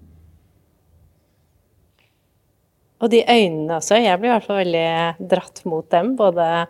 Og 3.01 3.09
de 3.09 3.23
øynene 3.27 3.75
også. 3.75 3.95
Jeg 3.95 4.19
blir 4.19 4.29
i 4.29 4.33
hvert 4.37 4.45
fall 4.47 4.61
veldig 4.65 5.29
dratt 5.29 5.65
mot 5.65 5.89
dem, 5.91 6.15
både 6.15 6.67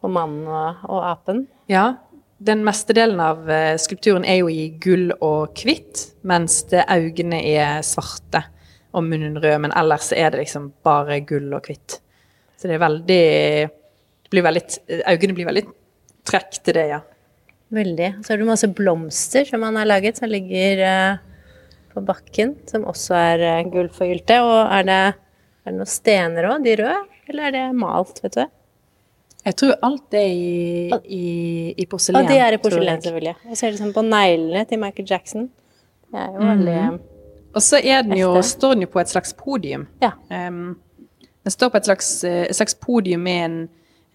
på 0.00 0.08
mannen 0.10 0.46
og, 0.48 0.76
og 0.88 1.04
apen. 1.10 1.46
Ja. 1.68 1.94
Den 2.38 2.64
meste 2.66 2.96
delen 2.96 3.20
av 3.22 3.46
eh, 3.50 3.76
skulpturen 3.78 4.24
er 4.26 4.40
jo 4.40 4.50
i 4.50 4.68
gull 4.82 5.12
og 5.22 5.60
hvitt, 5.62 6.10
mens 6.26 6.64
øynene 6.72 7.38
er 7.46 7.84
svarte 7.86 8.42
og 8.94 9.06
munnen 9.06 9.38
rød, 9.38 9.60
men 9.64 9.74
ellers 9.76 10.12
er 10.14 10.32
det 10.32 10.42
liksom 10.42 10.72
bare 10.86 11.20
gull 11.26 11.52
og 11.54 11.66
hvitt. 11.68 11.98
Så 12.58 12.68
det 12.68 12.76
er 12.76 12.84
veldig 12.84 13.24
det 14.24 14.32
blir 14.32 14.44
veldig, 14.46 14.62
Øynene 15.12 15.36
blir 15.36 15.48
veldig 15.50 15.64
trekk 16.26 16.58
til 16.64 16.78
det, 16.78 16.86
ja. 16.94 17.00
Veldig. 17.74 18.08
Så 18.24 18.32
har 18.32 18.40
du 18.40 18.46
masse 18.48 18.70
blomster 18.72 19.46
som 19.48 19.62
han 19.66 19.76
har 19.76 19.88
laget, 19.88 20.18
som 20.18 20.30
ligger 20.30 20.80
eh, 20.86 21.18
på 21.92 22.02
bakken, 22.06 22.54
som 22.70 22.86
også 22.88 23.18
er 23.18 23.68
gullforgylte. 23.70 24.40
Og 24.42 24.56
er 24.78 24.88
det, 24.88 25.00
er 25.64 25.70
det 25.70 25.76
noen 25.76 25.90
stener 25.90 26.48
òg, 26.50 26.64
de 26.64 26.76
røde, 26.80 27.00
eller 27.30 27.48
er 27.48 27.56
det 27.56 27.64
malt, 27.78 28.22
vet 28.24 28.38
du? 28.40 28.44
Jeg 29.44 29.56
tror 29.60 29.74
alt 29.84 30.16
er 30.16 30.30
i, 30.30 31.00
i, 31.04 31.24
i 31.76 31.86
porselen. 31.90 32.22
Og 32.22 32.30
de 32.30 32.38
er 32.40 32.56
i 32.56 32.60
porselen, 32.62 33.02
selvfølgelig. 33.02 33.34
Jeg 33.50 33.58
ser 33.60 33.68
er 33.68 33.74
det 33.74 33.82
sånn 33.82 33.92
på 33.96 34.04
neglene 34.06 34.64
til 34.70 34.80
Michael 34.80 35.10
Jackson. 35.10 35.50
Det 36.08 36.22
er 36.22 36.32
jo 36.32 36.46
veldig 36.48 36.78
Og 37.52 37.62
så 37.66 37.80
er 37.82 38.06
den 38.06 38.16
jo, 38.18 38.30
står 38.40 38.76
den 38.76 38.86
jo 38.86 38.92
på 38.94 39.02
et 39.02 39.12
slags 39.12 39.34
podium. 39.36 39.86
Ja. 40.02 40.14
Um, 40.30 40.78
den 41.44 41.52
står 41.52 41.74
på 41.74 41.80
et 41.80 41.90
slags, 41.90 42.08
eh, 42.24 42.46
et 42.48 42.56
slags 42.56 42.76
podium 42.80 43.26
med 43.26 43.44
en 43.44 43.58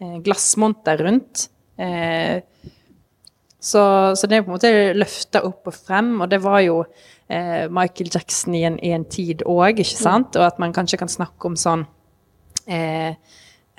eh, 0.01 0.17
glassmonter 0.25 1.03
rundt. 1.05 1.45
Eh, 1.77 2.41
så, 3.59 4.15
så 4.15 4.27
det 4.27 4.37
er 4.37 4.45
på 4.47 4.49
en 4.49 4.55
måte 4.55 4.71
løfta 4.95 5.43
opp 5.45 5.67
og 5.69 5.75
frem, 5.75 6.13
og 6.23 6.29
det 6.31 6.39
var 6.41 6.61
jo 6.63 6.79
eh, 7.27 7.67
Michael 7.69 8.09
Jackson 8.15 8.55
i 8.55 8.63
en, 8.65 8.79
i 8.81 8.93
en 8.95 9.05
tid 9.05 9.43
òg, 9.45 9.83
ikke 9.83 9.99
sant? 9.99 10.39
Og 10.39 10.47
at 10.47 10.61
man 10.63 10.73
kanskje 10.73 11.01
kan 11.01 11.11
snakke 11.11 11.51
om 11.51 11.57
sånn 11.59 11.85
eh, 12.65 13.13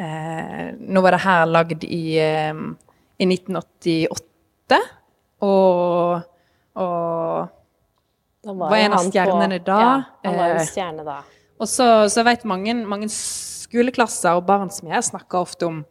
eh, 0.00 0.70
Nå 0.80 1.02
var 1.04 1.14
det 1.16 1.20
her 1.26 1.44
lagd 1.46 1.84
i, 1.84 2.02
eh, 2.18 2.54
i 3.20 3.26
1988, 3.28 4.80
og, 5.44 6.22
og 6.80 7.48
Da 8.44 8.52
Var 8.56 8.76
en 8.86 8.94
av 8.96 9.04
stjernene 9.04 9.10
stjernene 9.12 9.58
da. 9.66 9.80
Ja, 9.80 9.94
han 10.24 10.36
var 10.38 10.48
Eh, 10.54 10.60
en 10.62 10.66
stjerne 10.70 11.04
da. 11.04 11.18
Og 11.60 11.68
så, 11.68 11.86
så 12.08 12.22
vet 12.24 12.44
mange, 12.48 12.72
mange 12.88 13.08
skoleklasser 13.12 14.38
og 14.38 14.46
barn 14.48 14.70
som 14.72 14.88
jeg 14.88 15.04
snakker 15.10 15.42
ofte 15.44 15.66
om 15.68 15.82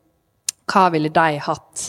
hva 0.70 0.88
ville 0.94 1.10
de 1.14 1.38
hatt 1.46 1.84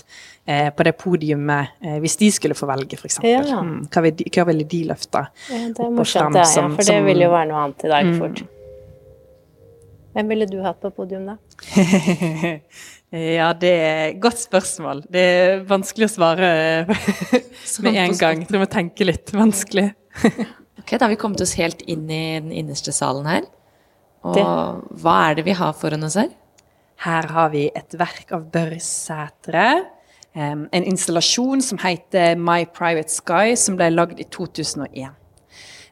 eh, 0.49 0.69
på 0.73 0.85
det 0.85 0.93
podiumet 1.01 1.73
eh, 1.85 1.97
hvis 2.01 2.17
de 2.21 2.29
skulle 2.33 2.57
få 2.57 2.69
velge, 2.69 2.97
f.eks. 3.01 3.19
Ja. 3.25 3.41
Mm, 3.65 3.87
hva, 3.93 4.03
vil 4.05 4.21
hva 4.37 4.45
ville 4.51 4.65
de 4.69 4.83
løfta? 4.89 5.27
Ja, 5.49 5.63
det 5.73 5.85
er 5.85 5.91
morsomt, 5.97 6.33
det, 6.37 6.45
ja, 6.45 6.49
som- 6.53 6.77
for 6.77 6.85
det 6.85 6.93
som- 6.93 7.05
vil 7.09 7.21
jo 7.25 7.31
være 7.33 7.49
noe 7.51 7.65
annet 7.65 7.85
i 7.85 7.89
dag 7.93 8.05
Mm. 8.05 8.49
Hvem 10.15 10.29
ville 10.33 10.47
du 10.51 10.57
hatt 10.65 10.81
på 10.83 10.91
podium, 10.91 11.27
da? 11.29 11.37
ja, 13.39 13.51
det 13.55 13.71
er 13.71 14.01
et 14.09 14.19
godt 14.23 14.41
spørsmål. 14.43 15.05
Det 15.13 15.23
er 15.23 15.61
vanskelig 15.69 16.09
å 16.09 16.13
svare 16.17 16.49
med 17.85 17.95
en 17.95 18.17
gang. 18.19 18.43
Jeg 18.43 18.49
tror 18.49 18.59
vi 18.59 18.65
må 18.65 18.71
tenke 18.73 19.07
litt. 19.09 19.35
Vanskelig. 19.37 19.91
Ok, 20.81 20.95
Da 20.97 21.05
har 21.05 21.11
vi 21.13 21.19
kommet 21.21 21.43
oss 21.45 21.53
helt 21.61 21.83
inn 21.93 22.07
i 22.09 22.21
den 22.41 22.53
innerste 22.57 22.89
salen 22.97 23.27
her. 23.29 23.43
Og 24.25 24.33
Det- 24.35 24.45
hva 25.03 25.17
er 25.29 25.35
det 25.37 25.45
vi 25.45 25.53
har 25.59 25.75
foran 25.77 26.07
oss 26.07 26.17
her? 26.17 26.31
Her 27.05 27.29
har 27.29 27.51
vi 27.53 27.67
et 27.77 27.93
verk 28.01 28.33
av 28.33 28.47
Børre 28.51 28.79
Sætre. 28.81 29.67
Um, 30.35 30.65
en 30.73 30.87
installasjon 30.89 31.61
som 31.63 31.79
heter 31.85 32.33
My 32.41 32.65
Private 32.65 33.13
Sky, 33.13 33.53
som 33.61 33.77
ble 33.77 33.91
lagd 33.93 34.21
i 34.25 34.27
2001. 34.33 35.13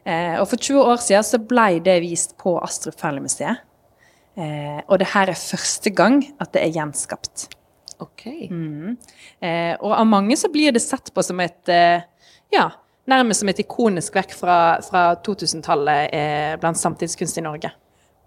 Uh, 0.07 0.41
og 0.41 0.47
For 0.49 0.57
20 0.57 0.81
år 0.81 0.97
siden 1.05 1.23
så 1.27 1.39
ble 1.47 1.69
det 1.85 1.99
vist 2.01 2.33
på 2.41 2.57
Astrup 2.63 2.97
Fearnley-museet. 2.99 3.61
Eh, 4.39 4.81
og 4.87 5.01
det 5.01 5.09
her 5.13 5.31
er 5.33 5.39
første 5.39 5.91
gang 5.91 6.21
at 6.39 6.53
det 6.55 6.63
er 6.63 6.75
gjenskapt. 6.77 7.49
Ok. 7.99 8.25
Eh, 9.43 9.73
og 9.81 9.91
av 9.91 10.07
mange 10.07 10.37
så 10.39 10.47
blir 10.51 10.71
det 10.71 10.83
sett 10.85 11.11
på 11.13 11.23
som 11.25 11.41
et 11.43 11.71
eh, 11.73 12.05
ja, 12.55 12.69
nærmest 13.09 13.43
som 13.43 13.51
et 13.51 13.59
ikonisk 13.59 14.15
verk 14.15 14.31
fra, 14.37 14.79
fra 14.85 15.03
2000-tallet 15.25 16.15
eh, 16.15 16.55
blant 16.61 16.79
samtidskunst 16.79 17.41
i 17.41 17.45
Norge. 17.45 17.73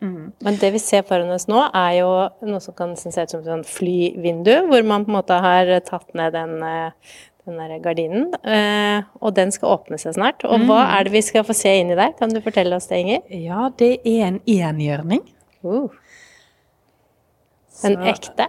Men 0.02 0.56
det 0.58 0.72
vi 0.74 0.80
ser 0.82 1.04
foran 1.06 1.30
oss 1.30 1.44
nå, 1.46 1.60
er 1.78 1.92
jo 2.00 2.08
noe 2.48 2.60
som 2.62 2.74
kan 2.74 2.96
se 2.98 3.12
ut 3.12 3.30
som 3.30 3.60
et 3.60 3.68
flyvindu, 3.70 4.50
hvor 4.66 4.82
man 4.82 5.04
på 5.06 5.12
en 5.12 5.18
måte 5.20 5.36
har 5.44 5.70
tatt 5.86 6.10
ned 6.18 6.34
den, 6.34 6.56
eh, 6.66 7.20
den 7.46 7.60
der 7.60 7.78
gardinen. 7.84 8.32
eh, 8.42 9.04
Og 9.22 9.34
den 9.34 9.54
skal 9.54 9.76
åpne 9.78 10.00
seg 10.02 10.16
snart. 10.18 10.42
Og 10.44 10.66
hva 10.66 10.98
er 10.98 11.04
det 11.04 11.12
vi 11.14 11.22
skal 11.22 11.46
få 11.46 11.54
se 11.54 11.70
inni 11.78 11.94
der? 11.94 12.12
Kan 12.18 12.34
du 12.34 12.40
fortelle 12.42 12.74
oss 12.74 12.90
det, 12.90 12.98
Inger? 12.98 13.22
Ja, 13.30 13.70
det 13.78 14.00
er 14.04 14.26
en 14.26 14.40
enhjørning. 14.46 15.22
Uh. 15.62 15.88
En 17.84 17.96
Så- 17.96 18.12
ekte? 18.14 18.48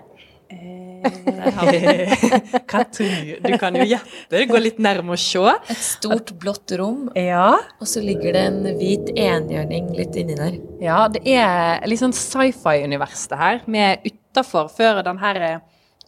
Hva 1.84 2.84
tror 2.94 3.10
du? 3.10 3.32
Du 3.44 3.58
kan 3.60 3.76
jo 3.76 3.84
gjette. 3.88 4.44
Gå 4.50 4.60
litt 4.62 4.80
nærme 4.84 5.16
og 5.16 5.20
se. 5.22 5.42
Et 5.72 5.78
stort, 5.84 6.32
blått 6.40 6.72
rom, 6.80 7.10
Ja. 7.16 7.58
og 7.80 7.88
så 7.90 8.02
ligger 8.04 8.34
det 8.34 8.44
en 8.48 8.64
hvit 8.80 9.10
enhjørning 9.16 9.92
litt 9.98 10.16
inni 10.16 10.36
der. 10.36 10.58
ja, 10.82 11.08
det 11.08 11.22
er 11.28 11.82
litt 11.88 12.00
sånn 12.00 12.14
sci-fi-univers 12.16 13.28
det 13.30 13.38
her. 13.38 13.62
Vi 13.68 13.78
er 13.80 13.98
utafor, 14.06 14.70
før 14.72 15.04
den 15.04 15.18
her 15.18 15.36
eh, 15.42 15.60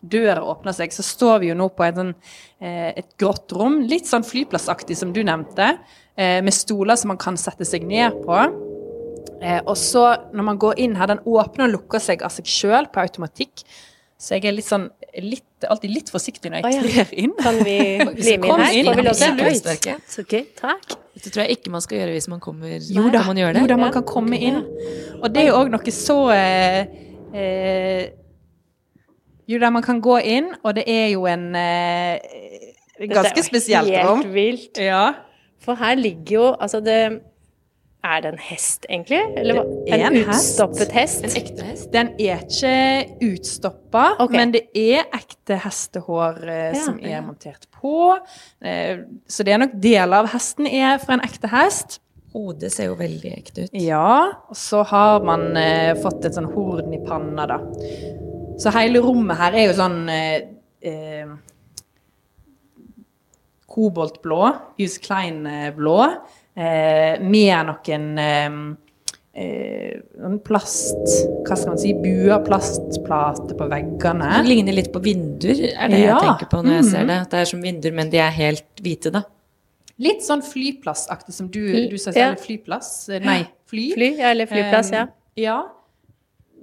døra 0.05 0.41
åpner 0.43 0.73
seg, 0.73 0.89
så 0.91 1.01
står 1.03 1.39
vi 1.41 1.47
jo 1.49 1.55
nå 1.55 1.69
på 1.75 1.83
et, 1.87 1.95
sånn, 1.95 2.15
eh, 2.61 2.93
et 2.97 3.17
grått 3.17 3.51
rom. 3.51 3.81
Litt 3.87 4.05
sånn 4.05 4.23
flyplassaktig 4.23 4.95
som 4.95 5.11
du 5.13 5.23
nevnte. 5.23 5.77
eh, 6.17 6.41
Med 6.41 6.53
stoler 6.53 6.95
som 6.95 7.09
man 7.09 7.17
kan 7.17 7.35
sette 7.35 7.65
seg 7.65 7.83
ned 7.83 8.11
på. 8.23 8.64
Eh, 9.41 9.59
og 9.65 9.75
så, 9.77 10.05
når 10.33 10.47
man 10.51 10.59
går 10.61 10.79
inn 10.85 10.95
her, 10.99 11.11
den 11.11 11.21
åpner 11.25 11.67
og 11.67 11.75
lukker 11.79 12.01
seg 12.03 12.23
av 12.25 12.33
seg 12.33 12.47
sjøl 12.49 12.87
på 12.93 13.03
automatikk. 13.03 13.65
Så 14.17 14.37
jeg 14.37 14.47
er 14.47 14.55
litt 14.55 14.67
sånn 14.67 14.87
litt, 15.21 15.65
alltid 15.67 15.91
litt 15.91 16.09
forsiktig 16.11 16.51
når 16.51 16.63
jeg 16.63 16.83
trer 16.85 17.11
inn. 17.19 17.33
Kan 17.39 17.57
vi 17.63 17.77
bli 18.15 18.37
med 18.41 18.63
her? 18.63 18.77
inn, 18.79 18.87
Får 18.89 18.99
vi 18.99 19.05
lov 19.05 19.19
til? 19.19 20.25
gøy. 20.31 20.45
Takk. 20.59 20.95
Det 21.15 21.31
tror 21.31 21.43
jeg 21.45 21.57
ikke 21.57 21.71
man 21.71 21.83
skal 21.83 21.99
gjøre 22.01 22.15
hvis 22.15 22.27
man 22.31 22.41
kommer. 22.43 22.75
Jo 22.79 23.05
da, 23.07 23.21
kan 23.21 23.31
man 23.31 23.41
gjøre 23.41 23.55
det? 23.55 23.63
jo 23.63 23.71
da 23.71 23.77
man 23.79 23.93
kan 23.95 24.05
komme 24.07 24.39
inn. 24.39 24.61
Og 25.21 25.27
det 25.31 25.43
er 25.43 25.49
jo 25.49 25.59
òg 25.61 25.71
noe 25.73 25.93
så 25.95 26.17
eh, 26.35 26.79
eh, 27.35 28.01
Jo 29.47 29.59
da, 29.61 29.69
man 29.69 29.85
kan 29.85 30.01
gå 30.01 30.17
inn, 30.25 30.49
og 30.63 30.75
det 30.79 30.87
er 30.89 31.07
jo 31.13 31.27
en 31.29 31.47
eh, 31.59 32.73
ganske 33.11 33.43
spesielt 33.45 33.91
rom. 34.07 34.23
Helt 34.23 34.33
vilt. 34.33 34.81
Ja. 34.83 35.05
For 35.63 35.79
her 35.79 35.95
ligger 35.97 36.35
jo 36.35 36.45
Altså, 36.59 36.81
det 36.83 36.99
Er 38.05 38.21
det 38.21 38.31
en 38.35 38.41
hest, 38.51 38.85
egentlig? 38.89 39.19
Eller 39.39 39.63
er 39.89 40.03
en 40.05 40.15
en 40.19 40.29
utstoppet 40.29 40.91
hest? 40.93 41.23
En 41.25 41.35
ekte 41.39 41.65
hest? 41.65 41.87
Den 41.93 42.11
er 42.21 42.43
ikke 42.45 42.73
utstoppa, 43.25 44.05
okay. 44.19 44.37
men 44.37 44.53
det 44.53 44.65
er 44.77 45.07
ekte 45.15 45.57
hestehår 45.63 46.41
eh, 46.43 46.75
Ja. 46.75 46.83
som 46.85 46.99
er 47.01 47.23
montert 47.25 47.65
på. 47.73 48.17
Eh, 48.61 49.05
så 49.27 49.45
det 49.47 49.55
er 49.55 49.63
nok 49.63 49.77
deler 49.81 50.19
av 50.21 50.29
hesten 50.35 50.69
er 50.69 50.99
fra 51.01 51.17
en 51.17 51.25
ekte 51.25 51.49
hest. 51.49 51.99
Hodet 52.35 52.73
ser 52.75 52.91
jo 52.91 52.97
veldig 52.99 53.31
ekte 53.31 53.65
ut. 53.65 53.75
Ja, 53.79 54.35
og 54.51 54.57
så 54.59 54.83
har 54.83 55.23
man 55.23 55.55
eh, 55.57 55.95
fått 56.03 56.27
et 56.27 56.35
sånn 56.35 56.51
horn 56.51 56.93
i 56.93 57.01
panna, 57.07 57.47
da. 57.47 57.61
Så 58.59 58.71
hele 58.75 59.01
rommet 59.03 59.39
her 59.39 59.55
er 59.55 59.69
jo 59.69 59.77
sånn 59.79 60.01
eh, 60.11 60.49
eh, 60.83 61.31
koboltblå, 63.71 64.41
Hughes 64.77 64.99
Klein-blå, 65.03 65.99
med 66.55 67.67
noen 67.67 68.05
eh, 68.17 68.49
eh, 69.35 69.99
sånn 70.15 70.37
plast 70.45 71.15
Hva 71.45 71.57
skal 71.57 71.73
man 71.73 71.81
si? 71.81 71.93
Buer, 71.93 72.39
plastplater 72.45 73.57
på 73.59 73.67
veggene. 73.71 74.29
Det 74.41 74.47
ligner 74.49 74.73
litt 74.77 74.91
på 74.93 75.01
vinduer, 75.03 75.73
er 75.75 75.89
det 75.91 75.99
Ja. 75.99 76.15
jeg 76.15 76.21
tenker 76.29 76.49
på 76.53 76.63
når 76.63 76.77
jeg 76.81 76.85
ser 76.85 77.03
Mhm. 77.03 77.07
det. 77.07 77.29
Det 77.29 77.39
er 77.41 77.45
som 77.45 77.61
vinduer, 77.61 77.93
men 77.93 78.09
de 78.09 78.17
er 78.17 78.31
helt 78.31 78.63
hvite, 78.81 79.11
da. 79.11 79.23
Litt 79.99 80.21
sånn 80.23 80.41
flyplassaktig 80.43 81.31
som 81.33 81.47
du, 81.47 81.87
du 81.89 81.97
sa 81.97 82.11
ja. 82.11 82.33
Flyplass? 82.35 83.09
Eh, 83.09 83.19
Nei, 83.19 83.47
fly. 83.65 83.93
Fly, 83.93 84.17
ja, 84.17 84.31
eller 84.31 84.45
flyplass, 84.45 84.91
ja. 84.91 85.03
Eh, 85.37 85.43
ja. 85.43 85.63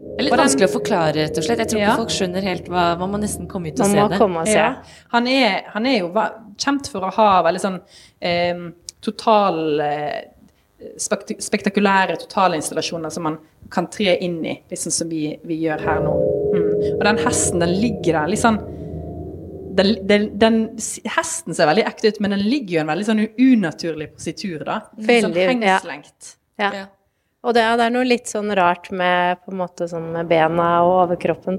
Det 0.02 0.18
er 0.18 0.24
litt 0.24 0.34
vanskelig 0.34 0.66
å 0.66 0.72
forklare, 0.80 1.14
rett 1.14 1.38
og 1.38 1.44
slett. 1.44 1.58
Jeg 1.58 1.68
tror 1.68 1.80
Ja. 1.80 1.94
folk 1.96 2.08
skjønner 2.10 2.42
helt 2.42 2.66
hva 2.68 2.98
Man 2.98 3.12
må 3.12 3.20
nesten 3.20 3.46
komme 3.46 3.68
ut 3.68 3.78
og 3.80 3.86
Man 3.88 3.88
se 3.88 4.08
det. 4.08 4.20
og 4.20 4.46
se. 4.48 4.52
Ja. 4.54 4.74
Han, 5.12 5.26
er, 5.28 5.62
han 5.68 5.86
er 5.86 5.98
jo 6.00 6.08
kjent 6.58 6.88
for 6.90 7.00
å 7.02 7.12
ha 7.12 7.42
veldig 7.44 7.60
sånn 7.60 7.80
eh, 8.20 8.72
total 9.02 9.80
eh, 9.84 10.20
spekt 10.98 11.34
Spektakulære 11.42 12.18
totalinstallasjoner 12.24 13.12
som 13.14 13.26
man 13.28 13.40
kan 13.72 13.88
tre 13.90 14.16
inn 14.24 14.40
i, 14.44 14.56
liksom 14.70 14.92
som 14.94 15.10
vi, 15.10 15.36
vi 15.46 15.62
gjør 15.64 15.84
her 15.86 16.00
nå. 16.04 16.14
Mm. 16.52 16.70
Og 16.96 17.04
den 17.06 17.20
hesten, 17.22 17.62
den 17.62 17.74
ligger 17.78 18.20
der 18.20 18.32
litt 18.32 18.42
sånn 18.42 18.60
den, 19.72 19.94
den, 20.04 20.26
den, 20.36 20.56
hesten 21.08 21.56
ser 21.56 21.68
veldig 21.70 21.86
ekte 21.88 22.10
ut, 22.12 22.18
men 22.20 22.34
den 22.34 22.42
ligger 22.44 22.74
jo 22.74 22.80
i 22.80 22.82
en 22.82 22.90
veldig 22.90 23.06
sånn 23.08 23.22
unaturlig 23.40 24.10
positur, 24.12 24.66
da. 24.68 24.82
Veldig, 24.98 25.46
sånn 25.46 25.62
hengslengt. 25.64 26.34
Ja. 26.60 26.68
Ja. 26.76 26.82
Og 27.42 27.56
det, 27.56 27.64
det 27.80 27.86
er 27.86 27.94
noe 27.94 28.06
litt 28.06 28.30
sånn 28.30 28.52
rart 28.54 28.90
med 28.94 29.40
på 29.42 29.54
en 29.54 29.62
måte 29.62 29.88
sånn 29.90 30.12
med 30.14 30.28
bena 30.30 30.68
og 30.84 31.06
overkroppen. 31.06 31.56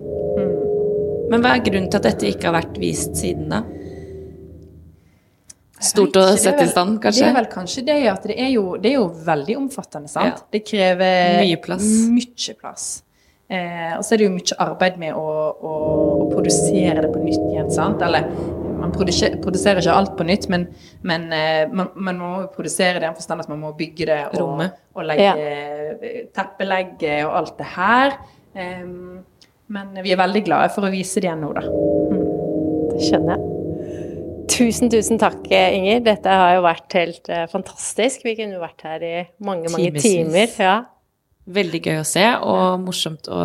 Men 1.31 1.41
hva 1.41 1.55
er 1.55 1.65
grunnen 1.65 1.89
til 1.89 1.99
at 1.99 2.07
dette 2.11 2.29
ikke 2.29 2.51
har 2.51 2.59
vært 2.59 2.77
vist 2.79 3.17
siden, 3.19 3.49
da? 3.51 3.63
Stort 5.83 6.17
å 6.19 6.25
sette 6.39 6.65
i 6.65 6.69
stand, 6.71 6.99
stand, 6.99 7.15
Det 7.17 7.25
er 7.27 7.35
vel 7.35 7.49
kanskje 7.51 7.83
det 7.87 7.97
at 8.11 8.27
det 8.29 8.37
er 8.39 8.53
jo, 8.55 8.75
det 8.81 8.93
er 8.93 8.99
jo 9.01 9.07
veldig 9.25 9.57
omfattende, 9.65 10.11
sant? 10.11 10.43
Ja. 10.43 10.51
Det 10.55 10.63
krever 10.67 11.41
Mye 11.41 11.59
plass. 11.63 11.89
Mye 12.11 12.55
plass. 12.59 12.87
Eh, 13.51 13.91
og 13.97 14.03
så 14.05 14.15
er 14.15 14.21
det 14.21 14.27
jo 14.29 14.33
mye 14.33 14.57
arbeid 14.63 14.99
med 15.01 15.17
å, 15.19 15.23
å, 15.53 15.73
å 16.23 16.27
produsere 16.31 17.03
det 17.03 17.09
på 17.11 17.21
nytt 17.21 17.41
igjen, 17.51 17.71
sant? 17.73 18.01
Eller 18.05 18.29
man 18.79 18.93
produserer, 18.95 19.37
produserer 19.43 19.83
ikke 19.83 19.97
alt 19.99 20.15
på 20.19 20.27
nytt, 20.27 20.47
men, 20.51 20.65
men 21.07 21.27
eh, 21.35 21.65
man, 21.71 21.91
man 21.95 22.21
må 22.21 22.31
produsere 22.55 22.97
det 22.97 23.05
i 23.05 23.09
den 23.09 23.19
forstand 23.19 23.43
at 23.43 23.51
man 23.51 23.61
må 23.61 23.73
bygge 23.77 24.09
det 24.09 24.19
og, 24.31 24.39
Rommet. 24.41 24.79
og 24.95 25.07
legge 25.11 25.29
ja. 25.29 26.13
teppelegge 26.35 27.19
og 27.27 27.37
alt 27.41 27.55
det 27.59 27.71
her. 27.75 28.17
Em, 28.53 29.23
men 29.73 29.97
vi 30.03 30.13
er 30.13 30.19
veldig 30.19 30.43
glade 30.45 30.73
for 30.75 30.87
å 30.87 30.93
vise 30.93 31.21
det 31.21 31.29
igjen 31.29 31.43
nå, 31.43 31.53
da. 31.55 31.67
Det 32.93 33.09
skjønner 33.09 33.35
jeg. 33.35 33.52
Tusen, 34.51 34.89
tusen 34.91 35.19
takk, 35.21 35.45
Inger. 35.49 36.01
Dette 36.05 36.29
har 36.29 36.57
jo 36.57 36.63
vært 36.65 36.97
helt 36.97 37.29
uh, 37.31 37.45
fantastisk. 37.51 38.25
Vi 38.27 38.35
kunne 38.39 38.59
vært 38.61 38.83
her 38.85 39.05
i 39.05 39.13
mange, 39.43 39.71
mange 39.71 39.93
Timevis. 39.93 40.03
timer. 40.03 40.53
Ja. 40.59 40.75
Veldig 41.53 41.81
gøy 41.83 41.97
å 41.99 42.05
se, 42.07 42.23
og 42.39 42.83
morsomt 42.85 43.27
å, 43.27 43.39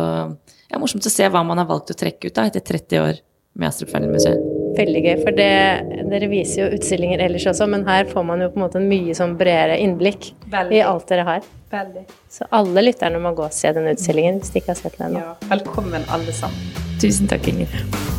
ja, 0.69 0.79
morsomt 0.79 1.03
å 1.03 1.11
se 1.11 1.27
hva 1.27 1.41
man 1.43 1.59
har 1.59 1.67
valgt 1.67 1.91
å 1.91 1.97
trekke 1.99 2.29
ut 2.29 2.37
da, 2.37 2.45
etter 2.47 2.63
30 2.63 3.01
år 3.03 3.19
med 3.59 3.67
Astrup 3.67 3.91
Fearnley-museet. 3.91 4.45
Veldig 4.77 5.01
gøy, 5.03 5.15
for 5.25 5.35
det, 5.35 5.49
dere 6.11 6.29
viser 6.31 6.61
jo 6.61 6.77
utstillinger 6.77 7.19
ellers 7.25 7.47
også, 7.51 7.67
men 7.67 7.83
her 7.89 8.07
får 8.07 8.23
man 8.29 8.45
jo 8.45 8.51
på 8.53 8.61
en 8.61 8.63
måte 8.63 8.79
en 8.79 8.87
mye 8.87 9.15
sånn 9.17 9.35
bredere 9.39 9.79
innblikk 9.83 10.29
Veldig. 10.53 10.77
i 10.77 10.85
alt 10.85 11.09
dere 11.11 11.27
har. 11.27 11.49
Veldig. 11.73 12.05
Så 12.31 12.47
alle 12.55 12.85
lytterne 12.85 13.19
må 13.21 13.33
gå 13.37 13.49
og 13.49 13.53
se 13.55 13.73
den 13.75 13.91
utstillingen 13.91 14.39
hvis 14.39 14.53
de 14.55 14.63
ikke 14.63 14.75
har 14.75 14.79
sett 14.79 14.95
den 15.01 15.09
ennå. 15.09 15.25
Ja, 15.25 15.35
velkommen 15.51 16.07
alle 16.13 16.37
sammen. 16.37 16.71
Tusen 17.01 17.27
takk, 17.31 17.51
Inger. 17.51 18.18